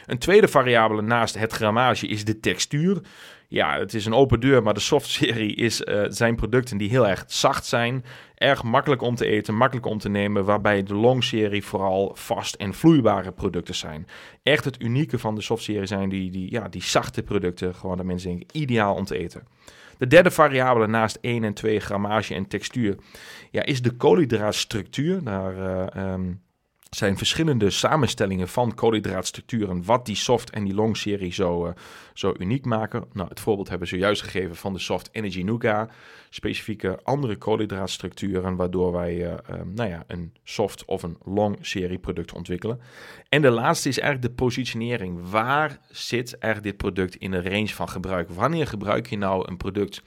Een 0.06 0.18
tweede 0.18 0.48
variabele 0.48 1.02
naast 1.02 1.38
het 1.38 1.52
grammage 1.52 2.06
is 2.06 2.24
de 2.24 2.40
textuur. 2.40 3.00
Ja, 3.48 3.78
het 3.78 3.94
is 3.94 4.06
een 4.06 4.14
open 4.14 4.40
deur, 4.40 4.62
maar 4.62 4.74
de 4.74 4.80
soft-serie 4.80 5.54
is, 5.54 5.80
uh, 5.80 6.02
zijn 6.08 6.36
producten 6.36 6.76
die 6.76 6.88
heel 6.88 7.08
erg 7.08 7.24
zacht 7.26 7.66
zijn. 7.66 8.04
Erg 8.34 8.62
makkelijk 8.62 9.02
om 9.02 9.14
te 9.14 9.26
eten, 9.26 9.54
makkelijk 9.54 9.86
om 9.86 9.98
te 9.98 10.08
nemen. 10.08 10.44
Waarbij 10.44 10.82
de 10.82 10.94
long-serie 10.94 11.64
vooral 11.64 12.12
vast 12.14 12.54
en 12.54 12.74
vloeibare 12.74 13.32
producten 13.32 13.74
zijn. 13.74 14.06
Echt 14.42 14.64
het 14.64 14.82
unieke 14.82 15.18
van 15.18 15.34
de 15.34 15.40
soft-serie 15.40 15.86
zijn 15.86 16.08
die, 16.08 16.30
die, 16.30 16.50
ja, 16.50 16.68
die 16.68 16.82
zachte 16.82 17.22
producten. 17.22 17.74
Gewoon 17.74 17.96
dat 17.96 18.06
mensen 18.06 18.28
denken, 18.28 18.46
ideaal 18.52 18.94
om 18.94 19.04
te 19.04 19.18
eten. 19.18 19.46
De 20.00 20.06
derde 20.06 20.30
variabele 20.30 20.86
naast 20.86 21.18
1 21.20 21.44
en 21.44 21.54
2 21.54 21.80
grammage 21.80 22.34
en 22.34 22.46
textuur 22.46 22.96
ja, 23.50 23.64
is 23.64 23.82
de 23.82 23.90
koolhydraatstructuur. 23.90 25.24
Daar 25.24 26.12
um, 26.12 26.40
zijn 26.90 27.16
verschillende 27.16 27.70
samenstellingen 27.70 28.48
van 28.48 28.74
koolhydraatstructuren, 28.74 29.84
wat 29.84 30.06
die 30.06 30.16
soft 30.16 30.50
en 30.50 30.64
die 30.64 30.74
long 30.74 30.96
serie 30.96 31.32
zo, 31.32 31.66
uh, 31.66 31.72
zo 32.14 32.34
uniek 32.38 32.64
maken. 32.64 33.04
Nou, 33.12 33.28
het 33.28 33.40
voorbeeld 33.40 33.68
hebben 33.68 33.88
ze 33.88 33.96
juist 33.96 34.22
gegeven 34.22 34.56
van 34.56 34.72
de 34.72 34.78
Soft 34.78 35.08
Energy 35.12 35.42
Nougat, 35.42 35.90
specifieke 36.30 37.00
andere 37.02 37.36
koolhydraatstructuren, 37.36 38.56
waardoor 38.56 38.92
wij 38.92 39.14
uh, 39.16 39.32
um, 39.50 39.74
nou 39.74 39.88
ja, 39.88 40.04
een 40.06 40.32
soft 40.44 40.84
of 40.84 41.02
een 41.02 41.16
long 41.24 41.56
serie 41.60 41.98
product 41.98 42.32
ontwikkelen. 42.32 42.80
En 43.28 43.42
de 43.42 43.50
laatste 43.50 43.88
is 43.88 43.98
eigenlijk 43.98 44.36
de 44.36 44.42
positionering. 44.44 45.30
Waar 45.30 45.78
zit 45.90 46.38
eigenlijk 46.38 46.72
dit 46.72 46.92
product 46.92 47.14
in 47.14 47.30
de 47.30 47.42
range 47.42 47.68
van 47.68 47.88
gebruik? 47.88 48.30
Wanneer 48.30 48.66
gebruik 48.66 49.06
je 49.06 49.18
nou 49.18 49.48
een 49.48 49.56
product? 49.56 50.02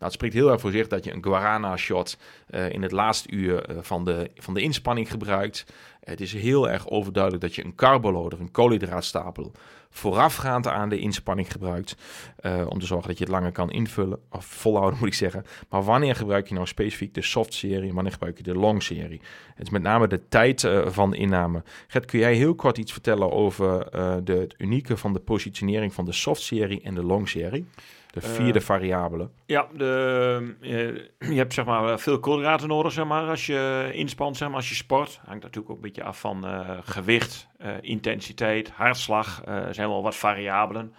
Nou, 0.00 0.12
het 0.12 0.20
spreekt 0.20 0.34
heel 0.34 0.50
erg 0.50 0.60
voor 0.60 0.70
zich 0.70 0.86
dat 0.86 1.04
je 1.04 1.12
een 1.12 1.24
guarana 1.24 1.76
shot 1.76 2.18
uh, 2.50 2.70
in 2.70 2.82
het 2.82 2.92
laatste 2.92 3.30
uur 3.30 3.64
van, 3.80 4.04
de, 4.04 4.30
van 4.34 4.54
de 4.54 4.60
inspanning 4.60 5.10
gebruikt. 5.10 5.66
Het 6.10 6.20
is 6.20 6.32
heel 6.32 6.70
erg 6.70 6.88
overduidelijk 6.88 7.42
dat 7.42 7.54
je 7.54 7.64
een 7.64 7.74
carboloader, 7.74 8.40
een 8.40 8.50
koolhydraatstapel, 8.50 9.52
voorafgaand 9.90 10.66
aan 10.66 10.88
de 10.88 10.98
inspanning 10.98 11.52
gebruikt. 11.52 11.96
Uh, 12.42 12.66
om 12.68 12.78
te 12.78 12.86
zorgen 12.86 13.08
dat 13.08 13.18
je 13.18 13.24
het 13.24 13.32
langer 13.32 13.52
kan 13.52 13.70
invullen, 13.70 14.18
of 14.30 14.44
volhouden 14.44 14.98
moet 15.00 15.08
ik 15.08 15.14
zeggen. 15.14 15.44
Maar 15.68 15.82
wanneer 15.82 16.16
gebruik 16.16 16.48
je 16.48 16.54
nou 16.54 16.66
specifiek 16.66 17.14
de 17.14 17.22
soft 17.22 17.54
serie 17.54 17.88
en 17.88 17.94
wanneer 17.94 18.12
gebruik 18.12 18.36
je 18.36 18.42
de 18.42 18.54
long 18.54 18.82
serie? 18.82 19.20
Het 19.54 19.66
is 19.66 19.70
met 19.70 19.82
name 19.82 20.08
de 20.08 20.28
tijd 20.28 20.62
uh, 20.62 20.86
van 20.86 21.10
de 21.10 21.16
inname. 21.16 21.62
Gert, 21.86 22.04
kun 22.04 22.18
jij 22.18 22.34
heel 22.34 22.54
kort 22.54 22.78
iets 22.78 22.92
vertellen 22.92 23.32
over 23.32 23.94
uh, 23.94 24.16
de, 24.24 24.32
het 24.32 24.54
unieke 24.58 24.96
van 24.96 25.12
de 25.12 25.20
positionering 25.20 25.94
van 25.94 26.04
de 26.04 26.12
soft 26.12 26.42
serie 26.42 26.80
en 26.82 26.94
de 26.94 27.04
long 27.04 27.28
serie? 27.28 27.66
De 28.10 28.20
vierde 28.20 28.58
uh, 28.58 28.64
variabele. 28.64 29.30
Ja, 29.46 29.66
de, 29.72 30.54
je, 30.60 31.10
je, 31.18 31.34
hebt 31.34 31.54
zeg 31.54 31.64
maar 31.64 31.98
veel 31.98 32.20
koolhydraten 32.20 32.68
nodig 32.68 32.92
zeg 32.92 33.04
maar, 33.04 33.28
als 33.28 33.46
je 33.46 33.90
inspant, 33.92 34.36
zeg 34.36 34.48
maar, 34.48 34.56
als 34.56 34.68
je 34.68 34.74
sport. 34.74 35.20
Hangt 35.26 35.42
natuurlijk 35.42 35.70
ook 35.70 35.76
een 35.76 35.82
beetje 35.82 36.02
af 36.02 36.20
van 36.20 36.44
uh, 36.44 36.78
gewicht, 36.82 37.48
uh, 37.62 37.68
intensiteit, 37.80 38.70
hartslag. 38.70 39.42
Er 39.44 39.74
zijn 39.74 39.88
wel 39.88 40.02
wat 40.02 40.16
variabelen. 40.16 40.94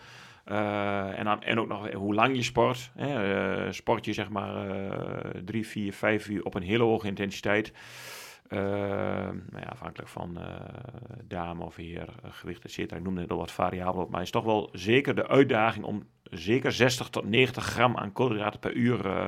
en, 0.46 1.24
dan, 1.24 1.44
en 1.44 1.60
ook 1.60 1.68
nog 1.68 1.92
hoe 1.92 2.14
lang 2.14 2.36
je 2.36 2.44
sport. 2.44 2.92
Hè. 2.96 3.74
sport 3.74 4.06
je 4.06 4.14
zeg 4.14 4.30
maar 4.30 4.66
drie, 5.46 5.68
vier, 5.68 5.94
vijf 5.94 6.30
uur 6.30 6.46
op 6.46 6.56
een 6.56 6.64
hele 6.64 6.84
hoge 6.84 7.08
intensiteit. 7.08 7.74
Uh, 8.54 8.60
nou 8.60 9.60
ja, 9.60 9.68
afhankelijk 9.70 10.10
van 10.10 10.38
uh, 10.38 10.44
dame 11.28 11.64
of 11.64 11.76
heer, 11.76 12.08
gewicht, 12.30 12.64
et 12.64 12.72
cetera. 12.72 12.98
Ik 12.98 13.04
noemde 13.04 13.22
net 13.22 13.32
al 13.32 13.38
wat 13.38 13.52
variabelen 13.52 14.06
op. 14.06 14.10
Maar 14.10 14.20
het 14.20 14.28
is 14.28 14.34
toch 14.34 14.44
wel 14.44 14.70
zeker 14.72 15.16
de 15.16 15.28
uitdaging 15.28 15.86
om 15.86 16.04
zeker 16.24 16.72
60 16.72 17.10
tot 17.10 17.26
90 17.26 17.64
gram 17.66 17.98
aan 17.98 18.12
koolhydraten 18.12 18.60
per 18.60 18.74
uur 18.74 19.06
uh, 19.06 19.28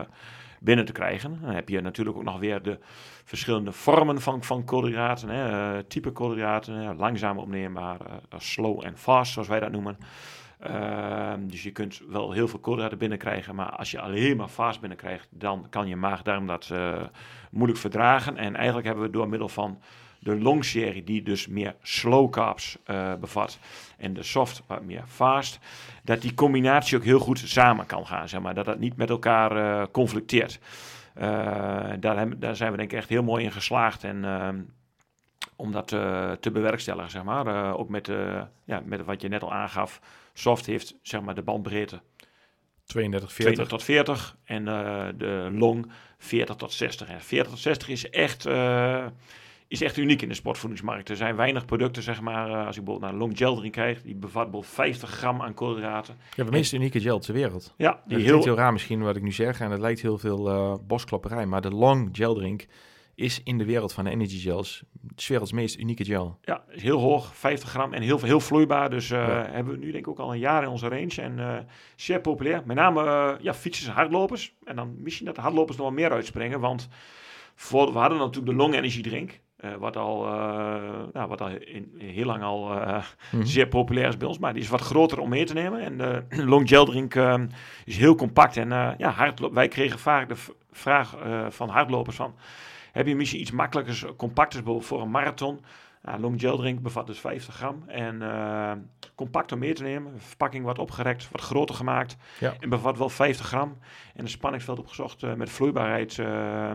binnen 0.60 0.86
te 0.86 0.92
krijgen. 0.92 1.38
Dan 1.42 1.50
heb 1.50 1.70
je 1.70 1.82
natuurlijk 1.82 2.18
ook 2.18 2.24
nog 2.24 2.40
weer 2.40 2.62
de 2.62 2.80
verschillende 3.24 3.72
vormen 3.72 4.22
van, 4.22 4.44
van 4.44 4.66
koolhydraten. 4.66 5.30
Hè, 5.30 5.84
type 5.84 6.12
koolhydraten, 6.12 6.96
langzaam 6.96 7.38
opneembaar, 7.38 8.00
slow 8.38 8.86
en 8.86 8.98
fast, 8.98 9.32
zoals 9.32 9.48
wij 9.48 9.60
dat 9.60 9.72
noemen. 9.72 9.98
Uh, 10.68 11.34
dus 11.40 11.64
je 11.64 11.72
kunt 11.72 12.02
wel 12.08 12.32
heel 12.32 12.48
veel 12.48 12.60
koolhydraten 12.60 12.98
binnenkrijgen, 12.98 13.56
maar 13.56 13.70
als 13.70 13.92
je 13.92 14.00
alleen 14.00 14.38
maar 14.38 14.48
fast 14.48 14.80
binnenkrijgt, 14.80 15.28
dan 15.30 15.68
kan 15.70 15.88
je 15.88 15.96
maag-darm 15.96 16.48
dat 16.48 16.70
uh, 16.72 17.02
moeilijk 17.54 17.80
verdragen. 17.80 18.38
En 18.38 18.56
eigenlijk 18.56 18.86
hebben 18.86 19.06
we 19.06 19.12
door 19.12 19.30
middel 19.30 19.50
van 19.50 19.80
de 20.20 20.40
long 20.40 20.66
serie, 20.66 21.04
die 21.04 21.24
dus 21.24 21.48
meer 21.48 21.76
slow 21.82 22.30
carbs 22.30 22.78
uh, 22.88 23.14
bevat, 23.16 23.60
en 23.98 24.14
de 24.14 24.24
soft 24.24 24.64
wat 24.68 24.84
meer 24.84 25.04
fast, 25.08 25.60
dat 26.04 26.22
die 26.22 26.34
combinatie 26.34 26.98
ook 26.98 27.04
heel 27.04 27.20
goed 27.20 27.40
samen 27.40 27.86
kan 27.86 28.08
gaan, 28.08 28.30
zeg 28.30 28.42
maar. 28.42 28.54
Dat 28.54 28.66
dat 28.66 28.80
niet 28.80 28.98
met 28.98 29.10
elkaar 29.10 29.92
conflicteert. 29.92 30.60
daar, 32.00 32.18
hebben, 32.18 32.40
daar 32.40 32.56
zijn 32.56 32.72
we 32.72 32.78
denk 32.78 32.92
ik 32.92 32.98
echt 32.98 33.10
heel 33.10 33.24
mooi 33.24 33.44
in 33.44 33.52
geslaagd. 33.52 34.04
En 34.04 34.26
ehm, 34.26 34.62
om 35.56 35.72
dat 35.72 35.88
te 36.40 36.50
bewerkstelligen, 36.54 37.12
zeg 37.12 37.24
maar. 37.24 37.76
ook 37.76 37.90
met, 37.90 38.12
ja, 38.66 38.82
met 38.86 39.06
wat 39.06 39.22
je 39.22 39.28
net 39.28 39.44
al 39.44 39.54
aangaf. 39.54 40.02
Soft 40.34 40.66
heeft 40.66 40.96
zeg 41.02 41.22
maar 41.22 41.36
de 41.36 41.42
bandbreedte 41.42 42.02
32, 42.86 43.34
40. 43.34 43.54
20 43.54 43.68
tot 43.68 43.84
40 43.84 44.38
en 44.44 44.66
de 45.18 45.50
long 45.52 45.92
40 46.24 46.56
tot 46.56 46.74
60. 46.74 47.10
En 47.10 47.22
40 47.22 47.52
tot 47.52 47.60
60 47.60 47.90
is 47.90 48.10
echt, 48.10 48.48
uh, 48.48 49.06
is 49.68 49.82
echt 49.82 49.98
uniek 49.98 50.22
in 50.22 50.30
de 50.30 50.36
sportvoedingsmarkt. 50.36 51.10
Er 51.10 51.16
zijn 51.16 51.36
weinig 51.36 51.66
producten, 51.66 52.04
zeg 52.04 52.22
maar, 52.22 52.50
uh, 52.50 52.66
als 52.66 52.78
ik 52.78 52.84
bijvoorbeeld 52.84 53.00
naar 53.02 53.12
een 53.12 53.28
long 53.28 53.38
gel 53.38 53.56
drink 53.56 53.74
krijg, 53.74 54.02
die 54.02 54.16
bevat 54.16 54.44
bijvoorbeeld 54.44 54.74
50 54.74 55.10
gram 55.10 55.42
aan 55.42 55.54
koolhydraten. 55.54 56.16
Ja, 56.36 56.44
de 56.44 56.52
meest 56.52 56.74
unieke 56.74 57.02
gel 57.02 57.20
ter 57.20 57.34
wereld. 57.34 57.74
Ja, 57.78 58.02
die 58.06 58.18
heel... 58.18 58.44
heel 58.44 58.56
raar 58.56 58.72
misschien 58.74 59.02
wat 59.02 59.16
ik 59.16 59.22
nu 59.22 59.32
zeg 59.32 59.60
en 59.60 59.72
het 59.72 59.80
lijkt 59.80 60.02
heel 60.02 60.18
veel 60.18 60.82
bosklapperij, 60.88 61.46
maar 61.46 61.62
de 61.62 61.72
long 61.72 62.10
gel 62.12 62.34
drink 62.34 62.66
is 63.16 63.42
in 63.44 63.58
de 63.58 63.66
wereld 63.66 63.94
van 63.94 64.04
de 64.04 64.10
energy 64.10 64.40
gels 64.40 64.84
werelds 65.28 65.52
meest 65.52 65.78
unieke 65.80 66.06
gel. 66.06 66.38
Ja, 66.42 66.64
is 66.70 66.82
heel 66.82 67.00
hoog, 67.00 67.36
50 67.36 67.70
gram 67.70 67.94
en 67.94 68.02
heel, 68.02 68.20
heel 68.20 68.40
vloeibaar. 68.40 68.90
Dus 68.90 69.10
uh, 69.10 69.28
ja. 69.28 69.48
hebben 69.52 69.74
we 69.74 69.80
nu 69.80 69.92
denk 69.92 70.06
ik 70.06 70.12
ook 70.12 70.20
al 70.20 70.34
een 70.34 70.40
jaar 70.40 70.64
in 70.64 70.70
onze 70.70 70.88
range 70.88 71.22
en 71.22 71.38
uh, 71.38 71.58
zeer 71.96 72.22
populair. 72.22 72.62
Met 72.66 72.76
name 72.76 73.04
uh, 73.04 73.32
ja, 73.40 73.54
fietsers 73.54 73.88
en 73.88 73.94
hardlopers. 73.94 74.56
En 74.64 74.76
dan 74.76 74.96
misschien 75.00 75.26
dat 75.26 75.36
de 75.36 75.42
hardlopers 75.42 75.78
nog 75.78 75.86
wel 75.86 75.96
meer 75.96 76.12
uitspringen, 76.12 76.60
want 76.60 76.90
voor, 77.56 77.94
we 77.94 78.00
hadden 78.00 78.18
natuurlijk 78.18 78.46
de 78.46 78.58
long 78.58 78.74
energy 78.74 79.02
drink. 79.02 79.40
wat 79.80 79.98
al, 79.98 80.24
nou, 81.14 81.28
wat 81.28 81.42
al 81.42 81.50
in, 81.50 81.92
in 81.98 82.08
heel 82.08 82.26
lang 82.26 82.44
al 82.44 82.68
mm 82.68 83.02
-hmm. 83.30 83.46
zeer 83.46 83.68
populair 83.68 84.08
is 84.08 84.18
bij 84.18 84.28
ons. 84.28 84.40
Maar 84.40 84.54
die 84.54 84.62
is 84.62 84.70
wat 84.70 84.82
groter 84.82 85.20
om 85.20 85.30
mee 85.30 85.46
te 85.46 85.54
nemen. 85.54 85.82
En 85.82 85.98
de 85.98 86.24
long 86.54 86.70
gel 86.70 86.86
drink 86.86 87.16
is 87.86 87.98
heel 87.98 88.16
compact. 88.16 88.58
En 88.58 88.70
ja, 88.98 89.10
hardloop, 89.10 89.54
wij 89.54 89.68
kregen 89.68 90.00
vaak 90.00 90.30
de 90.30 90.36
vraag 90.72 91.18
van 91.50 91.70
hardlopers 91.70 92.16
van 92.16 92.36
heb 92.94 93.08
je 93.08 93.16
misschien 93.16 93.40
iets 93.40 93.52
makkelijkers, 93.52 94.06
compacters 94.18 94.64
voor 94.86 95.02
een 95.02 95.12
marathon? 95.12 95.60
Nou, 96.02 96.20
long 96.20 96.40
gel 96.40 96.58
drink 96.58 96.82
bevat 96.82 97.08
dus 97.08 97.20
50 97.20 97.56
gram. 97.56 97.84
En 97.88 98.22
uh, 98.22 98.72
compact 99.16 99.52
om 99.52 99.60
mee 99.60 99.74
te 99.74 99.84
nemen. 99.84 100.22
Verpakking 100.22 100.66
wat 100.66 100.80
opgerekt, 100.80 101.28
wat 101.32 101.42
groter 101.42 101.76
gemaakt. 101.76 102.18
Ja. 102.40 102.54
En 102.60 102.70
bevat 102.70 102.98
wel 102.98 103.10
50 103.10 103.46
gram. 103.46 103.78
En 104.16 104.24
een 104.24 104.30
spanningsveld 104.30 104.80
opgezocht 104.80 105.24
uh, 105.24 105.34
met 105.34 105.50
vloeibaarheid. 105.50 106.18
Uh, 106.18 106.72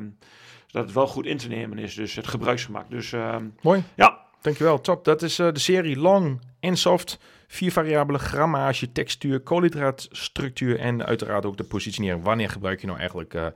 zodat 0.67 0.87
het 0.87 0.93
wel 0.93 1.07
goed 1.07 1.27
in 1.27 1.37
te 1.37 1.49
nemen 1.49 1.79
is. 1.79 1.95
Dus 1.95 2.15
het 2.15 2.27
gebruiksgemak. 2.27 2.91
Dus, 2.91 3.15
Mooi. 3.63 3.85
Ja. 3.95 4.27
Dankjewel, 4.41 4.81
top. 4.81 5.05
Dat 5.05 5.23
is 5.23 5.37
de 5.37 5.59
serie 5.59 5.99
Long 5.99 6.41
en 6.61 6.77
Soft. 6.77 7.19
Vier 7.51 7.73
variabelen, 7.73 8.21
grammage, 8.21 8.93
textuur, 8.93 9.41
koolhydraatstructuur 9.41 10.79
en 10.79 11.07
uiteraard 11.07 11.45
ook 11.45 11.57
de 11.57 11.65
positionering. 11.65 12.25
Wanneer 12.25 12.51
gebruik 12.51 12.81
je 12.81 12.87
nou 12.87 12.99
eigenlijk 12.99 13.35
uh, 13.35 13.47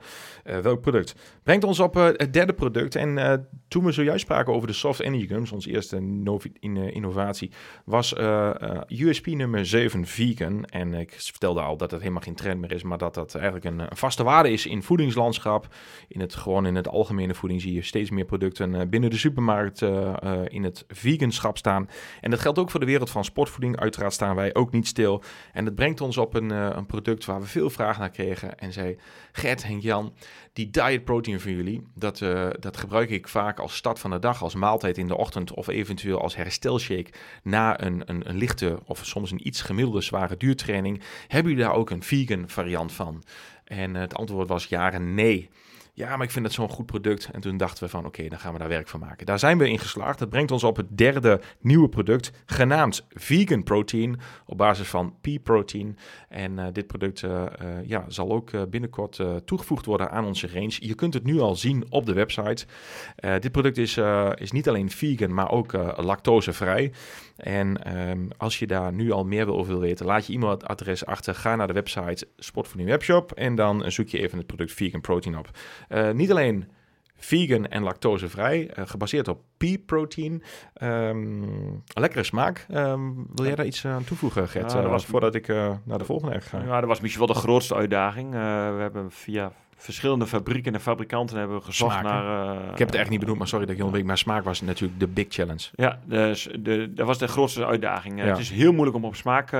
uh, 0.45 0.57
welk 0.57 0.81
product? 0.81 1.15
Brengt 1.43 1.63
ons 1.63 1.79
op 1.79 1.97
uh, 1.97 2.03
het 2.03 2.33
derde 2.33 2.53
product. 2.53 2.95
En 2.95 3.47
toen 3.67 3.83
we 3.83 3.91
zojuist 3.91 4.21
spraken 4.21 4.53
over 4.53 4.67
de 4.67 4.73
Soft 4.73 4.99
Energy 4.99 5.27
Gums, 5.27 5.51
onze 5.51 5.69
eerste 5.69 5.95
in, 6.59 6.77
innovatie, 6.77 7.51
was 7.85 8.15
USP 8.87 9.25
nummer 9.25 9.65
7 9.65 10.05
vegan. 10.05 10.65
En 10.65 10.93
ik 10.93 11.15
vertelde 11.17 11.61
al 11.61 11.77
dat 11.77 11.91
het 11.91 11.99
helemaal 11.99 12.21
geen 12.21 12.35
trend 12.35 12.59
meer 12.59 12.71
is, 12.71 12.83
maar 12.83 12.97
dat 12.97 13.13
dat 13.13 13.35
eigenlijk 13.35 13.65
een, 13.65 13.79
een 13.79 13.97
vaste 13.97 14.23
waarde 14.23 14.51
is 14.51 14.65
in 14.65 14.83
voedingslandschap. 14.83 15.67
In 16.07 16.19
het, 16.19 16.35
gewoon 16.35 16.65
in 16.65 16.75
het 16.75 16.87
algemene 16.87 17.33
voeding 17.33 17.61
zie 17.61 17.73
je 17.73 17.81
steeds 17.81 18.09
meer 18.09 18.25
producten 18.25 18.89
binnen 18.89 19.09
de 19.09 19.17
supermarkt 19.17 19.81
in 20.47 20.63
het 20.63 20.85
veganschap 20.87 21.57
staan. 21.57 21.89
En 22.21 22.29
dat 22.29 22.39
geldt 22.39 22.59
ook 22.59 22.71
voor 22.71 22.79
de 22.79 22.85
wereld 22.85 23.09
van 23.09 23.25
sportvoeding. 23.25 23.81
Uiteraard 23.83 24.13
staan 24.13 24.35
wij 24.35 24.55
ook 24.55 24.71
niet 24.71 24.87
stil. 24.87 25.23
En 25.53 25.65
dat 25.65 25.75
brengt 25.75 26.01
ons 26.01 26.17
op 26.17 26.33
een, 26.33 26.51
uh, 26.51 26.69
een 26.71 26.85
product 26.85 27.25
waar 27.25 27.39
we 27.39 27.47
veel 27.47 27.69
vraag 27.69 27.99
naar 27.99 28.09
kregen. 28.09 28.59
En 28.59 28.73
zei, 28.73 28.97
Gert, 29.31 29.63
Henk, 29.63 29.81
Jan, 29.81 30.13
die 30.53 30.69
diet 30.69 31.03
protein 31.03 31.39
van 31.39 31.51
jullie, 31.51 31.87
dat, 31.95 32.21
uh, 32.21 32.49
dat 32.59 32.77
gebruik 32.77 33.09
ik 33.09 33.27
vaak 33.27 33.59
als 33.59 33.75
start 33.75 33.99
van 33.99 34.11
de 34.11 34.19
dag, 34.19 34.41
als 34.41 34.55
maaltijd 34.55 34.97
in 34.97 35.07
de 35.07 35.17
ochtend 35.17 35.53
of 35.53 35.67
eventueel 35.67 36.21
als 36.21 36.35
herstelshake 36.35 37.13
na 37.43 37.81
een, 37.81 38.01
een, 38.05 38.29
een 38.29 38.37
lichte 38.37 38.79
of 38.85 39.05
soms 39.05 39.31
een 39.31 39.47
iets 39.47 39.61
gemiddelde 39.61 40.01
zware 40.01 40.37
duurtraining. 40.37 41.01
Hebben 41.27 41.51
jullie 41.51 41.67
daar 41.67 41.75
ook 41.75 41.89
een 41.89 42.03
vegan 42.03 42.49
variant 42.49 42.91
van? 42.91 43.23
En 43.63 43.95
het 43.95 44.15
antwoord 44.15 44.47
was 44.47 44.65
ja 44.65 44.91
en 44.91 45.13
nee. 45.13 45.49
Ja, 45.95 46.15
maar 46.15 46.25
ik 46.25 46.31
vind 46.31 46.45
het 46.45 46.53
zo'n 46.53 46.69
goed 46.69 46.85
product. 46.85 47.29
En 47.31 47.41
toen 47.41 47.57
dachten 47.57 47.83
we 47.83 47.89
van, 47.89 48.05
oké, 48.05 48.27
dan 48.27 48.39
gaan 48.39 48.53
we 48.53 48.59
daar 48.59 48.67
werk 48.67 48.87
van 48.87 48.99
maken. 48.99 49.25
Daar 49.25 49.39
zijn 49.39 49.57
we 49.57 49.69
in 49.69 49.79
geslaagd. 49.79 50.19
Dat 50.19 50.29
brengt 50.29 50.51
ons 50.51 50.63
op 50.63 50.75
het 50.75 50.97
derde 50.97 51.41
nieuwe 51.59 51.89
product, 51.89 52.31
genaamd 52.45 53.05
Vegan 53.09 53.63
Protein, 53.63 54.19
op 54.45 54.57
basis 54.57 54.87
van 54.87 55.15
pea 55.21 55.39
protein. 55.39 55.97
En 56.29 56.51
uh, 56.57 56.65
dit 56.71 56.87
product 56.87 57.21
uh, 57.21 57.31
uh, 57.31 57.67
ja, 57.85 58.05
zal 58.07 58.31
ook 58.31 58.69
binnenkort 58.69 59.19
toegevoegd 59.45 59.85
worden 59.85 60.11
aan 60.11 60.25
onze 60.25 60.47
range. 60.53 60.75
Je 60.79 60.95
kunt 60.95 61.13
het 61.13 61.23
nu 61.23 61.39
al 61.39 61.55
zien 61.55 61.85
op 61.89 62.05
de 62.05 62.13
website. 62.13 62.65
dit 63.39 63.51
product 63.51 63.77
is, 63.77 63.99
is 64.35 64.51
niet 64.51 64.69
alleen 64.69 64.91
vegan, 64.91 65.33
maar 65.33 65.51
ook 65.51 65.73
lactosevrij. 65.97 66.91
En 67.35 67.97
um, 68.09 68.27
als 68.37 68.59
je 68.59 68.67
daar 68.67 68.93
nu 68.93 69.11
al 69.11 69.25
meer 69.25 69.51
over 69.51 69.71
wil 69.71 69.81
weten, 69.81 70.05
laat 70.05 70.27
je 70.27 70.33
e-mailadres 70.33 71.05
achter. 71.05 71.35
Ga 71.35 71.55
naar 71.55 71.67
de 71.67 71.73
website 71.73 72.27
Sportvoeding 72.37 72.89
Webshop 72.89 73.31
en 73.31 73.55
dan 73.55 73.91
zoek 73.91 74.07
je 74.07 74.19
even 74.19 74.37
het 74.37 74.47
product 74.47 74.71
Vegan 74.71 75.01
Protein 75.01 75.37
op. 75.37 75.49
Uh, 75.89 76.11
niet 76.11 76.31
alleen 76.31 76.67
vegan 77.15 77.67
en 77.67 77.83
lactosevrij, 77.83 78.69
uh, 78.79 78.85
gebaseerd 78.87 79.27
op 79.27 79.41
pea 79.57 79.77
protein. 79.85 80.43
Um, 80.83 81.83
lekkere 81.93 82.23
smaak. 82.23 82.65
Um, 82.71 83.27
wil 83.35 83.45
jij 83.45 83.55
daar 83.55 83.65
iets 83.65 83.85
aan 83.85 84.03
toevoegen, 84.03 84.47
Gert? 84.49 84.71
Ja, 84.71 84.83
uh, 84.83 84.89
was... 84.89 85.05
Voordat 85.05 85.35
ik 85.35 85.47
naar 85.83 85.97
de 85.97 86.05
volgende 86.05 86.41
ga. 86.41 86.63
Ja, 86.63 86.79
dat 86.79 86.89
was 86.89 86.99
misschien 86.99 87.25
wel 87.25 87.35
de 87.35 87.41
grootste 87.41 87.75
uitdaging. 87.75 88.31
we 88.31 88.37
hebben 88.79 89.11
via 89.11 89.51
verschillende 89.77 90.27
fabrieken 90.27 90.73
en 90.73 90.81
fabrikanten 90.81 91.37
hebben 91.37 91.63
gezocht 91.63 92.01
naar... 92.01 92.55
Uh, 92.55 92.71
ik 92.71 92.77
heb 92.77 92.87
het 92.87 92.97
echt 92.97 93.09
niet 93.09 93.19
benoemd, 93.19 93.37
maar 93.37 93.47
sorry 93.47 93.65
dat 93.65 93.73
ik 93.73 93.79
je 93.79 93.85
ontweek. 93.85 94.05
Maar 94.05 94.17
smaak 94.17 94.43
was 94.43 94.61
natuurlijk 94.61 94.99
de 94.99 95.07
big 95.07 95.25
challenge. 95.29 95.69
Ja, 95.75 95.99
dus 96.05 96.47
de, 96.59 96.93
dat 96.93 97.07
was 97.07 97.17
de 97.17 97.27
grootste 97.27 97.65
uitdaging. 97.65 98.19
Ja. 98.19 98.25
Het 98.25 98.37
is 98.37 98.49
heel 98.49 98.71
moeilijk 98.71 98.97
om 98.97 99.05
op 99.05 99.15
smaak 99.15 99.51
uh, 99.51 99.59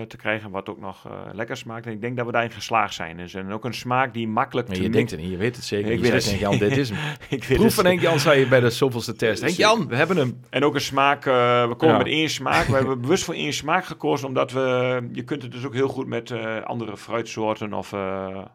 te 0.00 0.16
krijgen, 0.16 0.50
wat 0.50 0.68
ook 0.68 0.80
nog 0.80 1.06
uh, 1.06 1.12
lekker 1.32 1.56
smaakt. 1.56 1.86
En 1.86 1.92
ik 1.92 2.00
denk 2.00 2.16
dat 2.16 2.26
we 2.26 2.32
daarin 2.32 2.50
geslaagd 2.50 2.94
zijn. 2.94 3.16
Dus, 3.16 3.34
en 3.34 3.52
ook 3.52 3.64
een 3.64 3.74
smaak 3.74 4.14
die 4.14 4.28
makkelijk... 4.28 4.68
Maar 4.68 4.76
je 4.76 4.90
denkt 4.90 5.10
het 5.10 5.20
niet, 5.20 5.30
je 5.30 5.36
weet 5.36 5.56
het 5.56 5.64
zeker. 5.64 5.90
Ik 5.90 6.04
je 6.04 6.10
weet 6.10 6.24
het 6.24 6.38
Jan, 6.38 6.58
dit 6.58 6.76
is 6.76 6.88
hem. 6.92 6.98
ik 7.28 7.44
weet 7.44 7.58
Proef 7.58 7.74
van 7.74 7.84
Henk 7.84 8.00
Jan, 8.00 8.18
zei 8.18 8.40
je 8.40 8.46
bij 8.46 8.60
de 8.60 8.70
zoveelste 8.70 9.16
test. 9.16 9.42
Henk 9.42 9.54
Jan, 9.54 9.88
we 9.88 9.96
hebben 9.96 10.16
hem. 10.16 10.40
En 10.50 10.64
ook 10.64 10.74
een 10.74 10.80
smaak, 10.80 11.24
we 11.24 11.74
komen 11.76 11.96
ja. 11.96 12.02
met 12.02 12.06
één 12.06 12.30
smaak. 12.30 12.66
we 12.66 12.74
hebben 12.80 13.00
bewust 13.00 13.24
voor 13.24 13.34
één 13.34 13.52
smaak 13.52 13.84
gekozen, 13.84 14.28
omdat 14.28 14.52
we... 14.52 15.08
Je 15.12 15.24
kunt 15.24 15.42
het 15.42 15.52
dus 15.52 15.64
ook 15.64 15.74
heel 15.74 15.88
goed 15.88 16.06
met 16.06 16.32
andere 16.64 16.96
fruitsoorten 16.96 17.72
of... 17.72 17.90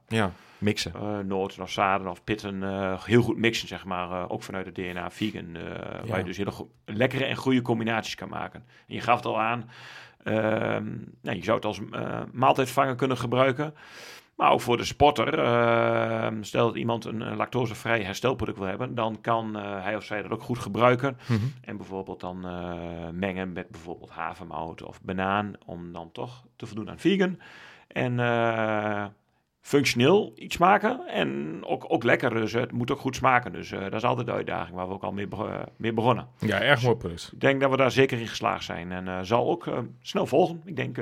ja 0.08 0.32
mixen. 0.64 0.91
Uh, 0.95 1.20
noten 1.20 1.61
of 1.61 1.72
zaden 1.72 2.07
of 2.07 2.24
pitten 2.24 2.61
uh, 2.61 3.03
heel 3.03 3.22
goed 3.22 3.38
mixen, 3.38 3.68
zeg 3.68 3.86
maar. 3.86 4.09
Uh, 4.09 4.26
ook 4.28 4.43
vanuit 4.43 4.66
het 4.66 4.76
DNA 4.76 5.11
vegan. 5.11 5.53
Ja. 5.53 6.05
Waar 6.05 6.18
je 6.18 6.24
dus 6.24 6.38
hele 6.38 6.51
lekkere 6.86 7.26
en 7.26 7.36
goede 7.36 7.61
combinaties 7.61 8.16
kan 8.16 8.30
maken. 8.30 8.64
En 8.88 8.95
je 8.95 9.01
gaf 9.01 9.16
het 9.16 9.26
al 9.26 9.39
aan. 9.39 9.70
Ehm, 10.24 10.86
nou, 11.22 11.38
je 11.38 11.43
zou 11.43 11.55
het 11.55 11.66
als 11.66 11.80
maaltijdvanger 12.32 12.95
kunnen 12.95 13.18
gebruiken. 13.18 13.74
Maar 14.36 14.51
ook 14.51 14.61
voor 14.61 14.78
de 14.78 14.84
sporter. 14.84 15.39
Ehm, 15.39 16.43
stel 16.43 16.66
dat 16.66 16.76
iemand 16.76 17.05
een, 17.05 17.36
lactosevrij 17.36 18.03
herstelproduct 18.03 18.57
wil 18.57 18.68
hebben. 18.68 18.95
Dan 18.95 19.22
kan 19.22 19.55
hij 19.55 19.95
of 19.95 20.03
zij 20.03 20.22
dat 20.22 20.32
ook 20.32 20.43
goed 20.43 20.59
gebruiken. 20.59 21.18
Mm 21.28 21.38
-hmm. 21.38 21.53
En 21.61 21.78
bijvoorbeeld 21.78 22.20
dan 22.20 22.39
mengen 23.20 23.53
met 23.53 23.70
bijvoorbeeld 23.70 24.09
havermout 24.09 24.84
of 24.84 25.01
banaan. 25.01 25.53
Om 25.66 25.93
dan 25.93 26.11
toch 26.11 26.43
te 26.55 26.66
voldoen 26.66 26.89
aan 26.89 26.99
vegan. 26.99 27.39
En 27.88 28.20
functioneel 29.64 30.34
iets 30.36 30.57
maken 30.57 31.07
en 31.07 31.59
ook, 31.66 31.86
ook 31.88 32.03
lekker. 32.03 32.30
Dus 32.30 32.53
het 32.53 32.72
moet 32.72 32.91
ook 32.91 32.99
goed 32.99 33.16
smaken. 33.16 33.51
Dus 33.51 33.72
uh, 33.72 33.82
dat 33.82 33.93
is 33.93 34.03
altijd 34.03 34.28
de 34.28 34.34
uitdaging 34.34 34.76
waar 34.76 34.88
we 34.88 34.93
ook 34.93 35.03
al 35.03 35.11
mee, 35.11 35.28
uh, 35.32 35.61
mee 35.78 35.93
begonnen. 35.93 36.28
Ja, 36.39 36.61
erg 36.61 36.84
mooi 36.84 36.95
product. 36.95 37.30
ik 37.34 37.41
denk 37.41 37.61
dat 37.61 37.70
we 37.70 37.78
daar 37.78 37.91
zeker 37.91 38.20
in 38.20 38.28
geslaagd 38.28 38.64
zijn 38.64 38.91
en 38.91 39.05
uh, 39.05 39.20
zal 39.22 39.49
ook 39.49 39.70
snel 40.01 40.26
volgen. 40.26 40.61
Ik 40.66 40.76
denk 40.76 40.97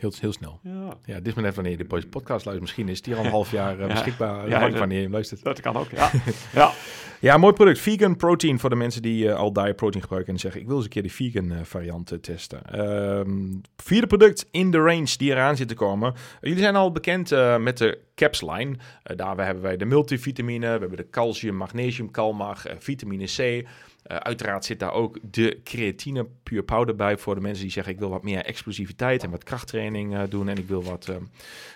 Heel, 0.00 0.12
heel 0.20 0.32
snel. 0.32 0.60
Ja. 0.62 0.96
ja, 1.04 1.14
dit 1.14 1.26
is 1.26 1.34
maar 1.34 1.44
net 1.44 1.54
wanneer 1.54 1.72
je 1.72 1.84
de 1.84 2.06
podcast 2.08 2.28
luistert. 2.28 2.60
Misschien 2.60 2.88
is 2.88 3.02
die 3.02 3.14
al 3.14 3.24
een 3.24 3.30
half 3.38 3.50
jaar 3.50 3.80
uh, 3.80 3.86
beschikbaar. 3.86 4.48
Ja, 4.48 4.66
ja 4.66 4.78
wanneer 4.78 4.96
je 4.96 5.02
hem 5.02 5.12
luistert. 5.12 5.42
Dat 5.42 5.60
kan 5.60 5.76
ook, 5.76 5.90
ja. 5.90 6.10
ja. 6.54 6.72
ja, 7.20 7.36
mooi 7.36 7.52
product. 7.52 7.78
Vegan 7.78 8.16
protein 8.16 8.58
voor 8.58 8.70
de 8.70 8.76
mensen 8.76 9.02
die 9.02 9.24
uh, 9.24 9.34
al 9.34 9.52
diet 9.52 9.76
protein 9.76 10.02
gebruiken. 10.02 10.32
En 10.32 10.40
zeggen, 10.40 10.60
ik 10.60 10.66
wil 10.66 10.76
eens 10.76 10.84
een 10.84 10.90
keer 10.90 11.02
die 11.02 11.12
vegan 11.12 11.52
uh, 11.52 11.58
variant 11.62 12.18
testen. 12.20 12.80
Um, 12.80 13.60
vierde 13.76 14.06
product 14.06 14.46
in 14.50 14.70
de 14.70 14.78
range 14.78 15.16
die 15.16 15.30
eraan 15.30 15.56
zit 15.56 15.68
te 15.68 15.74
komen. 15.74 16.14
jullie 16.40 16.58
zijn 16.58 16.76
al 16.76 16.92
bekend 16.92 17.30
met 17.58 17.78
de 17.78 17.98
Caps 18.14 18.42
line. 18.42 18.76
daar 19.02 19.44
hebben 19.44 19.62
wij 19.62 19.76
de 19.76 19.84
multivitamine. 19.84 20.66
We 20.66 20.78
hebben 20.80 20.96
de 20.96 21.10
calcium, 21.10 21.54
magnesium, 21.54 22.10
kalmag, 22.10 22.62
vitamine 22.78 23.24
C... 23.24 23.66
Uh, 24.06 24.16
uiteraard 24.16 24.64
zit 24.64 24.78
daar 24.78 24.92
ook 24.92 25.18
de 25.22 25.60
creatine 25.64 26.26
pure 26.42 26.62
powder 26.62 26.94
bij 26.94 27.18
voor 27.18 27.34
de 27.34 27.40
mensen 27.40 27.62
die 27.62 27.72
zeggen 27.72 27.92
ik 27.92 27.98
wil 27.98 28.08
wat 28.08 28.22
meer 28.22 28.44
explosiviteit 28.44 29.22
en 29.22 29.30
wat 29.30 29.44
krachttraining 29.44 30.14
uh, 30.14 30.22
doen 30.28 30.48
en 30.48 30.56
ik 30.56 30.68
wil 30.68 30.82
wat, 30.82 31.06
uh, 31.10 31.16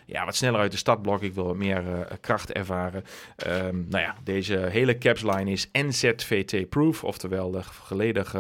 ja, 0.07 0.25
wat 0.25 0.37
sneller 0.37 0.61
uit 0.61 0.70
de 0.70 0.77
startblok, 0.77 1.22
ik 1.22 1.35
wil 1.35 1.45
wat 1.45 1.57
meer 1.57 1.83
kracht 2.20 2.53
ervaren. 2.53 3.05
Um, 3.47 3.87
nou 3.89 4.03
ja, 4.05 4.16
deze 4.22 4.57
hele 4.57 4.99
capsline 4.99 5.51
is 5.51 5.68
NZVT-proof, 5.72 7.05
oftewel 7.05 7.62
volledig 7.62 8.37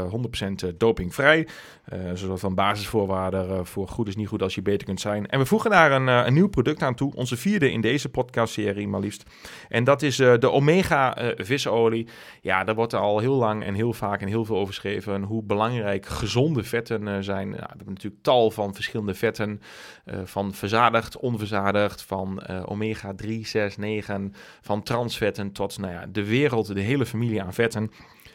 100% 0.66 0.76
dopingvrij. 0.76 1.48
een 1.84 2.18
soort 2.18 2.40
van 2.40 2.54
basisvoorwaarden 2.54 3.66
voor 3.66 3.88
goed 3.88 4.08
is 4.08 4.16
niet 4.16 4.28
goed 4.28 4.42
als 4.42 4.54
je 4.54 4.62
beter 4.62 4.86
kunt 4.86 5.00
zijn. 5.00 5.26
En 5.26 5.38
we 5.38 5.46
voegen 5.46 5.70
daar 5.70 5.92
een, 5.92 6.06
een 6.06 6.34
nieuw 6.34 6.48
product 6.48 6.82
aan 6.82 6.94
toe, 6.94 7.14
onze 7.14 7.36
vierde 7.36 7.70
in 7.70 7.80
deze 7.80 8.08
podcastserie 8.08 8.88
maar 8.88 9.00
liefst. 9.00 9.24
En 9.68 9.84
dat 9.84 10.02
is 10.02 10.16
de 10.16 10.50
Omega 10.50 11.16
visolie. 11.36 12.06
Ja, 12.40 12.64
daar 12.64 12.74
wordt 12.74 12.94
al 12.94 13.18
heel 13.18 13.34
lang 13.34 13.64
en 13.64 13.73
heel 13.74 13.92
vaak 13.92 14.20
en 14.20 14.28
heel 14.28 14.44
veel 14.44 14.56
over 14.56 14.74
geschreven 14.74 15.22
hoe 15.22 15.42
belangrijk 15.42 16.06
gezonde 16.06 16.64
vetten 16.64 17.06
uh, 17.06 17.16
zijn. 17.20 17.48
Nou, 17.48 17.60
we 17.60 17.68
hebben 17.68 17.94
natuurlijk 17.94 18.22
tal 18.22 18.50
van 18.50 18.74
verschillende 18.74 19.14
vetten, 19.14 19.60
uh, 20.06 20.20
van 20.24 20.54
verzadigd, 20.54 21.16
onverzadigd, 21.16 22.02
van 22.02 22.42
uh, 22.50 22.62
omega 22.66 23.14
3, 23.14 23.46
6, 23.46 23.76
9, 23.76 24.34
van 24.60 24.82
transvetten 24.82 25.52
tot 25.52 25.78
nou 25.78 25.92
ja, 25.92 26.06
de 26.06 26.24
wereld, 26.24 26.74
de 26.74 26.80
hele 26.80 27.06
familie 27.06 27.42
aan 27.42 27.54
vetten. 27.54 27.90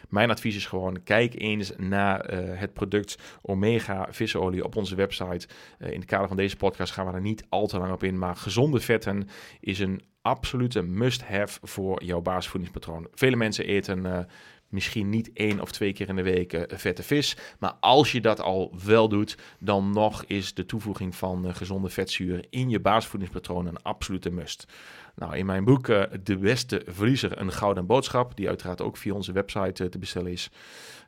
Mijn 0.10 0.30
advies 0.30 0.56
is 0.56 0.66
gewoon, 0.66 1.04
kijk 1.04 1.42
eens 1.42 1.72
naar 1.78 2.26
het 2.34 2.74
product 2.74 3.18
Omega 3.42 4.08
visolie 4.10 4.64
op 4.64 4.76
onze 4.76 4.96
website. 4.96 5.48
In 5.80 6.00
het 6.00 6.06
kader 6.06 6.28
van 6.28 6.38
deze 6.38 6.56
podcast 6.56 6.94
gaan 6.94 7.06
we 7.06 7.14
er 7.14 7.22
niet 7.22 7.46
al 7.50 7.68
te 7.68 7.78
lang 7.78 7.92
op 7.92 8.04
in, 8.04 8.18
maar 8.18 8.36
gezonde 8.36 8.80
vetten 8.80 9.28
is 9.60 9.80
een 9.80 10.02
absolute 10.22 10.82
must-have 10.82 11.60
voor 11.62 12.04
jouw 12.04 12.22
basisvoedingspatroon. 12.22 13.08
Vele 13.14 13.36
mensen 13.36 13.66
eten 13.66 14.28
misschien 14.70 15.10
niet 15.10 15.30
één 15.34 15.60
of 15.60 15.72
twee 15.72 15.94
keer 15.94 16.10
in 16.10 16.16
de 16.16 16.24
week 16.24 16.54
uh, 16.54 16.62
vette 16.68 17.04
vis. 17.04 17.38
Maar 17.60 17.74
als 17.80 18.12
je 18.12 18.22
dat 18.22 18.42
al 18.42 18.74
wel 18.84 19.10
doet, 19.10 19.38
dan 19.60 19.92
nog 19.92 20.24
is 20.24 20.54
de 20.54 20.66
toevoeging 20.66 21.16
van 21.16 21.46
uh, 21.46 21.56
gezonde 21.56 21.90
vetzuren 21.90 22.50
in 22.50 22.70
je 22.70 22.80
basisvoedingspatroon 22.80 23.66
een 23.66 23.84
absolute 23.84 24.30
must. 24.30 24.66
Nou, 25.16 25.38
in 25.38 25.46
mijn 25.46 25.64
boek 25.64 25.88
uh, 25.88 26.04
De 26.24 26.38
Beste 26.38 26.82
Verliezer, 26.86 27.40
een 27.42 27.52
gouden 27.52 27.86
boodschap, 27.86 28.36
die 28.36 28.48
uiteraard 28.48 28.82
ook 28.82 28.98
via 28.98 29.14
onze 29.14 29.32
website 29.32 29.90
te 29.90 30.00
bestellen 30.00 30.32
is. 30.32 30.50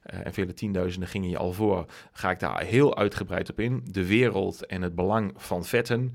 en 0.01 0.33
vele 0.33 0.53
tienduizenden 0.53 1.09
gingen 1.09 1.29
je 1.29 1.37
al 1.37 1.53
voor, 1.53 1.85
ga 2.11 2.31
ik 2.31 2.39
daar 2.39 2.63
heel 2.63 2.97
uitgebreid 2.97 3.49
op 3.49 3.59
in. 3.59 3.81
De 3.91 4.05
wereld 4.05 4.65
en 4.65 4.81
het 4.81 4.95
belang 4.95 5.33
van 5.35 5.65
vetten. 5.65 6.13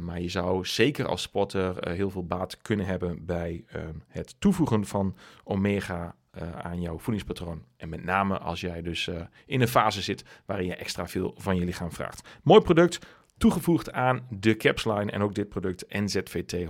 maar 0.00 0.20
je 0.20 0.28
zou 0.28 0.66
zeker 0.66 1.06
als 1.06 1.22
sporter 1.22 1.88
heel 1.88 2.10
veel 2.10 2.26
baat 2.26 2.62
kunnen 2.62 2.86
hebben 2.86 3.24
bij 3.26 3.64
het 4.08 4.34
toevoegen 4.38 4.84
van 4.84 5.16
omega 5.44 6.14
uh, 6.42 6.50
aan 6.58 6.80
jouw 6.80 6.98
voedingspatroon. 6.98 7.64
En 7.76 7.88
met 7.88 8.04
name 8.04 8.38
als 8.38 8.60
jij 8.60 8.82
dus 8.82 9.06
uh, 9.06 9.20
in 9.46 9.60
een 9.60 9.68
fase 9.68 10.02
zit 10.02 10.24
waarin 10.46 10.66
je 10.66 10.74
extra 10.74 11.08
veel 11.08 11.34
van 11.36 11.56
je 11.56 11.64
lichaam 11.64 11.92
vraagt. 11.92 12.28
Mooi 12.42 12.60
product, 12.60 12.98
toegevoegd 13.38 13.92
aan 13.92 14.26
de 14.30 14.56
capsline 14.56 15.10
en 15.10 15.22
ook 15.22 15.34
dit 15.34 15.48
product 15.48 15.84
NZVT 15.88 16.56
100% 16.56 16.66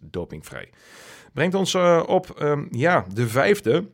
dopingvrij. 0.00 0.70
Brengt 1.32 1.54
ons 1.54 1.74
uh, 1.74 2.02
op 2.06 2.40
um, 2.40 2.68
ja, 2.70 3.06
de 3.12 3.28
vijfde 3.28 3.88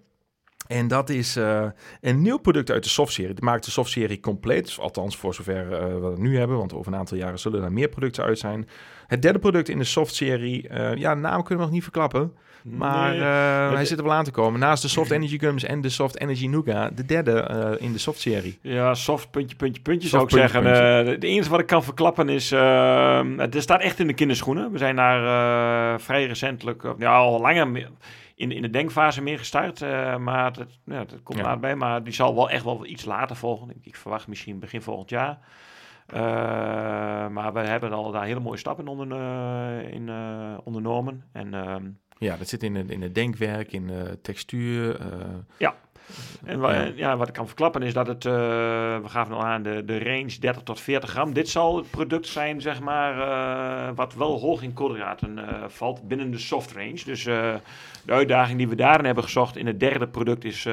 En 0.66 0.88
dat 0.88 1.10
is 1.10 1.38
een 2.00 2.22
nieuw 2.22 2.38
product 2.38 2.70
uit 2.70 2.82
de 2.82 2.88
softserie. 2.88 3.30
Het 3.30 3.40
maakt 3.40 3.64
de 3.64 3.70
softserie 3.70 4.20
compleet, 4.20 4.76
althans 4.78 5.16
voor 5.16 5.34
zover 5.34 5.68
we 6.00 6.06
het 6.06 6.18
nu 6.18 6.38
hebben, 6.38 6.56
want 6.56 6.74
over 6.74 6.92
een 6.92 6.98
aantal 6.98 7.16
jaren 7.16 7.38
zullen 7.38 7.62
er 7.62 7.72
meer 7.72 7.88
producten 7.88 8.24
uit 8.24 8.38
zijn. 8.38 8.68
Het 9.06 9.22
derde 9.22 9.38
product 9.38 9.68
in 9.68 9.78
de 9.78 9.84
softserie, 9.84 10.72
ja, 10.94 11.14
naam 11.14 11.42
kunnen 11.42 11.58
we 11.58 11.64
nog 11.64 11.70
niet 11.70 11.82
verklappen. 11.82 12.32
Maar 12.64 13.10
nee, 13.10 13.20
uh, 13.20 13.72
hij 13.74 13.84
zit 13.84 13.98
er 13.98 14.04
wel 14.04 14.12
aan 14.12 14.24
te 14.24 14.30
komen. 14.30 14.60
Naast 14.60 14.82
de 14.82 14.88
Soft 14.88 15.10
Energy 15.10 15.38
Gums 15.38 15.64
en 15.64 15.80
de 15.80 15.88
Soft 15.88 16.20
Energy 16.20 16.46
Nougat, 16.46 16.96
de 16.96 17.04
derde 17.04 17.48
uh, 17.50 17.86
in 17.86 17.92
de 17.92 17.98
soft-serie. 17.98 18.58
Ja, 18.62 18.94
soft 18.94 19.30
puntje, 19.30 19.56
puntje, 19.56 19.82
puntje 19.82 20.08
soft 20.08 20.30
zou 20.30 20.44
ik 20.44 20.50
puntje, 20.50 20.74
zeggen. 20.74 21.06
Uh, 21.06 21.12
het 21.12 21.24
enige 21.24 21.50
wat 21.50 21.60
ik 21.60 21.66
kan 21.66 21.82
verklappen 21.82 22.28
is, 22.28 22.50
het 22.50 23.62
staat 23.62 23.80
echt 23.80 23.98
in 23.98 24.06
de 24.06 24.14
kinderschoenen. 24.14 24.72
We 24.72 24.78
zijn 24.78 24.96
daar 24.96 26.00
vrij 26.00 26.26
recentelijk, 26.26 26.82
ja, 26.98 27.14
al 27.16 27.40
langer 27.40 27.90
in, 28.34 28.52
in 28.52 28.62
de 28.62 28.70
denkfase 28.70 29.22
meer 29.22 29.38
gestart. 29.38 29.80
maar 30.18 30.52
dat, 30.52 30.68
ja, 30.84 31.04
dat 31.04 31.22
komt 31.22 31.38
ja. 31.38 31.44
laat 31.44 31.60
bij. 31.60 31.76
Maar 31.76 32.04
die 32.04 32.12
zal 32.12 32.34
wel 32.34 32.50
echt 32.50 32.64
wel 32.64 32.86
iets 32.86 33.04
later 33.04 33.36
volgen. 33.36 33.70
Ik, 33.70 33.86
ik 33.86 33.96
verwacht 33.96 34.28
misschien 34.28 34.58
begin 34.58 34.82
volgend 34.82 35.10
jaar. 35.10 35.38
Maar 37.30 37.52
we 37.52 37.60
hebben 37.60 37.92
al 37.92 38.10
daar 38.10 38.24
hele 38.24 38.40
mooie 38.40 38.58
stappen 38.58 38.88
onder, 38.88 39.08
in, 39.90 40.10
ondernomen. 40.64 41.24
En 41.32 41.54
ehm, 41.54 41.84
ja, 42.22 42.36
dat 42.36 42.48
zit 42.48 42.62
in 42.62 42.74
het, 42.74 42.90
in 42.90 43.02
het 43.02 43.14
denkwerk, 43.14 43.72
in 43.72 43.86
de 43.86 44.18
textuur. 44.22 45.00
Uh, 45.00 45.06
ja. 45.56 45.74
En 46.44 46.60
wa 46.60 46.82
ja. 46.94 47.16
wat 47.16 47.28
ik 47.28 47.34
kan 47.34 47.46
verklappen 47.46 47.82
is 47.82 47.92
dat 47.92 48.06
het, 48.06 48.24
uh, 48.24 48.32
we 49.02 49.08
gaven 49.08 49.34
al 49.34 49.44
aan, 49.44 49.62
de, 49.62 49.84
de 49.84 49.98
range 49.98 50.38
30 50.40 50.62
tot 50.62 50.80
40 50.80 51.10
gram. 51.10 51.32
Dit 51.32 51.48
zal 51.48 51.76
het 51.76 51.90
product 51.90 52.26
zijn, 52.26 52.60
zeg 52.60 52.80
maar, 52.80 53.16
uh, 53.16 53.96
wat 53.96 54.14
wel 54.14 54.40
hoog 54.40 54.62
in 54.62 54.72
koolhydraten 54.72 55.38
valt 55.70 56.08
binnen 56.08 56.30
de 56.30 56.38
soft 56.38 56.72
range. 56.72 57.00
Dus 57.04 57.24
de 57.24 57.60
uitdaging 58.06 58.58
die 58.58 58.68
we 58.68 58.74
daarin 58.74 59.04
hebben 59.04 59.24
gezocht 59.24 59.56
in 59.56 59.66
het 59.66 59.80
derde 59.80 60.08
product 60.08 60.44
is 60.44 60.68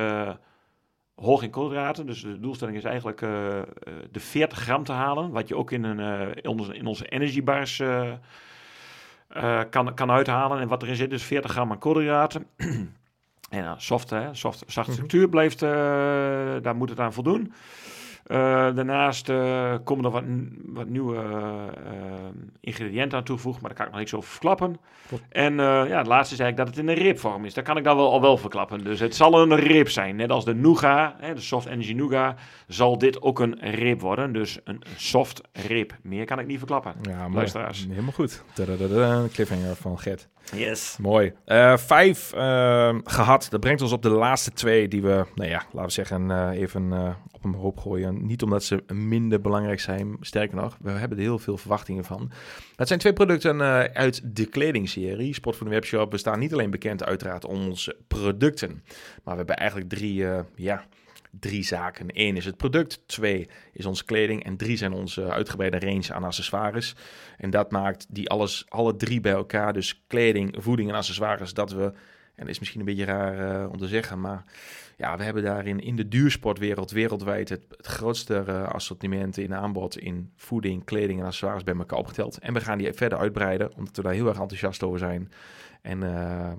hoog 1.15 1.43
in 1.43 1.49
koolhydraten. 1.49 2.05
Dus 2.05 2.21
de 2.21 2.39
doelstelling 2.39 2.77
is 2.77 2.83
eigenlijk 2.83 3.19
de 4.11 4.19
40 4.19 4.59
gram 4.59 4.83
te 4.83 4.91
halen. 4.91 5.31
Wat 5.31 5.47
je 5.47 5.55
ook 5.55 5.71
in, 5.71 5.83
een, 5.83 6.33
in, 6.33 6.49
onze, 6.49 6.75
in 6.75 6.85
onze 6.85 7.07
energy 7.07 7.43
bars 7.43 7.81
uh, 9.37 9.61
kan, 9.69 9.93
kan 9.93 10.11
uithalen. 10.11 10.59
En 10.59 10.67
wat 10.67 10.83
erin 10.83 10.95
zit, 10.95 11.09
dus 11.09 11.23
40 11.23 11.51
gram 11.51 11.71
aan 11.71 11.79
koolhydraten. 11.79 12.45
en 13.49 13.63
uh, 13.63 13.71
soft, 13.77 14.09
hè, 14.09 14.33
soft, 14.33 14.63
zachte 14.67 14.91
mhm. 14.91 14.91
structuur 14.91 15.29
blijft, 15.29 15.63
uh, 15.63 15.69
daar 16.61 16.75
moet 16.75 16.89
het 16.89 16.99
aan 16.99 17.13
voldoen. 17.13 17.53
Uh, 18.31 18.37
daarnaast 18.75 19.29
uh, 19.29 19.73
komen 19.83 20.05
er 20.05 20.11
wat, 20.11 20.23
wat 20.65 20.87
nieuwe 20.87 21.15
uh, 21.15 21.63
ingrediënten 22.59 23.17
aan 23.17 23.23
toegevoegd, 23.23 23.61
maar 23.61 23.69
daar 23.69 23.77
kan 23.77 23.85
ik 23.85 23.91
nog 23.91 23.99
niks 23.99 24.13
over 24.13 24.29
verklappen. 24.29 24.79
En 25.29 25.55
ja, 25.55 25.97
het 25.97 26.07
laatste 26.07 26.33
is 26.33 26.39
eigenlijk 26.39 26.57
dat 26.57 26.67
het 26.67 26.77
in 26.77 26.87
een 26.87 27.03
reepvorm 27.03 27.45
is. 27.45 27.53
Daar 27.53 27.63
kan 27.63 27.77
ik 27.77 27.83
dan 27.83 27.95
wel, 27.95 28.11
al 28.11 28.21
wel 28.21 28.37
verklappen. 28.37 28.83
Dus 28.83 28.99
het 28.99 29.15
zal 29.15 29.41
een 29.41 29.55
reep 29.55 29.89
zijn. 29.89 30.15
Net 30.15 30.31
als 30.31 30.45
de 30.45 30.53
Nougat, 30.53 31.13
hè, 31.17 31.33
de 31.33 31.41
Soft 31.41 31.67
Energy 31.67 31.93
Nougat, 31.93 32.35
zal 32.67 32.97
dit 32.97 33.21
ook 33.21 33.39
een 33.39 33.57
reep 33.59 34.01
worden. 34.01 34.33
Dus 34.33 34.59
een 34.63 34.81
soft 34.95 35.41
reep. 35.51 35.97
Meer 36.01 36.25
kan 36.25 36.39
ik 36.39 36.47
niet 36.47 36.57
verklappen. 36.57 36.93
Ja, 37.01 37.29
luisteraars. 37.29 37.85
Helemaal 37.89 38.11
goed. 38.11 38.43
Tadadada, 38.53 39.25
cliffhanger 39.33 39.75
van 39.75 39.99
Gert. 39.99 40.27
Yes. 40.55 40.97
Mooi. 41.01 41.33
Uh, 41.45 41.77
vijf 41.77 42.33
uh, 42.35 42.95
gehad. 43.03 43.47
Dat 43.49 43.59
brengt 43.59 43.81
ons 43.81 43.91
op 43.91 44.01
de 44.01 44.09
laatste 44.09 44.51
twee 44.51 44.87
die 44.87 45.01
we, 45.01 45.25
nou 45.35 45.49
ja, 45.49 45.63
laten 45.71 45.81
we 45.81 45.91
zeggen, 45.91 46.29
uh, 46.29 46.49
even 46.51 47.15
op 47.31 47.43
een 47.43 47.53
hoop 47.53 47.77
gooien. 47.77 48.18
Niet 48.21 48.41
omdat 48.41 48.63
ze 48.63 48.83
minder 48.93 49.41
belangrijk 49.41 49.79
zijn, 49.79 50.17
sterker 50.19 50.55
nog, 50.55 50.77
we 50.81 50.89
hebben 50.89 51.17
er 51.17 51.23
heel 51.23 51.39
veel 51.39 51.57
verwachtingen 51.57 52.03
van. 52.03 52.31
Het 52.75 52.87
zijn 52.87 52.99
twee 52.99 53.13
producten 53.13 53.61
uit 53.93 54.35
de 54.35 54.45
kledingserie. 54.45 55.33
Sport 55.33 55.55
voor 55.55 55.65
de 55.65 55.73
Webshop. 55.73 56.11
We 56.11 56.17
staan 56.17 56.39
niet 56.39 56.53
alleen 56.53 56.71
bekend 56.71 57.03
uiteraard 57.03 57.45
om 57.45 57.67
onze 57.67 57.95
producten, 58.07 58.83
maar 59.23 59.33
we 59.33 59.37
hebben 59.37 59.57
eigenlijk 59.57 59.89
drie, 59.89 60.25
ja 60.55 60.85
drie 61.39 61.63
zaken. 61.63 62.05
Eén 62.07 62.35
is 62.35 62.45
het 62.45 62.57
product, 62.57 63.01
twee 63.05 63.47
is 63.73 63.85
onze 63.85 64.05
kleding 64.05 64.43
en 64.43 64.57
drie 64.57 64.77
zijn 64.77 64.93
onze 64.93 65.31
uitgebreide 65.31 65.79
range 65.79 66.13
aan 66.13 66.23
accessoires. 66.23 66.95
En 67.37 67.49
dat 67.49 67.71
maakt 67.71 68.05
die 68.09 68.29
alles, 68.29 68.65
alle 68.69 68.95
drie 68.95 69.21
bij 69.21 69.31
elkaar, 69.31 69.73
dus 69.73 70.03
kleding, 70.07 70.55
voeding 70.57 70.89
en 70.89 70.95
accessoires, 70.95 71.53
dat 71.53 71.71
we, 71.71 71.93
en 72.39 72.45
dat 72.45 72.53
is 72.53 72.59
misschien 72.59 72.79
een 72.79 72.85
beetje 72.85 73.05
raar 73.05 73.61
uh, 73.61 73.69
om 73.71 73.77
te 73.77 73.87
zeggen, 73.87 74.19
maar 74.19 74.43
ja, 74.97 75.17
we 75.17 75.23
hebben 75.23 75.43
daarin 75.43 75.79
in 75.79 75.95
de 75.95 76.07
duursportwereld 76.07 76.91
wereldwijd 76.91 77.49
het, 77.49 77.65
grootste 77.77 78.43
uh, 78.47 78.67
assortiment 78.67 79.37
in 79.37 79.55
aanbod 79.55 79.97
in 79.97 80.31
voeding, 80.35 80.83
kleding 80.83 81.19
en 81.19 81.25
accessoires 81.25 81.63
bij 81.63 81.75
elkaar 81.75 81.99
opgeteld. 81.99 82.37
En 82.37 82.53
we 82.53 82.61
gaan 82.61 82.77
die 82.77 82.93
verder 82.93 83.17
uitbreiden, 83.17 83.75
omdat 83.75 83.95
we 83.95 84.01
daar 84.01 84.13
heel 84.13 84.27
erg 84.27 84.39
enthousiast 84.39 84.83
over 84.83 84.99
zijn. 84.99 85.31
En 85.81 86.01
uh, 86.01 86.51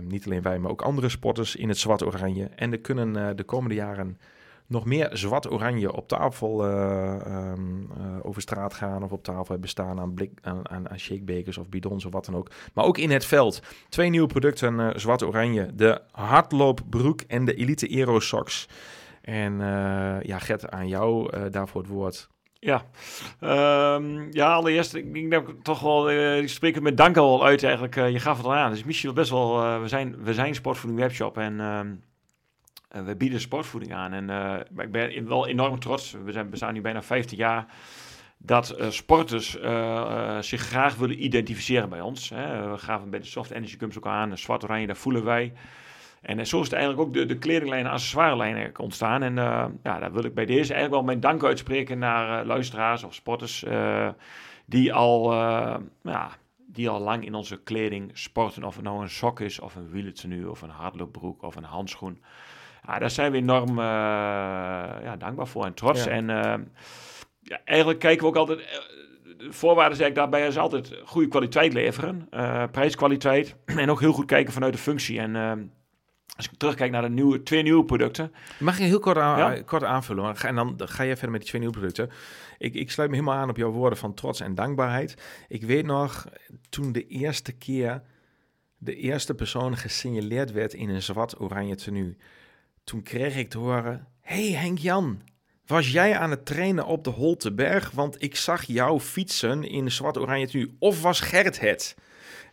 niet 0.00 0.26
alleen 0.26 0.42
wij, 0.42 0.58
maar 0.58 0.70
ook 0.70 0.82
andere 0.82 1.08
sporters 1.08 1.56
in 1.56 1.68
het 1.68 1.78
zwart-oranje. 1.78 2.44
En 2.44 2.72
er 2.72 2.80
kunnen 2.80 3.36
de 3.36 3.44
komende 3.44 3.74
jaren 3.74 4.18
nog 4.66 4.84
meer 4.84 5.08
zwart-oranje 5.12 5.92
op 5.92 6.08
tafel 6.08 6.64
um, 6.64 7.88
over 8.22 8.42
straat 8.42 8.74
gaan 8.74 9.02
of 9.02 9.12
op 9.12 9.22
tafel 9.22 9.46
hebben 9.48 9.68
staan 9.68 10.00
aan, 10.00 10.14
blik, 10.14 10.30
aan, 10.42 10.70
aan, 10.70 10.90
aan 10.90 10.98
shakebekers 10.98 11.58
of 11.58 11.68
bidons 11.68 12.04
of 12.04 12.12
wat 12.12 12.24
dan 12.24 12.36
ook. 12.36 12.50
Maar 12.74 12.84
ook 12.84 12.98
in 12.98 13.10
het 13.10 13.24
veld. 13.24 13.62
Twee 13.88 14.10
nieuwe 14.10 14.26
producten, 14.26 15.00
zwart-oranje. 15.00 15.74
De 15.74 16.00
hardloopbroek 16.10 17.20
en 17.20 17.44
de 17.44 17.54
Elite 17.54 17.88
Aero 17.88 18.20
Socks. 18.20 18.68
En 19.22 19.58
ja, 20.22 20.38
Gert, 20.38 20.70
aan 20.70 20.88
jou 20.88 21.30
daarvoor 21.50 21.80
het 21.80 21.90
woord. 21.90 22.28
Ja, 22.58 22.84
um, 23.96 24.28
ja 24.30 24.52
allereerst, 24.52 24.94
ik 24.94 25.30
denk 25.30 25.48
toch 25.62 25.80
wel, 25.80 26.10
uh, 26.10 26.38
ik 26.38 26.48
spreek 26.48 26.80
met 26.80 26.96
dank 26.96 27.16
al 27.16 27.44
uit 27.44 27.62
eigenlijk. 27.62 27.94
Je 27.94 28.20
gaf 28.20 28.36
het 28.36 28.46
al 28.46 28.54
aan, 28.54 28.70
dus 28.70 28.84
Michiel 28.84 29.12
best 29.12 29.30
wel, 29.30 29.80
we, 29.80 29.88
zijn, 29.88 30.16
we 30.22 30.34
zijn 30.34 30.54
sportvoeding 30.54 31.00
webshop 31.00 31.38
en 31.38 31.60
we 33.04 33.16
bieden 33.16 33.40
sportvoeding 33.40 33.94
aan. 33.94 34.12
En 34.12 34.30
ik 34.76 34.90
ben 34.90 35.28
wel 35.28 35.46
enorm 35.46 35.78
trots, 35.78 36.16
we, 36.24 36.32
zijn, 36.32 36.50
we 36.50 36.56
staan 36.56 36.74
nu 36.74 36.80
bijna 36.80 37.02
15 37.02 37.38
jaar, 37.38 37.66
dat 38.38 38.76
sporters 38.88 39.50
zich 40.40 40.60
graag 40.60 40.96
willen 40.96 41.24
identificeren 41.24 41.88
bij 41.88 42.00
ons. 42.00 42.28
Hè. 42.28 42.70
We 42.70 42.78
gaven 42.78 43.10
bij 43.10 43.18
de 43.18 43.26
Soft 43.26 43.50
Energy 43.50 43.76
Cumps 43.76 43.96
ook 43.96 44.06
aan, 44.06 44.38
zwart 44.38 44.64
oranje, 44.64 44.86
daar 44.86 44.96
voelen 44.96 45.24
wij. 45.24 45.52
En 46.22 46.46
zo 46.46 46.58
is 46.58 46.64
het 46.64 46.72
eigenlijk 46.72 47.08
ook 47.08 47.14
de, 47.14 47.26
de 47.26 47.38
kledinglijn 47.38 47.86
en 47.86 47.92
accessoirelijn 47.92 48.78
ontstaan. 48.78 49.22
En 49.22 49.34
ja, 49.82 49.98
daar 49.98 50.12
wil 50.12 50.24
ik 50.24 50.34
bij 50.34 50.46
deze 50.46 50.72
eigenlijk 50.72 50.90
wel 50.90 51.02
mijn 51.02 51.20
dank 51.20 51.44
uitspreken 51.44 51.98
naar 51.98 52.44
luisteraars 52.44 53.04
of 53.04 53.14
sporters 53.14 53.64
die, 54.66 54.92
al, 54.92 55.32
ja, 56.02 56.30
die 56.66 56.88
al 56.88 57.00
lang 57.00 57.24
in 57.24 57.34
onze 57.34 57.62
kleding 57.62 58.10
sporten. 58.12 58.64
Of 58.64 58.74
het 58.74 58.84
nou 58.84 59.02
een 59.02 59.10
sok 59.10 59.40
is, 59.40 59.60
of 59.60 59.74
een 59.74 59.90
wielertenu, 59.90 60.46
of 60.46 60.62
een 60.62 60.70
hardloopbroek, 60.70 61.42
of 61.42 61.56
een 61.56 61.64
handschoen. 61.64 62.22
Ja, 62.86 62.98
daar 62.98 63.10
zijn 63.10 63.32
we 63.32 63.38
enorm 63.38 63.78
ja, 63.78 65.16
dankbaar 65.18 65.46
voor 65.46 65.64
en 65.64 65.74
trots. 65.74 66.04
Ja. 66.04 66.10
En 66.10 66.26
ja, 67.40 67.60
eigenlijk 67.64 67.98
kijken 67.98 68.22
we 68.22 68.28
ook 68.28 68.36
altijd... 68.36 68.84
De 69.38 69.52
voorwaarden 69.52 69.96
zeg 69.96 70.08
ik 70.08 70.14
daarbij 70.14 70.46
is 70.46 70.58
altijd 70.58 71.00
goede 71.04 71.28
kwaliteit 71.28 71.72
leveren, 71.72 72.28
prijskwaliteit 72.70 73.56
en 73.66 73.90
ook 73.90 74.00
heel 74.00 74.12
goed 74.12 74.26
kijken 74.26 74.52
vanuit 74.52 74.72
de 74.72 74.78
functie. 74.78 75.18
En 75.18 75.36
als 76.36 76.46
ik 76.46 76.58
terugkijk 76.58 76.90
naar 76.90 77.02
de 77.02 77.08
nieuwe, 77.08 77.42
twee 77.42 77.62
nieuwe 77.62 77.84
producten. 77.84 78.32
Mag 78.58 78.78
je 78.78 78.84
heel 78.84 78.98
kort, 78.98 79.16
aan, 79.16 79.38
ja? 79.38 79.62
kort 79.62 79.82
aanvullen? 79.82 80.36
En 80.36 80.54
dan 80.54 80.74
ga 80.78 81.02
je 81.02 81.12
verder 81.12 81.30
met 81.30 81.40
die 81.40 81.48
twee 81.48 81.60
nieuwe 81.60 81.76
producten. 81.76 82.10
Ik, 82.58 82.74
ik 82.74 82.90
sluit 82.90 83.10
me 83.10 83.16
helemaal 83.16 83.38
aan 83.38 83.48
op 83.48 83.56
jouw 83.56 83.70
woorden 83.70 83.98
van 83.98 84.14
trots 84.14 84.40
en 84.40 84.54
dankbaarheid. 84.54 85.44
Ik 85.48 85.62
weet 85.62 85.86
nog, 85.86 86.26
toen 86.68 86.92
de 86.92 87.06
eerste 87.06 87.52
keer 87.52 88.02
de 88.78 88.96
eerste 88.96 89.34
persoon 89.34 89.76
gesignaleerd 89.76 90.52
werd 90.52 90.74
in 90.74 90.88
een 90.88 91.02
zwart-oranje 91.02 91.74
tenue. 91.74 92.16
Toen 92.86 93.02
kreeg 93.02 93.36
ik 93.36 93.50
te 93.50 93.58
horen, 93.58 94.06
hey 94.20 94.50
Henk-Jan, 94.50 95.20
was 95.66 95.92
jij 95.92 96.18
aan 96.18 96.30
het 96.30 96.46
trainen 96.46 96.86
op 96.86 97.04
de 97.04 97.10
Holteberg? 97.10 97.90
Want 97.90 98.22
ik 98.22 98.36
zag 98.36 98.64
jou 98.64 99.00
fietsen 99.00 99.64
in 99.64 99.90
zwart-oranje 99.90 100.46
tenue. 100.46 100.76
Of 100.78 101.02
was 101.02 101.20
Gert 101.20 101.60
het? 101.60 101.96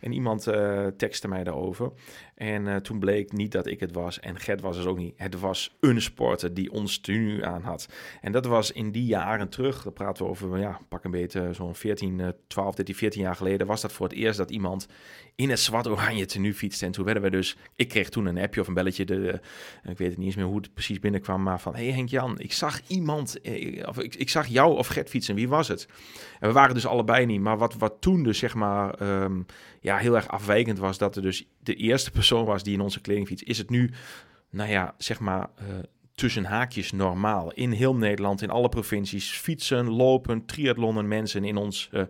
En 0.00 0.12
iemand 0.12 0.48
uh, 0.48 0.86
textte 0.86 1.28
mij 1.28 1.44
daarover. 1.44 1.92
En 2.34 2.66
uh, 2.66 2.76
toen 2.76 2.98
bleek 2.98 3.32
niet 3.32 3.52
dat 3.52 3.66
ik 3.66 3.80
het 3.80 3.92
was. 3.92 4.20
En 4.20 4.38
Gert 4.38 4.60
was 4.60 4.76
het 4.76 4.86
ook 4.86 4.98
niet. 4.98 5.14
Het 5.16 5.40
was 5.40 5.76
een 5.80 6.02
sporter 6.02 6.54
die 6.54 6.72
ons 6.72 6.98
tenue 6.98 7.44
aan 7.44 7.62
had. 7.62 7.88
En 8.20 8.32
dat 8.32 8.46
was 8.46 8.72
in 8.72 8.90
die 8.90 9.04
jaren 9.04 9.48
terug. 9.48 9.82
Dan 9.82 9.92
praten 9.92 10.24
we 10.24 10.30
over, 10.30 10.58
ja, 10.58 10.80
pak 10.88 11.04
een 11.04 11.10
beetje 11.10 11.52
zo'n 11.52 11.74
14, 11.74 12.32
12, 12.46 12.74
13, 12.74 12.94
14 12.94 13.22
jaar 13.22 13.36
geleden. 13.36 13.66
Was 13.66 13.80
dat 13.80 13.92
voor 13.92 14.06
het 14.06 14.16
eerst 14.16 14.38
dat 14.38 14.50
iemand 14.50 14.88
in 15.34 15.50
het 15.50 15.60
zwart-oranje 15.60 16.26
tenue 16.26 16.54
fietste. 16.54 16.86
En 16.86 16.92
toen 16.92 17.04
werden 17.04 17.22
we 17.22 17.30
dus... 17.30 17.56
Ik 17.74 17.88
kreeg 17.88 18.08
toen 18.08 18.26
een 18.26 18.38
appje 18.38 18.60
of 18.60 18.68
een 18.68 18.74
belletje. 18.74 19.04
De, 19.04 19.20
de 19.20 19.40
ik 19.90 19.98
weet 19.98 20.08
het 20.08 20.18
niet 20.18 20.26
eens 20.26 20.36
meer 20.36 20.44
hoe 20.44 20.56
het 20.56 20.74
precies 20.74 20.98
binnenkwam. 20.98 21.42
Maar 21.42 21.60
van, 21.60 21.74
hey 21.74 21.90
Henk-Jan, 21.90 22.38
ik 22.38 22.52
zag 22.52 22.80
iemand... 22.86 23.40
Eh, 23.40 23.88
of 23.88 23.98
ik, 23.98 24.14
ik 24.14 24.30
zag 24.30 24.46
jou 24.46 24.76
of 24.76 24.86
Gert 24.86 25.08
fietsen. 25.08 25.34
Wie 25.34 25.48
was 25.48 25.68
het? 25.68 25.88
En 26.40 26.48
we 26.48 26.54
waren 26.54 26.74
dus 26.74 26.86
allebei 26.86 27.26
niet. 27.26 27.40
Maar 27.40 27.58
wat, 27.58 27.74
wat 27.74 27.94
toen 28.00 28.22
dus, 28.22 28.38
zeg 28.38 28.54
maar... 28.54 29.22
Um, 29.22 29.46
ja, 29.84 29.96
heel 29.96 30.14
erg 30.14 30.28
afwijkend 30.28 30.78
was 30.78 30.98
dat 30.98 31.16
er 31.16 31.22
dus 31.22 31.46
de 31.64 31.74
eerste 31.74 32.10
persoon 32.10 32.44
was 32.44 32.62
die 32.62 32.74
in 32.74 32.80
onze 32.80 33.00
kleding 33.00 33.26
fiets, 33.26 33.42
is 33.42 33.58
het 33.58 33.70
nu, 33.70 33.90
nou 34.50 34.70
ja, 34.70 34.94
zeg 34.98 35.20
maar, 35.20 35.50
uh, 35.60 35.66
tussen 36.14 36.44
haakjes 36.44 36.92
normaal. 36.92 37.52
In 37.52 37.70
heel 37.70 37.94
Nederland, 37.94 38.42
in 38.42 38.50
alle 38.50 38.68
provincies, 38.68 39.30
fietsen, 39.30 39.90
lopen, 39.90 40.44
triathlonnen 40.44 41.08
mensen 41.08 41.44
in 41.44 41.56
ons, 41.56 41.88
uh, 41.92 42.02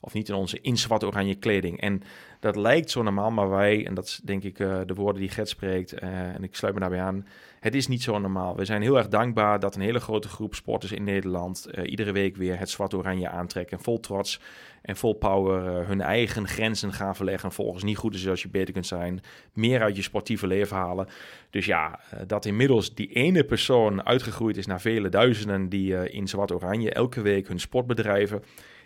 of 0.00 0.12
niet 0.12 0.28
in 0.28 0.34
onze, 0.34 0.58
in 0.60 0.78
zwart-oranje 0.78 1.34
kleding. 1.34 1.80
En 1.80 2.02
dat 2.40 2.56
lijkt 2.56 2.90
zo 2.90 3.02
normaal, 3.02 3.30
maar 3.30 3.50
wij, 3.50 3.86
en 3.86 3.94
dat 3.94 4.04
is 4.04 4.20
denk 4.24 4.42
ik 4.42 4.58
uh, 4.58 4.80
de 4.86 4.94
woorden 4.94 5.20
die 5.20 5.30
Gert 5.30 5.48
spreekt, 5.48 6.02
uh, 6.02 6.08
en 6.10 6.42
ik 6.42 6.54
sluit 6.54 6.74
me 6.74 6.80
daarbij 6.80 7.00
aan, 7.00 7.26
het 7.60 7.74
is 7.74 7.88
niet 7.88 8.02
zo 8.02 8.18
normaal. 8.18 8.56
We 8.56 8.64
zijn 8.64 8.82
heel 8.82 8.98
erg 8.98 9.08
dankbaar 9.08 9.60
dat 9.60 9.74
een 9.74 9.80
hele 9.80 10.00
grote 10.00 10.28
groep 10.28 10.54
sporters 10.54 10.92
in 10.92 11.04
Nederland 11.04 11.68
uh, 11.70 11.90
iedere 11.90 12.12
week 12.12 12.36
weer 12.36 12.58
het 12.58 12.70
zwart-oranje 12.70 13.28
aantrekken, 13.28 13.80
vol 13.80 14.00
trots 14.00 14.40
en 14.82 14.96
vol 14.96 15.14
power 15.14 15.86
hun 15.86 16.00
eigen 16.00 16.48
grenzen 16.48 16.92
gaan 16.92 17.16
verleggen. 17.16 17.52
Volgens 17.52 17.84
niet 17.84 17.96
goed 17.96 18.14
is 18.14 18.28
als 18.28 18.42
je 18.42 18.48
beter 18.48 18.72
kunt 18.72 18.86
zijn, 18.86 19.20
meer 19.52 19.82
uit 19.82 19.96
je 19.96 20.02
sportieve 20.02 20.46
leven 20.46 20.76
halen. 20.76 21.08
Dus 21.50 21.66
ja, 21.66 22.00
dat 22.26 22.44
inmiddels 22.44 22.94
die 22.94 23.12
ene 23.12 23.44
persoon 23.44 24.06
uitgegroeid 24.06 24.56
is 24.56 24.66
naar 24.66 24.80
vele 24.80 25.08
duizenden 25.08 25.68
die 25.68 26.10
in 26.10 26.28
zwart-oranje 26.28 26.92
elke 26.92 27.20
week 27.20 27.48
hun 27.48 27.60
sport 27.60 27.86
bedrijven 27.86 28.42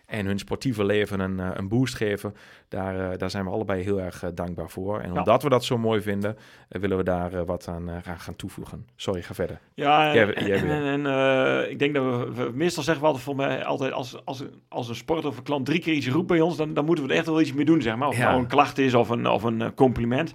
en 0.07 0.27
hun 0.27 0.39
sportieve 0.39 0.85
leven 0.85 1.21
een, 1.21 1.41
eh, 1.41 1.51
een 1.55 1.69
boost 1.69 1.95
geven. 1.95 2.35
Daar, 2.69 3.13
eh, 3.13 3.19
daar 3.19 3.31
zijn 3.31 3.45
we 3.45 3.51
allebei 3.51 3.83
heel 3.83 4.01
erg 4.01 4.23
eh, 4.23 4.31
dankbaar 4.35 4.71
voor. 4.71 5.01
En 5.01 5.13
omdat 5.13 5.43
we 5.43 5.49
dat 5.49 5.65
zo 5.65 5.79
mooi 5.79 6.01
vinden, 6.01 6.37
willen 6.69 6.97
we 6.97 7.03
daar 7.03 7.45
wat 7.45 7.69
aan 7.69 8.03
gaan 8.17 8.37
toevoegen. 8.37 8.87
Sorry, 8.97 9.23
ga 9.23 9.35
verder. 9.35 9.61
Ja, 9.75 10.15
en, 10.15 11.05
en 11.05 11.71
ik 11.71 11.79
denk 11.79 11.95
dat 11.95 12.05
we, 12.35 12.51
meestal 12.55 12.83
zeggen 12.83 13.03
we 13.03 13.09
altijd 13.09 13.27
voor 13.27 13.37
mij 13.37 13.65
altijd 13.65 13.93
als, 13.93 14.25
als, 14.25 14.43
als 14.69 14.89
een 14.89 14.95
sport 14.95 15.25
of 15.25 15.37
een 15.37 15.43
klant 15.43 15.67
drie 15.67 15.81
keer 15.81 15.95
iets 15.95 16.09
roept 16.09 16.27
bij 16.27 16.41
ons, 16.41 16.57
dan, 16.57 16.75
dan 16.75 16.85
moeten 16.85 17.05
we 17.05 17.11
er 17.11 17.17
echt 17.17 17.27
wel 17.27 17.41
iets 17.41 17.53
mee 17.53 17.65
doen, 17.65 17.83
zeg 17.83 17.97
maar. 17.97 18.09
Of 18.09 18.17
ja. 18.17 18.29
nou 18.29 18.41
een 18.41 18.47
klacht 18.47 18.79
is 18.79 18.95
of 18.95 19.09
een, 19.09 19.27
of 19.27 19.43
een 19.43 19.75
compliment. 19.75 20.35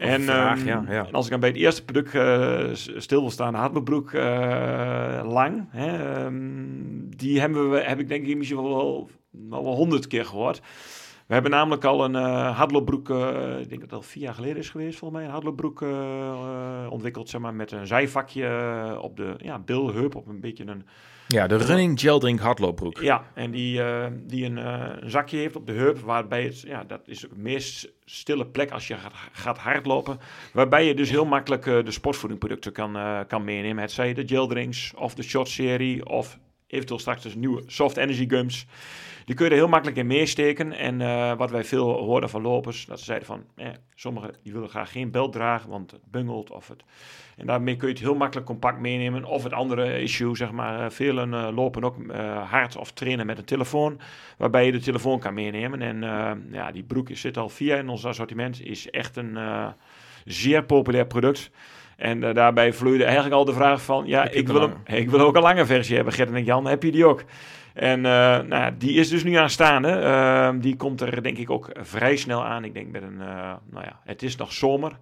En, 0.00 0.22
vraag, 0.22 0.64
ja, 0.64 0.76
ehm, 0.76 0.92
ja. 0.92 1.06
en 1.06 1.12
als 1.12 1.24
ik 1.24 1.30
dan 1.30 1.40
bij 1.40 1.48
het 1.48 1.58
eerste 1.58 1.84
product 1.84 2.14
uh, 2.14 2.98
stil 3.00 3.20
wil 3.20 3.30
staan, 3.30 3.54
Hartbroek 3.54 4.12
uh, 4.12 5.20
lang, 5.24 5.66
hè, 5.70 6.24
um, 6.24 7.16
die 7.16 7.40
hebben 7.40 7.70
we, 7.70 7.80
heb 7.80 7.98
ik 7.98 8.08
denk 8.08 8.26
ik 8.26 8.36
misschien 8.36 8.62
wel 8.62 9.10
wel 9.50 9.74
honderd 9.74 10.06
keer 10.06 10.24
gehoord. 10.24 10.60
We 11.30 11.36
hebben 11.36 11.54
namelijk 11.54 11.84
al 11.84 12.04
een 12.04 12.14
uh, 12.14 12.56
hardloopbroek, 12.56 13.08
uh, 13.08 13.58
ik 13.60 13.68
denk 13.68 13.80
dat 13.80 13.90
het 13.90 13.92
al 13.92 14.02
vier 14.02 14.22
jaar 14.22 14.34
geleden 14.34 14.56
is 14.56 14.70
geweest 14.70 14.98
volgens 14.98 15.20
mij, 15.20 15.28
een 15.28 15.34
hardloopbroek 15.34 15.80
uh, 15.80 16.86
ontwikkeld 16.90 17.28
zeg 17.28 17.40
maar, 17.40 17.54
met 17.54 17.72
een 17.72 17.86
zijvakje 17.86 18.98
op 19.00 19.16
de 19.16 19.34
ja, 19.38 19.58
bilheup, 19.58 20.14
op 20.14 20.26
een 20.26 20.40
beetje 20.40 20.66
een 20.66 20.86
ja, 21.26 21.46
de 21.46 21.56
Running 21.56 22.00
Gel 22.00 22.18
Drink 22.18 22.40
hardloopbroek. 22.40 23.00
Ja, 23.00 23.24
en 23.34 23.50
die, 23.50 23.82
die 24.26 24.44
een, 24.44 24.56
een, 24.56 25.10
zakje 25.10 25.36
heeft 25.36 25.56
op 25.56 25.66
de 25.66 25.72
heup, 25.72 25.98
waarbij 25.98 26.44
het, 26.44 26.60
ja, 26.60 26.84
dat 26.84 27.00
is 27.04 27.20
de 27.20 27.28
meest 27.34 27.92
stille 28.04 28.46
plek 28.46 28.70
als 28.70 28.88
je 28.88 28.94
gaat, 28.94 29.14
gaat 29.32 29.58
hardlopen, 29.58 30.18
waarbij 30.52 30.86
je 30.86 30.94
dus 30.94 31.10
heel 31.10 31.26
makkelijk 31.26 31.64
de 31.64 31.90
sportvoedingproducten 31.90 32.72
kan, 32.72 32.98
kan 33.26 33.44
meenemen. 33.44 33.82
Het 33.82 33.92
zij 33.92 34.14
de 34.14 34.26
gel 34.26 34.46
drinks 34.46 34.92
of 34.96 35.14
de 35.14 35.22
shot 35.22 35.48
serie 35.48 36.06
of 36.06 36.38
eventueel 36.66 37.00
straks 37.00 37.22
dus 37.22 37.34
nieuwe 37.34 37.62
soft 37.66 37.96
energy 37.96 38.28
gums. 38.28 38.66
Die 39.30 39.38
kun 39.38 39.48
je 39.48 39.54
er 39.54 39.60
heel 39.60 39.68
makkelijk 39.68 39.98
in 39.98 40.06
meesteken. 40.06 40.72
En 40.72 41.00
uh, 41.00 41.32
wat 41.36 41.50
wij 41.50 41.64
veel 41.64 41.92
hoorden 41.92 42.30
van 42.30 42.42
lopers, 42.42 42.86
dat 42.86 42.98
ze 42.98 43.04
zeiden 43.04 43.26
van, 43.26 43.44
eh, 43.56 43.66
sommigen 43.94 44.34
die 44.42 44.52
willen 44.52 44.68
graag 44.68 44.92
geen 44.92 45.10
belt 45.10 45.32
dragen, 45.32 45.70
want 45.70 45.90
het 45.90 46.00
bungelt 46.10 46.50
of 46.50 46.68
het... 46.68 46.84
En 47.36 47.46
daarmee 47.46 47.76
kun 47.76 47.88
je 47.88 47.94
het 47.94 48.02
heel 48.02 48.14
makkelijk 48.14 48.46
compact 48.46 48.78
meenemen. 48.78 49.24
Of 49.24 49.42
het 49.42 49.52
andere 49.52 50.00
issue, 50.00 50.36
zeg 50.36 50.50
maar, 50.52 50.84
uh, 50.84 50.90
velen 50.90 51.32
uh, 51.32 51.48
lopen 51.54 51.84
ook 51.84 51.96
uh, 51.98 52.50
hard 52.50 52.76
of 52.76 52.92
trainen 52.92 53.26
met 53.26 53.38
een 53.38 53.44
telefoon, 53.44 54.00
waarbij 54.38 54.66
je 54.66 54.72
de 54.72 54.80
telefoon 54.80 55.18
kan 55.18 55.34
meenemen. 55.34 55.82
En 55.82 56.00
ja, 56.52 56.72
die 56.72 56.82
broek 56.82 57.08
zit 57.12 57.36
al 57.36 57.48
via 57.48 57.76
in 57.76 57.88
ons 57.88 58.06
assortiment, 58.06 58.62
is 58.64 58.90
echt 58.90 59.16
een 59.16 59.38
zeer 60.24 60.64
populair 60.64 61.06
product. 61.06 61.50
En 61.96 62.20
daarbij 62.20 62.72
vloeide 62.72 63.04
eigenlijk 63.04 63.34
al 63.34 63.44
de 63.44 63.52
vraag 63.52 63.82
van, 63.82 64.06
ja, 64.06 64.28
ik 64.28 64.48
wil, 64.48 64.60
hem, 64.60 64.74
ik 65.02 65.10
wil 65.10 65.20
ook 65.20 65.36
een 65.36 65.42
lange 65.42 65.66
versie 65.66 65.94
hebben. 65.94 66.12
Gert 66.12 66.32
en 66.32 66.44
Jan, 66.44 66.66
heb 66.66 66.82
je 66.82 66.90
die 66.90 67.06
ook? 67.06 67.24
En 67.74 67.98
uh, 67.98 68.38
nou, 68.38 68.76
die 68.78 68.92
is 68.92 69.08
dus 69.08 69.24
nu 69.24 69.34
aanstaande. 69.34 69.88
Uh, 69.88 70.62
die 70.62 70.76
komt 70.76 71.00
er 71.00 71.22
denk 71.22 71.38
ik 71.38 71.50
ook 71.50 71.70
vrij 71.72 72.16
snel 72.16 72.44
aan. 72.44 72.64
Ik 72.64 72.74
denk 72.74 72.90
met 72.90 73.02
een, 73.02 73.18
uh, 73.20 73.52
nou 73.70 73.84
ja, 73.84 74.00
het 74.04 74.22
is 74.22 74.36
nog 74.36 74.52
zomer. 74.52 74.98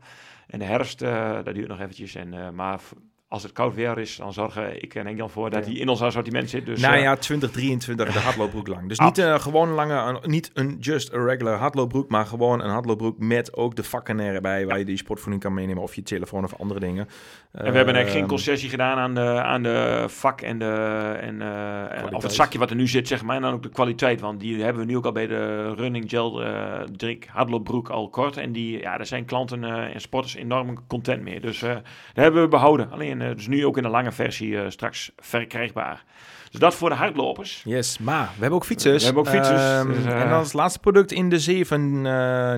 En 0.47 0.59
de 0.59 0.65
herfst, 0.65 0.99
dat 1.45 1.55
duurt 1.55 1.69
nog 1.69 1.81
eventjes. 1.81 2.15
En, 2.15 2.55
maar 2.55 2.81
als 3.29 3.43
het 3.43 3.53
koud 3.53 3.75
weer 3.75 3.99
is, 3.99 4.17
dan 4.17 4.33
zorgen 4.33 4.83
ik 4.83 4.95
en 4.95 5.07
Engel 5.07 5.29
voor 5.29 5.51
dat 5.51 5.65
hij 5.65 5.75
in 5.75 5.89
ons 5.89 6.03
assortiment 6.03 6.51
zit. 6.51 6.67
Dus, 6.67 6.81
nou 6.81 6.97
ja, 6.97 7.17
2023 7.17 8.13
de 8.13 8.19
hardloopbroek 8.19 8.67
lang. 8.67 8.89
Dus 8.89 8.99
niet 9.09 9.19
uh, 9.19 9.39
gewoon 9.39 9.69
lange, 9.69 10.21
niet 10.23 10.51
een 10.55 10.77
just 10.81 11.15
a 11.15 11.25
regular 11.25 11.59
hardloopbroek, 11.59 12.09
maar 12.09 12.27
gewoon 12.27 12.63
een 12.63 12.71
hardloopbroek 12.71 13.19
met 13.19 13.57
ook 13.57 13.77
de 13.77 13.85
vakken 13.85 14.19
erbij 14.19 14.67
waar 14.67 14.79
je 14.79 14.85
die 14.85 14.97
sportvoeding 14.97 15.43
kan 15.43 15.55
meenemen 15.55 15.83
of 15.83 15.95
je 15.95 16.03
telefoon 16.03 16.45
of 16.45 16.55
andere 16.59 16.81
dingen. 16.81 17.09
En 17.53 17.71
we 17.71 17.77
hebben 17.77 17.95
eigenlijk 17.95 18.11
geen 18.11 18.21
ehm, 18.21 18.29
concessie 18.29 18.69
gedaan 18.69 18.99
aan 18.99 19.15
de, 19.15 19.43
aan 19.43 19.63
de 19.63 20.05
vak 20.07 20.41
en 20.41 20.59
de 20.59 20.75
en, 21.21 21.41
uh, 21.41 22.07
of 22.11 22.23
het 22.23 22.33
zakje 22.33 22.59
wat 22.59 22.71
er 22.71 22.77
nu 22.77 22.89
zit, 22.89 23.09
zeg 23.09 23.23
maar, 23.23 23.37
en 23.37 23.43
dan 23.43 23.53
ook 23.53 23.63
de 23.63 23.69
kwaliteit, 23.69 24.21
want 24.21 24.41
die 24.41 24.63
hebben 24.63 24.83
we 24.83 24.89
nu 24.89 24.97
ook 24.97 25.05
al 25.05 25.13
bij 25.13 25.27
de 25.27 25.75
running 25.75 26.11
gel 26.11 26.43
uh, 26.43 26.81
drink 26.97 27.25
hardloopbroek 27.25 27.89
al 27.89 28.09
kort 28.09 28.37
en 28.37 28.53
die, 28.53 28.81
ja, 28.81 28.97
daar 28.97 29.07
zijn 29.07 29.25
klanten 29.25 29.65
en 29.65 30.01
sporters 30.01 30.35
enorm 30.35 30.87
content 30.87 31.23
mee. 31.23 31.41
Dus 31.41 31.59
daar 31.59 31.83
hebben 32.15 32.43
we 32.43 32.49
behouden. 32.49 32.91
Alleen 32.91 33.21
en 33.21 33.37
dus 33.37 33.47
nu 33.47 33.67
ook 33.67 33.77
in 33.77 33.85
een 33.85 33.91
lange 33.91 34.13
versie 34.13 34.71
straks 34.71 35.13
verkrijgbaar. 35.17 36.05
Dus 36.51 36.61
dat 36.61 36.75
voor 36.75 36.89
de 36.89 36.95
hardlopers. 36.95 37.63
Yes, 37.65 37.99
maar 37.99 38.25
we 38.35 38.41
hebben 38.41 38.59
ook 38.59 38.65
fietsers. 38.65 38.99
We 38.99 39.05
hebben 39.05 39.23
ook 39.23 39.29
fietsers. 39.29 39.79
Um, 39.79 39.93
dus, 39.93 40.05
en 40.05 40.33
als 40.33 40.53
laatste 40.53 40.79
product 40.79 41.13
in 41.13 41.29
de 41.29 41.39
zeven 41.39 42.03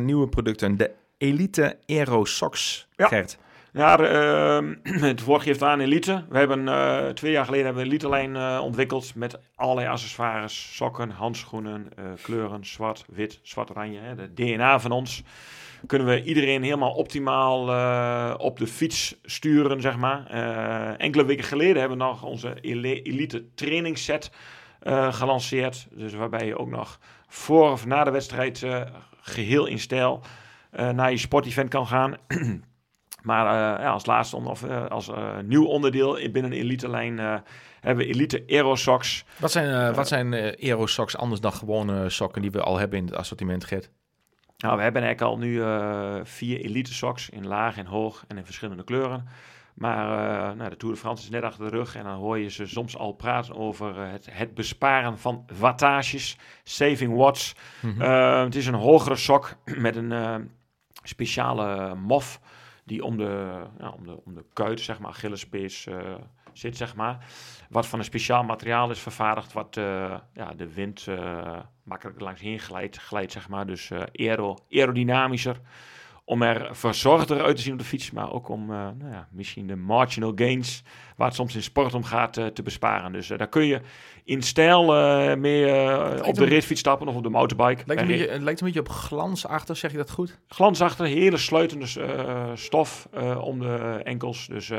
nieuwe 0.04 0.28
producten. 0.28 0.76
De 0.76 0.90
Elite 1.18 1.78
Aero 1.86 2.24
Socks, 2.24 2.88
ja. 2.96 3.06
Gert. 3.06 3.38
Ja, 3.72 3.98
ehm, 3.98 4.74
het 5.10 5.24
woord 5.24 5.42
geeft 5.42 5.62
aan 5.62 5.80
Elite. 5.80 6.24
We 6.28 6.38
hebben 6.38 7.14
twee 7.14 7.32
jaar 7.32 7.44
geleden 7.44 7.64
hebben 7.64 7.82
we 7.82 7.88
een 7.88 7.94
Elite-lijn 7.94 8.34
uh, 8.34 8.60
ontwikkeld 8.62 9.14
met 9.14 9.38
allerlei 9.54 9.88
accessoires, 9.88 10.76
sokken, 10.76 11.10
handschoenen, 11.10 11.88
uh, 11.98 12.04
kleuren, 12.22 12.66
zwart, 12.66 13.04
wit, 13.08 13.40
zwart-oranje. 13.42 14.14
De 14.14 14.34
DNA 14.34 14.80
van 14.80 14.90
ons 14.90 15.22
kunnen 15.86 16.08
we 16.08 16.22
iedereen 16.22 16.62
helemaal 16.62 16.92
optimaal 16.92 17.60
op 18.36 18.58
de 18.58 18.66
fiets 18.66 19.16
sturen, 19.22 19.80
zeg 19.80 19.96
maar. 19.96 20.26
Enkele 20.96 21.24
weken 21.24 21.44
geleden 21.44 21.80
hebben 21.80 21.98
we 21.98 22.04
nog 22.04 22.22
onze 22.22 22.54
elite 22.60 23.44
trainingsset 23.54 24.30
uh, 24.82 25.12
gelanceerd. 25.12 25.86
Dus 25.90 26.12
waarbij 26.12 26.46
je 26.46 26.58
ook 26.58 26.70
nog 26.70 26.98
voor 27.28 27.70
of 27.70 27.86
na 27.86 28.04
de 28.04 28.10
wedstrijd 28.10 28.66
geheel 29.20 29.66
in 29.66 29.78
stijl 29.78 30.22
naar 30.70 31.10
je 31.10 31.18
sportevent 31.18 31.68
kan 31.68 31.86
gaan. 31.86 32.16
maar 33.22 33.44
ja, 33.80 33.90
als 33.90 34.06
laatste 34.06 34.36
of 34.36 34.64
als 34.88 35.10
nieuw 35.44 35.64
onderdeel 35.64 36.12
binnen 36.12 36.52
een 36.52 36.58
elite-lijn 36.58 37.18
hebben 37.80 38.04
we 38.06 38.12
elite 38.12 38.44
aerosocks. 38.48 39.24
Wat 39.36 39.52
zijn, 39.52 39.94
wat 39.94 40.08
zijn 40.08 40.34
aerosocks 40.34 41.16
anders 41.16 41.40
dan 41.40 41.52
gewone 41.52 42.10
sokken 42.10 42.42
die 42.42 42.50
we 42.50 42.60
al 42.60 42.78
hebben 42.78 42.98
in 42.98 43.04
het 43.04 43.14
assortiment, 43.14 43.64
Gert? 43.64 43.90
Nou, 44.58 44.76
we 44.76 44.82
hebben 44.82 45.02
eigenlijk 45.02 45.32
al 45.32 45.38
nu 45.38 45.62
vier 46.24 46.60
elite 46.60 46.94
socks 46.94 47.28
in 47.28 47.46
laag 47.46 47.76
en 47.76 47.86
hoog 47.86 48.24
en 48.28 48.36
in 48.36 48.44
verschillende 48.44 48.84
kleuren. 48.84 49.28
Maar 49.74 50.06
nou, 50.56 50.70
de 50.70 50.76
Tour 50.76 50.94
de 50.94 51.00
France 51.00 51.22
is 51.22 51.30
net 51.30 51.42
achter 51.42 51.64
de 51.64 51.76
rug 51.76 51.96
en 51.96 52.04
dan 52.04 52.18
hoor 52.18 52.38
je 52.38 52.50
ze 52.50 52.66
soms 52.66 52.96
al 52.96 53.12
praten 53.12 53.56
over 53.56 53.96
het, 53.96 54.28
het, 54.30 54.54
besparen 54.54 55.18
van 55.18 55.44
wattages, 55.58 56.36
saving 56.64 57.16
watts. 57.16 57.54
Mm 57.80 57.90
-hmm. 57.90 58.00
het 58.44 58.54
is 58.54 58.66
een 58.66 58.74
hogere 58.74 59.16
sok 59.16 59.56
met 59.76 59.96
een 59.96 60.50
speciale 61.02 61.94
mof 61.94 62.40
die 62.84 63.04
om 63.04 63.16
de, 63.16 63.62
ja, 63.78 63.90
om 63.90 64.06
de, 64.06 64.24
om 64.24 64.34
de 64.34 64.44
kuit, 64.52 64.80
zeg 64.80 64.98
maar, 64.98 65.10
Achillespees 65.10 65.88
zit, 66.52 66.76
zeg 66.76 66.94
maar. 66.94 67.26
Wat 67.70 67.86
van 67.86 67.98
een 67.98 68.04
speciaal 68.04 68.42
materiaal 68.42 68.90
is 68.90 69.00
vervaardigd, 69.00 69.52
wat 69.52 69.74
ja, 70.32 70.54
de 70.56 70.72
wind 70.74 71.06
makkelijk 71.90 72.20
langs 72.20 72.40
heen 72.40 72.58
glijdt, 72.58 72.96
glijdt 72.96 73.32
zeg 73.32 73.48
maar. 73.48 73.66
Dus 73.66 73.90
uh, 73.90 74.02
aero, 74.12 74.56
aerodynamischer. 74.70 75.60
Om 76.30 76.42
er 76.42 76.68
verzorgder 76.72 77.42
uit 77.42 77.56
te 77.56 77.62
zien 77.62 77.72
op 77.72 77.78
de 77.78 77.84
fiets, 77.84 78.10
maar 78.10 78.32
ook 78.32 78.48
om 78.48 78.62
uh, 78.62 78.76
nou 78.98 79.10
ja, 79.10 79.28
misschien 79.30 79.66
de 79.66 79.76
marginal 79.76 80.32
gains, 80.34 80.82
waar 81.16 81.26
het 81.26 81.36
soms 81.36 81.54
in 81.54 81.62
sport 81.62 81.94
om 81.94 82.04
gaat, 82.04 82.36
uh, 82.36 82.46
te 82.46 82.62
besparen. 82.62 83.12
Dus 83.12 83.28
daar 83.28 83.48
kun 83.48 83.66
je 83.66 83.80
in 84.24 84.42
stijl 84.42 84.84
mee 85.36 85.64
op 86.24 86.34
de 86.34 86.48
racefiets 86.48 86.80
stappen 86.80 87.08
of 87.08 87.14
op 87.14 87.22
de 87.22 87.28
motorbike. 87.28 87.82
Lijkt, 87.86 88.02
een 88.02 88.08
beetje, 88.08 88.28
het 88.28 88.42
lijkt 88.42 88.60
een 88.60 88.66
beetje 88.66 88.80
op 88.80 88.88
glansachtig, 88.88 89.76
zeg 89.76 89.90
je 89.90 89.96
dat 89.96 90.10
goed? 90.10 90.38
Glansachtig, 90.48 91.06
hele 91.06 91.36
sluitende 91.36 91.86
stof 92.54 93.08
om 93.40 93.58
de 93.60 94.00
enkels. 94.04 94.46
Dus 94.46 94.72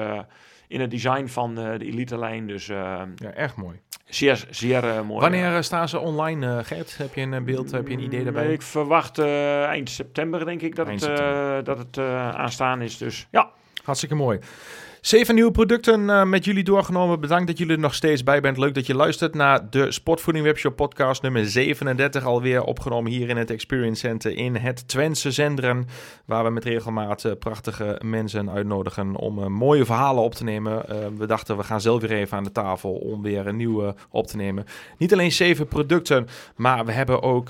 in 0.72 0.82
het 0.82 0.92
design 0.92 1.28
van 1.28 1.56
de 1.56 1.78
Elite-lijn. 1.80 2.48
Dus, 2.48 2.66
ja, 2.66 3.08
erg 3.36 3.56
mooi. 3.56 3.80
Zeer, 4.06 4.46
zeer 4.50 4.84
uh, 4.84 5.02
mooi. 5.02 5.22
Wanneer 5.22 5.64
staan 5.64 5.90
ze 5.90 6.00
online, 6.00 6.64
Gert? 6.64 6.98
Heb 6.98 7.14
je 7.14 7.22
een 7.22 7.46
beeld, 7.46 7.72
heb 7.72 7.88
je 7.88 7.94
een 7.94 8.04
idee 8.04 8.24
daarbij? 8.24 8.54
Ik 8.54 8.62
verwacht 8.62 9.20
eind 9.20 9.90
september, 9.90 10.46
denk 10.46 10.62
ik, 10.62 10.76
dat 10.76 10.88
eind 10.88 11.02
het, 11.02 11.66
dat 11.66 11.78
het 11.78 11.98
aanstaan 12.36 12.82
is. 12.82 12.98
Dus 12.98 13.28
ja. 13.32 13.50
Hartstikke 13.84 14.16
mooi. 14.16 14.40
Zeven 15.02 15.36
nieuwe 15.36 15.52
producten 15.52 16.02
uh, 16.02 16.24
met 16.24 16.46
jullie 16.46 16.64
doorgenomen. 16.64 17.20
Bedankt 17.20 17.48
dat 17.48 17.58
jullie 17.58 17.74
er 17.74 17.80
nog 17.80 17.94
steeds 17.94 18.24
bij 18.24 18.42
bent. 18.42 18.58
Leuk 18.58 18.76
dat 18.76 18.86
je 18.86 18.96
luistert 18.96 19.34
naar 19.34 19.70
de 19.70 19.92
Sportvoeding 19.92 20.46
Webshop 20.46 20.76
podcast 20.76 21.22
nummer 21.22 21.46
37. 21.46 22.26
Alweer 22.26 22.64
opgenomen 22.64 23.12
hier 23.12 23.30
in 23.30 23.38
het 23.38 23.52
Experience 23.52 24.00
Center 24.00 24.38
in 24.38 24.56
het 24.56 24.88
Twentse 24.88 25.32
Zenderen. 25.32 25.88
Waar 26.26 26.44
we 26.44 26.50
met 26.50 26.64
regelmaat 26.64 27.24
uh, 27.24 27.32
prachtige 27.40 28.00
mensen 28.04 28.50
uitnodigen 28.50 29.16
om 29.16 29.40
uh, 29.40 29.46
mooie 29.46 29.86
verhalen 29.86 30.24
op 30.24 30.36
te 30.36 30.44
nemen. 30.44 30.86
we 31.18 31.26
dachten 31.26 31.58
we 31.58 31.64
gaan 31.64 31.82
zelf 31.82 32.02
weer 32.02 32.12
even 32.12 32.38
aan 32.38 32.44
de 32.44 32.52
tafel 32.52 32.94
om 32.94 33.22
weer 33.22 33.48
een 33.48 33.58
nieuwe 33.58 33.96
op 34.10 34.28
te 34.28 34.36
nemen. 34.36 34.66
Niet 34.98 35.14
alleen 35.14 35.32
zeven 35.32 35.68
producten, 35.68 36.28
maar 36.56 36.86
we 36.86 36.92
hebben 36.92 37.22
ook 37.22 37.50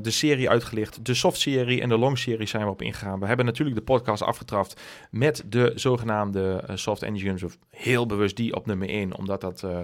serie 0.02 0.50
uitgelicht. 0.50 1.04
De 1.04 1.14
soft-serie 1.14 1.80
en 1.80 1.88
de 1.88 1.98
long-serie 1.98 2.46
zijn 2.46 2.64
we 2.64 2.70
op 2.70 2.82
ingegaan. 2.82 3.20
We 3.20 3.26
hebben 3.26 3.46
natuurlijk 3.46 3.76
de 3.76 3.84
podcast 3.84 4.22
afgetraft 4.22 4.80
met 5.10 5.44
de 5.46 5.72
zogenaamde 5.74 6.49
soft 6.74 7.02
engines 7.02 7.42
of 7.42 7.58
heel 7.70 8.06
bewust 8.06 8.36
die 8.36 8.54
op 8.54 8.66
nummer 8.66 8.88
1, 8.88 9.16
omdat 9.16 9.40
dat 9.40 9.62
uh, 9.62 9.78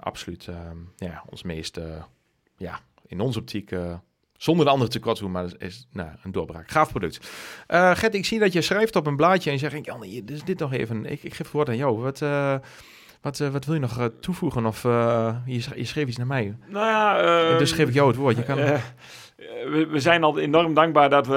absoluut 0.00 0.48
ehm, 0.48 0.76
ja, 0.96 1.24
ons 1.30 1.42
meest, 1.42 1.80
ja, 2.56 2.80
in 3.06 3.20
onze 3.20 3.38
optiek, 3.38 3.70
zonder 4.36 4.64
de 4.64 4.70
andere 4.70 4.90
te 4.90 4.98
kwart 4.98 5.18
doen, 5.18 5.30
maar 5.30 5.44
is, 5.44 5.54
is 5.58 5.88
nou, 5.92 6.08
een 6.22 6.32
doorbraak. 6.32 6.70
Gaaf 6.70 6.90
product. 6.90 7.30
Gert, 7.66 8.14
ik 8.14 8.24
zie 8.24 8.38
dat 8.38 8.52
je 8.52 8.60
schrijft 8.60 8.96
op 8.96 9.06
een 9.06 9.16
blaadje 9.16 9.50
en 9.50 9.56
je 9.58 9.68
zegt, 9.68 9.84
Jan, 9.84 10.06
dus 10.24 10.44
dit 10.44 10.58
nog 10.58 10.72
even, 10.72 11.04
ik, 11.04 11.22
ik 11.22 11.34
geef 11.34 11.38
het 11.38 11.50
woord 11.50 11.68
aan 11.68 11.76
jou. 11.76 11.98
Wat... 12.00 12.22
Wat, 13.22 13.38
uh, 13.40 13.48
wat 13.48 13.64
wil 13.64 13.74
je 13.74 13.80
nog 13.80 14.10
toevoegen? 14.20 14.66
Of 14.66 14.82
je, 14.82 15.62
je, 15.74 15.84
schreef 15.84 16.08
iets 16.08 16.16
naar 16.16 16.26
mij. 16.26 16.56
Nou 16.68 16.86
ja, 16.86 17.58
dus 17.58 17.72
geef 17.72 17.88
ik 17.88 17.94
jou 17.94 18.08
het 18.08 18.16
woord. 18.16 18.36
Je 18.36 18.42
kan... 18.42 18.58
we, 19.70 19.86
we, 19.90 20.00
zijn 20.00 20.22
al 20.22 20.38
enorm 20.38 20.74
dankbaar 20.74 21.10
dat 21.10 21.26
we 21.26 21.34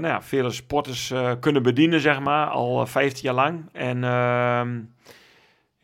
nou 0.00 0.06
ja, 0.06 0.22
vele 0.22 0.50
sporters 0.50 1.10
uh, 1.10 1.30
kunnen 1.40 1.62
bedienen, 1.62 2.00
zeg 2.00 2.20
maar, 2.20 2.46
al 2.46 2.86
15 2.86 3.22
jaar 3.22 3.34
lang. 3.34 3.68
En 3.72 3.96
uh, 3.96 4.60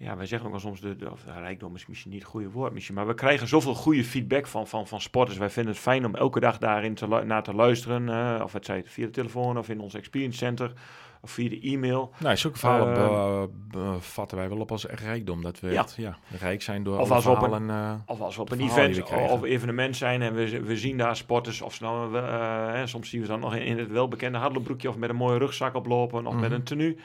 ja, 0.00 0.16
wij 0.16 0.26
zeggen 0.26 0.48
ook 0.48 0.54
al 0.54 0.60
soms, 0.60 0.80
de, 0.80 0.96
de, 0.96 1.10
of, 1.10 1.24
rijkdom 1.24 1.74
is 1.74 1.86
misschien 1.86 2.10
niet 2.10 2.20
het 2.20 2.30
goede 2.30 2.50
woord, 2.50 2.72
misschien, 2.72 2.94
maar 2.94 3.06
we 3.06 3.14
krijgen 3.14 3.48
zoveel 3.48 3.74
goede 3.74 4.04
feedback 4.04 4.46
van, 4.46 4.66
van, 4.66 4.86
van 4.86 5.00
sporters. 5.00 5.38
Wij 5.38 5.50
vinden 5.50 5.72
het 5.72 5.82
fijn 5.82 6.06
om 6.06 6.14
elke 6.14 6.40
dag 6.40 6.58
daarin 6.58 6.94
te, 6.94 7.06
naar 7.06 7.42
te 7.42 7.54
luisteren, 7.54 8.08
uh, 8.08 8.40
of 8.42 8.52
het 8.52 8.64
zij 8.64 8.82
via 8.84 9.04
de 9.04 9.12
telefoon 9.12 9.58
of 9.58 9.68
in 9.68 9.80
ons 9.80 9.94
experience 9.94 10.38
center 10.38 10.72
of 11.20 11.30
via 11.30 11.48
de 11.48 11.60
e-mail. 11.60 12.12
Nou, 12.18 12.36
zulke 12.36 12.58
verhalen 12.58 13.50
uh, 13.76 13.94
vatten 13.98 14.36
wij 14.36 14.48
wel 14.48 14.58
op 14.58 14.70
als 14.70 14.84
rijkdom. 14.84 15.42
Dat 15.42 15.60
we 15.60 15.70
ja. 15.96 16.18
Rijk 16.38 16.62
zijn 16.62 16.82
door 16.82 16.98
of 16.98 17.10
als 17.10 17.24
we 17.24 17.30
op 17.30 17.52
een, 17.52 17.68
uh, 17.68 17.94
of 18.06 18.20
als 18.20 18.36
we 18.36 18.40
op 18.40 18.50
een 18.50 18.60
event 18.60 19.02
of 19.12 19.42
evenement 19.42 19.96
zijn 19.96 20.22
en 20.22 20.34
we, 20.34 20.60
we 20.60 20.76
zien 20.76 20.96
daar 20.96 21.16
sporters 21.16 21.60
of 21.60 21.80
nou, 21.80 22.12
we, 22.12 22.18
uh, 22.18 22.80
soms 22.84 23.10
zien 23.10 23.20
we 23.20 23.26
dan 23.26 23.40
nog 23.40 23.54
in, 23.54 23.62
in 23.62 23.78
het 23.78 23.90
welbekende 23.90 24.38
hardloopbroekje 24.38 24.88
of 24.88 24.96
met 24.96 25.10
een 25.10 25.16
mooie 25.16 25.38
rugzak 25.38 25.74
oplopen 25.74 26.18
of 26.18 26.24
mm 26.24 26.30
-hmm. 26.30 26.40
met 26.40 26.48
mhm. 26.48 26.58
een 26.58 26.64
tenue. 26.64 26.96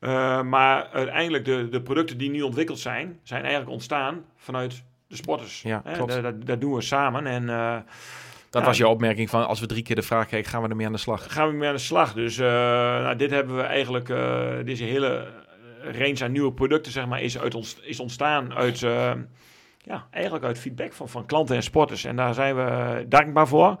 Uh, 0.00 0.42
maar 0.42 0.88
uiteindelijk 0.92 1.44
de, 1.44 1.68
de 1.68 1.82
producten 1.82 2.18
die 2.18 2.30
nu 2.30 2.42
ontwikkeld 2.42 2.78
zijn, 2.78 3.18
zijn 3.22 3.42
eigenlijk 3.42 3.72
ontstaan 3.72 4.24
vanuit 4.36 4.82
de 5.06 5.16
sporters. 5.16 5.62
Ja, 5.62 5.82
klopt. 5.92 6.22
Dat, 6.22 6.46
dat, 6.46 6.60
doen 6.60 6.74
we 6.74 6.80
samen 6.80 7.26
en... 7.26 7.84
Dat 8.50 8.64
was 8.64 8.76
je 8.76 8.88
opmerking 8.88 9.30
van 9.30 9.46
als 9.46 9.60
we 9.60 9.66
drie 9.66 9.82
keer 9.82 9.96
de 9.96 10.02
vraag 10.02 10.26
krijgen, 10.26 10.50
gaan 10.50 10.62
we 10.62 10.68
ermee 10.68 10.86
aan 10.86 10.92
de 10.92 10.98
slag? 10.98 11.32
Gaan 11.32 11.48
we 11.48 11.54
mee 11.54 11.68
aan 11.68 11.74
de 11.74 11.80
slag. 11.80 12.12
Dus 12.12 12.38
uh, 12.38 12.46
nou, 12.46 13.16
dit 13.16 13.30
hebben 13.30 13.56
we 13.56 13.62
eigenlijk, 13.62 14.06
deze 14.64 14.84
hele 14.84 15.26
range 15.82 16.24
aan 16.24 16.32
nieuwe 16.32 16.52
producten, 16.52 16.92
zeg 16.92 17.06
maar, 17.06 17.22
is, 17.22 17.38
uit 17.38 17.54
ons, 17.54 17.76
is 17.80 18.00
ontstaan 18.00 18.54
uit, 18.54 18.78
ja, 19.84 20.06
eigenlijk 20.10 20.44
uit 20.44 20.58
feedback 20.58 20.92
van, 20.92 21.08
van 21.08 21.26
klanten 21.26 21.56
en 21.56 21.62
sporters. 21.62 22.04
En 22.04 22.16
daar 22.16 22.34
zijn 22.34 22.56
we 22.56 23.04
dankbaar 23.08 23.48
voor. 23.48 23.78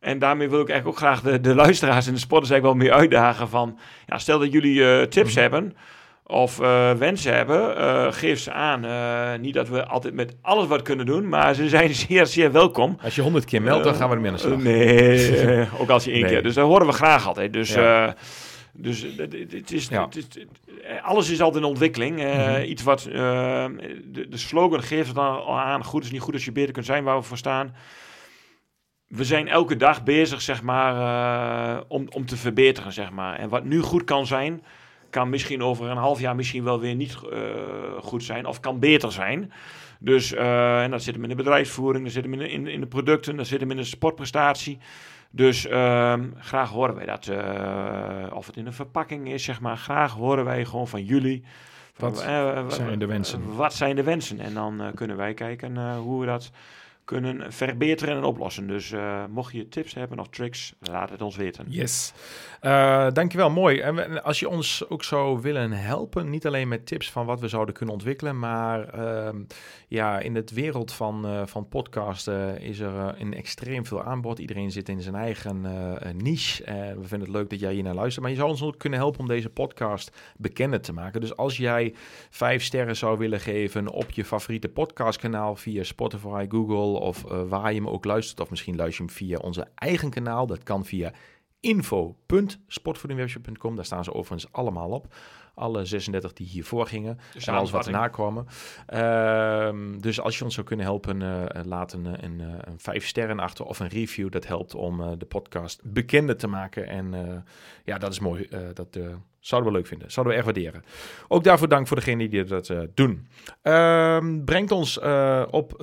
En 0.00 0.18
daarmee 0.18 0.48
wil 0.48 0.60
ik 0.60 0.68
eigenlijk 0.68 0.98
ook 0.98 1.04
graag 1.06 1.20
de, 1.20 1.40
de 1.40 1.54
luisteraars 1.54 2.06
en 2.06 2.14
de 2.14 2.20
sporters 2.20 2.50
eigenlijk 2.50 2.80
wel 2.80 2.88
mee 2.88 3.00
uitdagen 3.00 3.48
van, 3.48 3.78
ja, 4.06 4.18
stel 4.18 4.38
dat 4.38 4.52
jullie 4.52 5.08
tips 5.08 5.34
mm 5.34 5.40
hebben 5.42 5.74
of 6.28 6.60
uh, 6.60 6.90
wensen 6.92 7.34
hebben, 7.34 7.78
uh, 7.78 8.12
geef 8.12 8.38
ze 8.40 8.52
aan. 8.52 8.84
Uh, 8.84 9.40
niet 9.40 9.54
dat 9.54 9.68
we 9.68 9.86
altijd 9.86 10.14
met 10.14 10.36
alles 10.42 10.66
wat 10.66 10.82
kunnen 10.82 11.06
doen, 11.06 11.28
maar 11.28 11.54
ze 11.54 11.68
zijn 11.68 11.94
zeer, 12.08 12.26
zeer 12.26 12.52
welkom. 12.52 12.98
Als 13.02 13.14
je 13.14 13.22
honderd 13.22 13.44
keer 13.44 13.62
meldt, 13.62 13.84
dan 13.84 13.94
gaan 13.94 14.08
we 14.08 14.14
ermee 14.14 14.30
aan 14.30 14.36
de 14.36 14.42
slag. 14.42 14.62
nee, 14.62 15.68
ook 15.80 15.88
als 15.88 16.04
je 16.04 16.10
één 16.10 16.20
nee. 16.20 16.30
keer. 16.30 16.42
Dus 16.42 16.54
dat 16.54 16.66
horen 16.66 16.86
we 16.86 16.92
graag 16.92 17.26
altijd. 17.26 17.52
Dus, 17.52 17.74
ja. 17.74 18.14
dus 18.72 19.06
het 19.18 19.72
is, 19.72 19.88
ja. 19.88 20.04
het 20.04 20.16
is, 20.16 20.26
alles 21.02 21.30
is 21.30 21.40
altijd 21.40 21.62
in 21.62 21.68
ontwikkeling. 21.68 22.16
Mm 22.16 22.30
-hmm. 22.30 22.62
Iets 22.62 22.82
wat 22.82 23.02
de, 23.02 24.26
de, 24.28 24.36
slogan 24.36 24.82
geeft 24.82 25.08
het 25.08 25.18
al 25.18 25.58
aan. 25.58 25.84
Goed 25.84 26.04
is 26.04 26.10
niet 26.10 26.20
goed 26.20 26.34
als 26.34 26.44
je 26.44 26.52
beter 26.52 26.72
kunt 26.72 26.86
zijn 26.86 27.04
waar 27.04 27.16
we 27.16 27.22
voor 27.22 27.36
staan. 27.36 27.74
We 29.08 29.24
zijn 29.24 29.48
elke 29.48 29.76
dag 29.76 30.02
bezig, 30.04 30.40
zeg 30.40 30.62
maar, 30.62 31.82
om, 31.88 32.06
om 32.10 32.26
te 32.26 32.36
verbeteren, 32.36 32.92
zeg 32.92 33.10
maar. 33.10 33.38
En 33.38 33.48
wat 33.48 33.64
nu 33.64 33.80
goed 33.80 34.04
kan 34.04 34.26
zijn, 34.26 34.62
kan 35.10 35.28
misschien 35.28 35.62
over 35.62 35.86
een 35.90 35.96
half 35.96 36.20
jaar 36.20 36.34
misschien 36.34 36.64
wel 36.64 36.80
weer 36.80 36.94
niet 36.94 37.16
uh, 37.32 37.38
goed 38.00 38.24
zijn 38.24 38.46
of 38.46 38.60
kan 38.60 38.78
beter 38.78 39.12
zijn. 39.12 39.52
Dus 39.98 40.32
uh, 40.32 40.82
en 40.82 40.90
dat 40.90 41.02
zit 41.02 41.14
hem 41.14 41.22
in 41.22 41.28
de 41.28 41.34
bedrijfsvoering, 41.34 42.04
dat 42.04 42.12
zit 42.12 42.22
hem 42.22 42.32
in 42.32 42.38
de, 42.38 42.50
in, 42.50 42.66
in 42.66 42.80
de 42.80 42.86
producten, 42.86 43.36
dat 43.36 43.46
zit 43.46 43.60
hem 43.60 43.70
in 43.70 43.76
de 43.76 43.84
sportprestatie. 43.84 44.78
Dus 45.30 45.66
uh, 45.66 46.14
graag 46.38 46.70
horen 46.70 46.94
wij 46.94 47.06
dat. 47.06 47.30
Of 48.32 48.46
het 48.46 48.56
in 48.56 48.66
een 48.66 48.72
verpakking 48.72 49.32
is, 49.32 49.44
zeg 49.44 49.60
maar. 49.60 49.76
Graag 49.76 50.12
horen 50.12 50.44
wij 50.44 50.64
gewoon 50.64 50.88
van 50.88 51.04
jullie. 51.04 51.44
Van, 51.92 52.10
wat 52.10 52.74
zijn 52.74 52.98
de 52.98 53.06
wensen? 53.06 53.56
wat 53.56 53.74
zijn 53.74 53.96
de 53.96 54.02
wensen? 54.02 54.40
En 54.40 54.54
dan 54.54 54.90
kunnen 54.94 55.16
wij 55.16 55.34
kijken 55.34 55.96
hoe 55.96 56.20
we 56.20 56.26
dat 56.26 56.50
kunnen 57.08 57.52
verbeteren 57.52 58.16
en 58.16 58.24
oplossen. 58.24 58.66
Dus 58.66 58.90
uh, 58.90 59.24
mocht 59.30 59.52
je 59.52 59.68
tips 59.68 59.94
hebben 59.94 60.18
of 60.18 60.28
tricks, 60.28 60.74
laat 60.80 61.10
het 61.10 61.22
ons 61.22 61.36
weten. 61.36 61.64
Yes. 61.68 62.12
Uh, 62.62 63.06
dankjewel, 63.12 63.50
mooi. 63.50 63.78
En 63.80 64.22
als 64.22 64.40
je 64.40 64.48
ons 64.48 64.88
ook 64.88 65.04
zou 65.04 65.40
willen 65.40 65.72
helpen, 65.72 66.30
niet 66.30 66.46
alleen 66.46 66.68
met 66.68 66.86
tips 66.86 67.10
van 67.10 67.26
wat 67.26 67.40
we 67.40 67.48
zouden 67.48 67.74
kunnen 67.74 67.94
ontwikkelen, 67.94 68.38
maar 68.38 68.98
uh, 68.98 69.28
ja, 69.88 70.18
in 70.18 70.34
het 70.34 70.50
wereld 70.50 70.92
van, 70.92 71.26
uh, 71.26 71.42
van 71.46 71.68
podcasten 71.68 72.60
is 72.60 72.78
er 72.78 73.20
een 73.20 73.34
extreem 73.34 73.86
veel 73.86 74.02
aanbod. 74.02 74.38
Iedereen 74.38 74.70
zit 74.70 74.88
in 74.88 75.02
zijn 75.02 75.14
eigen 75.14 75.66
niche. 76.16 76.64
we 76.98 77.06
vinden 77.06 77.28
het 77.28 77.36
leuk 77.36 77.50
dat 77.50 77.60
jij 77.60 77.72
hier 77.72 77.82
naar 77.82 77.94
luistert, 77.94 78.22
maar 78.22 78.30
je 78.30 78.38
zou 78.38 78.50
ons 78.50 78.62
ook 78.62 78.78
kunnen 78.78 78.98
helpen 78.98 79.20
om 79.20 79.28
deze 79.28 79.50
podcast 79.50 80.16
bekender 80.36 80.80
te 80.80 80.92
maken. 80.92 81.20
Dus 81.20 81.36
als 81.36 81.56
jij 81.56 81.94
vijf 82.30 82.62
sterren 82.62 82.96
zou 82.96 83.18
willen 83.18 83.40
geven 83.40 83.88
op 83.88 84.10
je 84.10 84.24
favoriete 84.24 84.68
podcastkanaal 84.68 85.56
via 85.56 85.82
Spotify, 85.82 86.46
Google 86.48 86.97
of 86.98 87.24
uh, 87.24 87.42
waar 87.48 87.72
je 87.72 87.82
me 87.82 87.90
ook 87.90 88.04
luistert. 88.04 88.40
Of 88.40 88.50
misschien 88.50 88.76
luister 88.76 89.04
je 89.04 89.10
hem 89.10 89.18
via 89.18 89.38
onze 89.38 89.68
eigen 89.74 90.10
kanaal. 90.10 90.46
Dat 90.46 90.62
kan 90.62 90.84
via 90.84 91.12
info.sportvoedingwebshop.com. 91.60 93.76
Daar 93.76 93.84
staan 93.84 94.04
ze 94.04 94.14
overigens 94.14 94.52
allemaal 94.52 94.90
op. 94.90 95.14
Alle 95.58 95.84
36 95.84 96.32
die 96.32 96.46
hiervoor 96.46 96.86
gingen. 96.86 97.18
Dus 97.32 97.46
en 97.46 97.54
alles 97.54 97.70
wat 97.70 97.90
nakomen. 97.90 98.46
Uh, 98.94 99.70
dus 100.00 100.20
als 100.20 100.38
je 100.38 100.44
ons 100.44 100.54
zou 100.54 100.66
kunnen 100.66 100.86
helpen, 100.86 101.20
uh, 101.20 101.44
laat 101.64 101.92
een, 101.92 102.24
een, 102.24 102.40
een, 102.40 102.78
vijf 102.78 103.06
sterren 103.06 103.38
achter 103.38 103.64
of 103.64 103.80
een 103.80 103.88
review. 103.88 104.30
Dat 104.30 104.46
helpt 104.46 104.74
om 104.74 105.00
uh, 105.00 105.08
de 105.18 105.26
podcast 105.26 105.80
bekender 105.84 106.36
te 106.36 106.46
maken. 106.46 106.86
En 106.86 107.44
ja, 107.84 107.98
dat 107.98 108.12
is 108.12 108.18
mooi. 108.18 108.48
dat 108.74 108.98
Zouden 109.40 109.72
we 109.72 109.76
leuk 109.76 109.86
vinden. 109.86 110.10
Zouden 110.10 110.34
we 110.34 110.40
erg 110.40 110.54
waarderen. 110.54 110.84
Ook 111.28 111.44
daarvoor 111.44 111.68
dank 111.68 111.86
voor 111.86 111.96
degenen 111.96 112.30
die 112.30 112.44
dat 112.44 112.72
doen. 112.94 113.28
Um, 113.62 114.44
brengt 114.44 114.70
ons 114.70 114.98
op 115.50 115.74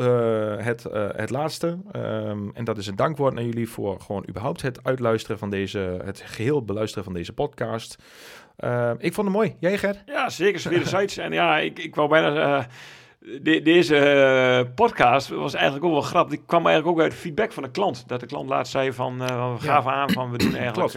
het, 0.58 0.84
het 1.16 1.30
laatste. 1.30 1.68
Um, 1.96 2.52
en 2.54 2.64
dat 2.64 2.78
is 2.78 2.88
een 2.88 2.96
dankwoord 2.96 3.34
naar 3.34 3.44
jullie 3.44 3.70
voor 3.70 4.00
gewoon 4.02 4.26
überhaupt 4.30 4.62
het 4.62 4.84
uitluisteren 4.84 5.38
van 5.38 5.50
deze, 5.50 6.02
het 6.04 6.22
geheel 6.26 6.64
beluisteren 6.64 7.04
van 7.04 7.14
deze 7.14 7.34
podcast. 7.34 7.98
Uh, 8.60 8.92
ik 8.98 9.14
vond 9.14 9.28
het 9.28 9.36
mooi. 9.36 9.56
Jij, 9.60 9.78
Ger? 9.78 10.04
Ja, 10.06 10.30
zeker. 10.30 10.70
Wederzijds. 10.70 11.18
en 11.18 11.32
ja, 11.32 11.58
ik, 11.58 11.80
ik 11.80 11.96
wou 11.96 12.10
bijna... 12.10 12.68
De, 13.42 13.62
deze 13.62 14.72
podcast 14.76 15.28
was 15.28 15.54
eigenlijk 15.54 15.86
ook 15.86 15.92
wel 15.92 16.02
grappig. 16.02 16.36
Die 16.36 16.46
kwam 16.46 16.66
eigenlijk 16.66 16.98
ook 16.98 17.04
uit 17.04 17.14
feedback 17.14 17.54
van 17.54 17.64
de 17.64 17.72
klant. 17.72 18.08
Dat 18.08 18.20
de 18.20 18.26
klant 18.26 18.50
laatst 18.50 18.72
zei 18.72 18.94
van... 18.94 19.18
we 19.18 19.56
gaven 19.60 19.92
ja. 19.92 19.98
aan 19.98 20.10
van 20.10 20.32
we 20.32 20.38
doen 20.38 20.56
eigenlijk 20.56 20.94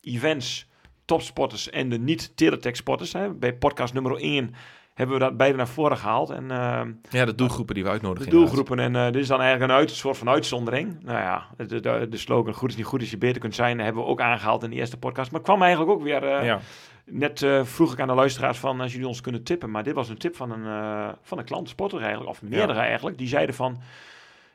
events 0.00 0.68
topsporters 1.04 1.70
en 1.70 1.88
de 1.88 1.98
niet-teletext 1.98 2.80
sporters. 2.80 3.12
Hè. 3.12 3.30
Bij 3.30 3.54
podcast 3.54 3.94
nummer 3.94 4.16
1 4.16 4.54
hebben 4.94 5.18
we 5.18 5.24
dat 5.24 5.36
beide 5.36 5.56
naar 5.56 5.68
voren 5.68 5.96
gehaald. 5.96 6.30
En, 6.30 6.44
uh, 6.44 6.80
ja, 7.10 7.24
de 7.24 7.34
doelgroepen 7.34 7.74
die 7.74 7.84
we 7.84 7.90
uitnodigen. 7.90 8.30
De 8.30 8.36
doelgroepen. 8.36 8.78
En 8.78 8.94
uh, 8.94 9.04
dit 9.04 9.16
is 9.22 9.26
dan 9.26 9.40
eigenlijk 9.40 9.70
een, 9.70 9.78
uit, 9.78 9.90
een 9.90 9.96
soort 9.96 10.18
van 10.18 10.28
uitzondering. 10.28 10.96
Nou 11.02 11.18
ja, 11.18 11.46
de, 11.56 11.80
de, 11.80 12.06
de, 12.10 12.16
slogan 12.16 12.54
goed 12.54 12.70
is 12.70 12.76
niet 12.76 12.86
goed 12.86 13.00
als 13.00 13.10
je 13.10 13.18
beter 13.18 13.40
kunt 13.40 13.54
zijn... 13.54 13.78
hebben 13.78 14.02
we 14.02 14.08
ook 14.08 14.20
aangehaald 14.20 14.62
in 14.62 14.70
de 14.70 14.76
eerste 14.76 14.98
podcast. 14.98 15.30
Maar 15.30 15.40
kwam 15.40 15.62
eigenlijk 15.62 15.92
ook 15.92 16.02
weer... 16.02 16.22
Uh, 16.22 16.44
ja. 16.44 16.60
Net 17.06 17.46
vroeg 17.62 17.92
ik 17.92 18.00
aan 18.00 18.08
de 18.08 18.14
luisteraars 18.14 18.58
van 18.58 18.80
als 18.80 18.92
jullie 18.92 19.08
ons 19.08 19.20
kunnen 19.20 19.42
tippen. 19.42 19.70
Maar 19.70 19.82
dit 19.82 19.94
was 19.94 20.08
een 20.08 20.18
tip 20.18 20.36
van 20.36 20.50
een, 20.50 21.14
van 21.22 21.38
een 21.38 21.44
klant, 21.44 21.68
sporter 21.68 22.00
eigenlijk. 22.00 22.30
Of 22.30 22.42
meerdere 22.42 22.78
ja. 22.78 22.84
eigenlijk. 22.84 23.18
Die 23.18 23.28
zeiden 23.28 23.54
van... 23.54 23.80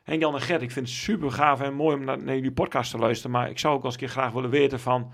Henk 0.03 0.21
Jan 0.21 0.35
en 0.35 0.41
Gert, 0.41 0.61
ik 0.61 0.71
vind 0.71 0.87
het 0.87 0.95
super 0.95 1.31
gaaf 1.31 1.61
en 1.61 1.73
mooi 1.73 1.95
om 1.95 2.03
naar, 2.03 2.23
naar 2.23 2.35
jullie 2.35 2.51
podcast 2.51 2.91
te 2.91 2.97
luisteren. 2.97 3.31
Maar 3.31 3.49
ik 3.49 3.59
zou 3.59 3.75
ook 3.75 3.83
als 3.83 3.93
een 3.93 3.99
keer 3.99 4.09
graag 4.09 4.31
willen 4.31 4.49
weten 4.49 4.79
van 4.79 5.11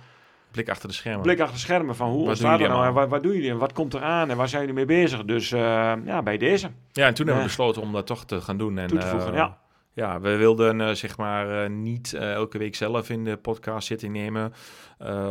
Blik 0.56 0.70
achter 0.70 0.88
de 0.88 0.94
schermen. 0.94 1.22
Blik 1.22 1.40
achter 1.40 1.56
de 1.56 1.62
schermen 1.62 1.96
van 1.96 2.10
hoe 2.10 2.28
ontstaat 2.28 2.60
er 2.60 2.70
nou 2.70 2.86
en 2.86 2.94
wat, 2.94 3.10
wat 3.10 3.24
doen 3.24 3.34
jullie 3.34 3.50
en 3.50 3.58
wat 3.58 3.74
komt 3.74 3.94
eraan 3.94 4.30
en 4.30 4.38
waar 4.38 4.48
zijn 4.48 4.62
jullie 4.62 4.76
mee 4.76 5.04
bezig? 5.04 5.26
Dus 5.26 5.52
uh, 5.52 5.60
ja, 6.06 6.22
bij 6.24 6.38
deze. 6.38 6.70
Ja, 6.92 7.08
en 7.08 7.14
toen 7.14 7.26
hebben 7.26 7.44
we 7.44 7.50
besloten 7.50 7.82
om 7.82 7.92
dat 7.94 8.08
toch 8.08 8.26
te 8.26 8.42
gaan 8.42 8.58
doen. 8.58 8.78
En, 8.78 8.88
Toe 8.88 9.00
te 9.00 9.08
voegen, 9.08 9.32
uh, 9.32 9.38
ja. 9.38 9.58
Ja, 9.96 10.20
we 10.20 10.36
wilden 10.36 10.80
uh, 10.80 10.92
zeg 10.92 11.18
maar 11.18 11.64
uh, 11.64 11.78
niet 11.78 12.14
uh, 12.16 12.34
elke 12.34 12.58
week 12.58 12.76
zelf 12.76 13.10
in 13.10 13.24
de 13.24 13.38
podcast 13.38 13.88
zitten 13.88 14.12
nemen. 14.12 14.54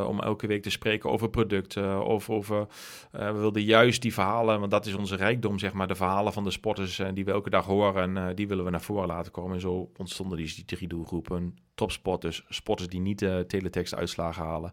om 0.06 0.20
elke 0.20 0.46
week 0.46 0.62
te 0.62 0.70
spreken 0.70 1.10
over 1.10 1.30
producten 1.30 2.04
of 2.04 2.30
over... 2.30 2.66
we 3.10 3.32
wilden 3.32 3.62
juist 3.62 4.02
die 4.02 4.12
verhalen, 4.12 4.58
want 4.58 4.70
dat 4.70 4.86
is 4.86 4.94
onze 4.94 5.16
rijkdom, 5.16 5.58
zeg 5.58 5.72
maar. 5.72 5.86
De 5.86 5.94
verhalen 5.94 6.32
van 6.32 6.44
de 6.44 6.50
sporters 6.50 7.02
die 7.14 7.24
we 7.24 7.30
elke 7.30 7.50
dag 7.50 7.64
horen, 7.64 8.36
die 8.36 8.48
willen 8.48 8.64
we 8.64 8.70
naar 8.70 8.80
voren 8.80 9.06
laten 9.06 9.32
komen. 9.32 9.54
En 9.54 9.60
zo 9.60 9.90
ontstonden 9.96 10.38
die, 10.38 10.54
die 10.54 10.64
drie 10.64 10.88
doelgroepen. 10.88 11.56
Topsporters, 11.74 12.44
sporters 12.48 12.88
die 12.88 13.00
niet 13.00 13.18
de 13.18 13.44
teletext 13.46 13.94
uitslagen 13.94 14.44
halen. 14.44 14.72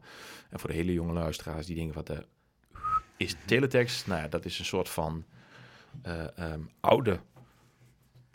En 0.49 0.59
voor 0.59 0.69
de 0.69 0.75
hele 0.75 0.93
jonge 0.93 1.13
luisteraars 1.13 1.65
die 1.65 1.75
denken, 1.75 1.95
wat 1.95 2.07
de, 2.07 2.25
is 3.17 3.35
teletext? 3.45 4.07
Nou 4.07 4.21
ja, 4.21 4.27
dat 4.27 4.45
is 4.45 4.59
een 4.59 4.65
soort 4.65 4.89
van 4.89 5.25
um, 6.39 6.69
oude 6.79 7.19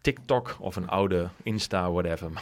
TikTok 0.06 0.56
of 0.60 0.76
een 0.76 0.88
oude 0.88 1.28
Insta, 1.42 1.90
whatever. 1.90 2.30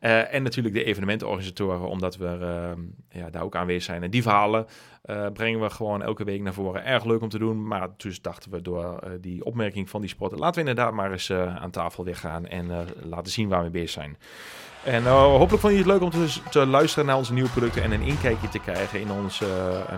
uh, 0.00 0.34
en 0.34 0.42
natuurlijk 0.42 0.74
de 0.74 0.84
evenementenorganisatoren, 0.84 1.88
omdat 1.88 2.16
we 2.16 2.38
uh, 2.40 3.22
ja, 3.22 3.30
daar 3.30 3.42
ook 3.42 3.56
aanwezig 3.56 3.82
zijn. 3.82 4.02
En 4.02 4.10
die 4.10 4.22
verhalen 4.22 4.66
uh, 5.04 5.26
brengen 5.32 5.60
we 5.60 5.70
gewoon 5.70 6.02
elke 6.02 6.24
week 6.24 6.40
naar 6.40 6.52
voren. 6.52 6.84
Erg 6.84 7.04
leuk 7.04 7.22
om 7.22 7.28
te 7.28 7.38
doen, 7.38 7.66
maar 7.66 7.88
dus 7.96 8.22
dachten 8.22 8.50
we 8.50 8.62
door 8.62 9.00
uh, 9.04 9.10
die 9.20 9.44
opmerking 9.44 9.90
van 9.90 10.00
die 10.00 10.10
sporten, 10.10 10.38
laten 10.38 10.62
we 10.62 10.68
inderdaad 10.68 10.94
maar 10.94 11.12
eens 11.12 11.32
aan 11.32 11.70
tafel 11.70 12.04
weer 12.04 12.20
en 12.44 12.86
laten 13.02 13.32
zien 13.32 13.48
waar 13.48 13.62
we 13.62 13.70
bezig 13.70 13.90
zijn. 13.90 14.16
En 14.84 15.04
hopelijk 15.06 15.60
vond 15.60 15.72
je 15.72 15.78
het 15.78 15.88
leuk 15.88 16.02
om 16.02 16.10
te, 16.10 16.40
te, 16.50 16.66
luisteren 16.66 17.06
naar 17.06 17.16
onze 17.16 17.32
nieuwe 17.32 17.50
producten 17.50 17.82
en 17.82 17.92
een 17.92 18.02
inkijkje 18.02 18.48
te 18.48 18.58
krijgen 18.58 19.00
in 19.00 19.10
onze 19.10 19.46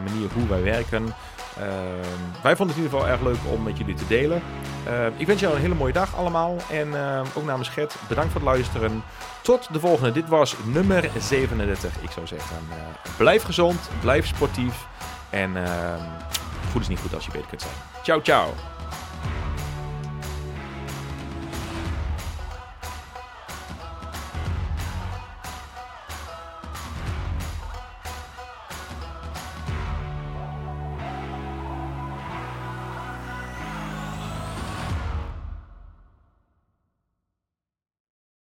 manier 0.04 0.28
hoe 0.32 0.48
wij 0.48 0.62
werken. 0.62 1.14
Ehm, 1.60 2.42
wij 2.42 2.56
vonden 2.56 2.76
het 2.76 2.76
in 2.76 2.82
ieder 2.82 2.98
geval 2.98 3.08
erg 3.08 3.20
leuk 3.20 3.52
om 3.52 3.62
met 3.62 3.78
jullie 3.78 3.94
te 3.94 4.06
delen. 4.06 4.42
Ehm, 4.86 5.10
ik 5.16 5.26
wens 5.26 5.40
jou 5.40 5.54
een 5.54 5.60
hele 5.60 5.74
mooie 5.74 5.92
dag 5.92 6.16
allemaal. 6.16 6.56
En 6.70 6.94
ehm, 6.94 7.26
ook 7.34 7.44
namens 7.44 7.68
Gert, 7.68 7.94
bedankt 8.08 8.32
voor 8.32 8.40
het 8.40 8.50
luisteren. 8.50 9.02
Tot 9.42 9.68
de 9.72 9.80
volgende. 9.80 10.12
Dit 10.12 10.28
was 10.28 10.56
nummer 10.64 11.10
37. 11.18 12.00
Ik 12.00 12.10
zou 12.10 12.26
zeggen, 12.26 12.56
uh, 12.68 12.76
blijf 13.16 13.42
gezond, 13.42 13.90
blijf 14.00 14.26
sportief. 14.26 14.86
En 15.30 15.56
goed 16.72 16.80
is 16.80 16.88
niet 16.88 17.00
goed 17.00 17.14
als 17.14 17.24
je 17.24 17.30
beter 17.30 17.48
kunt 17.48 17.62
zijn. 17.62 17.74
Ciao, 18.02 18.20
ciao. 18.22 18.69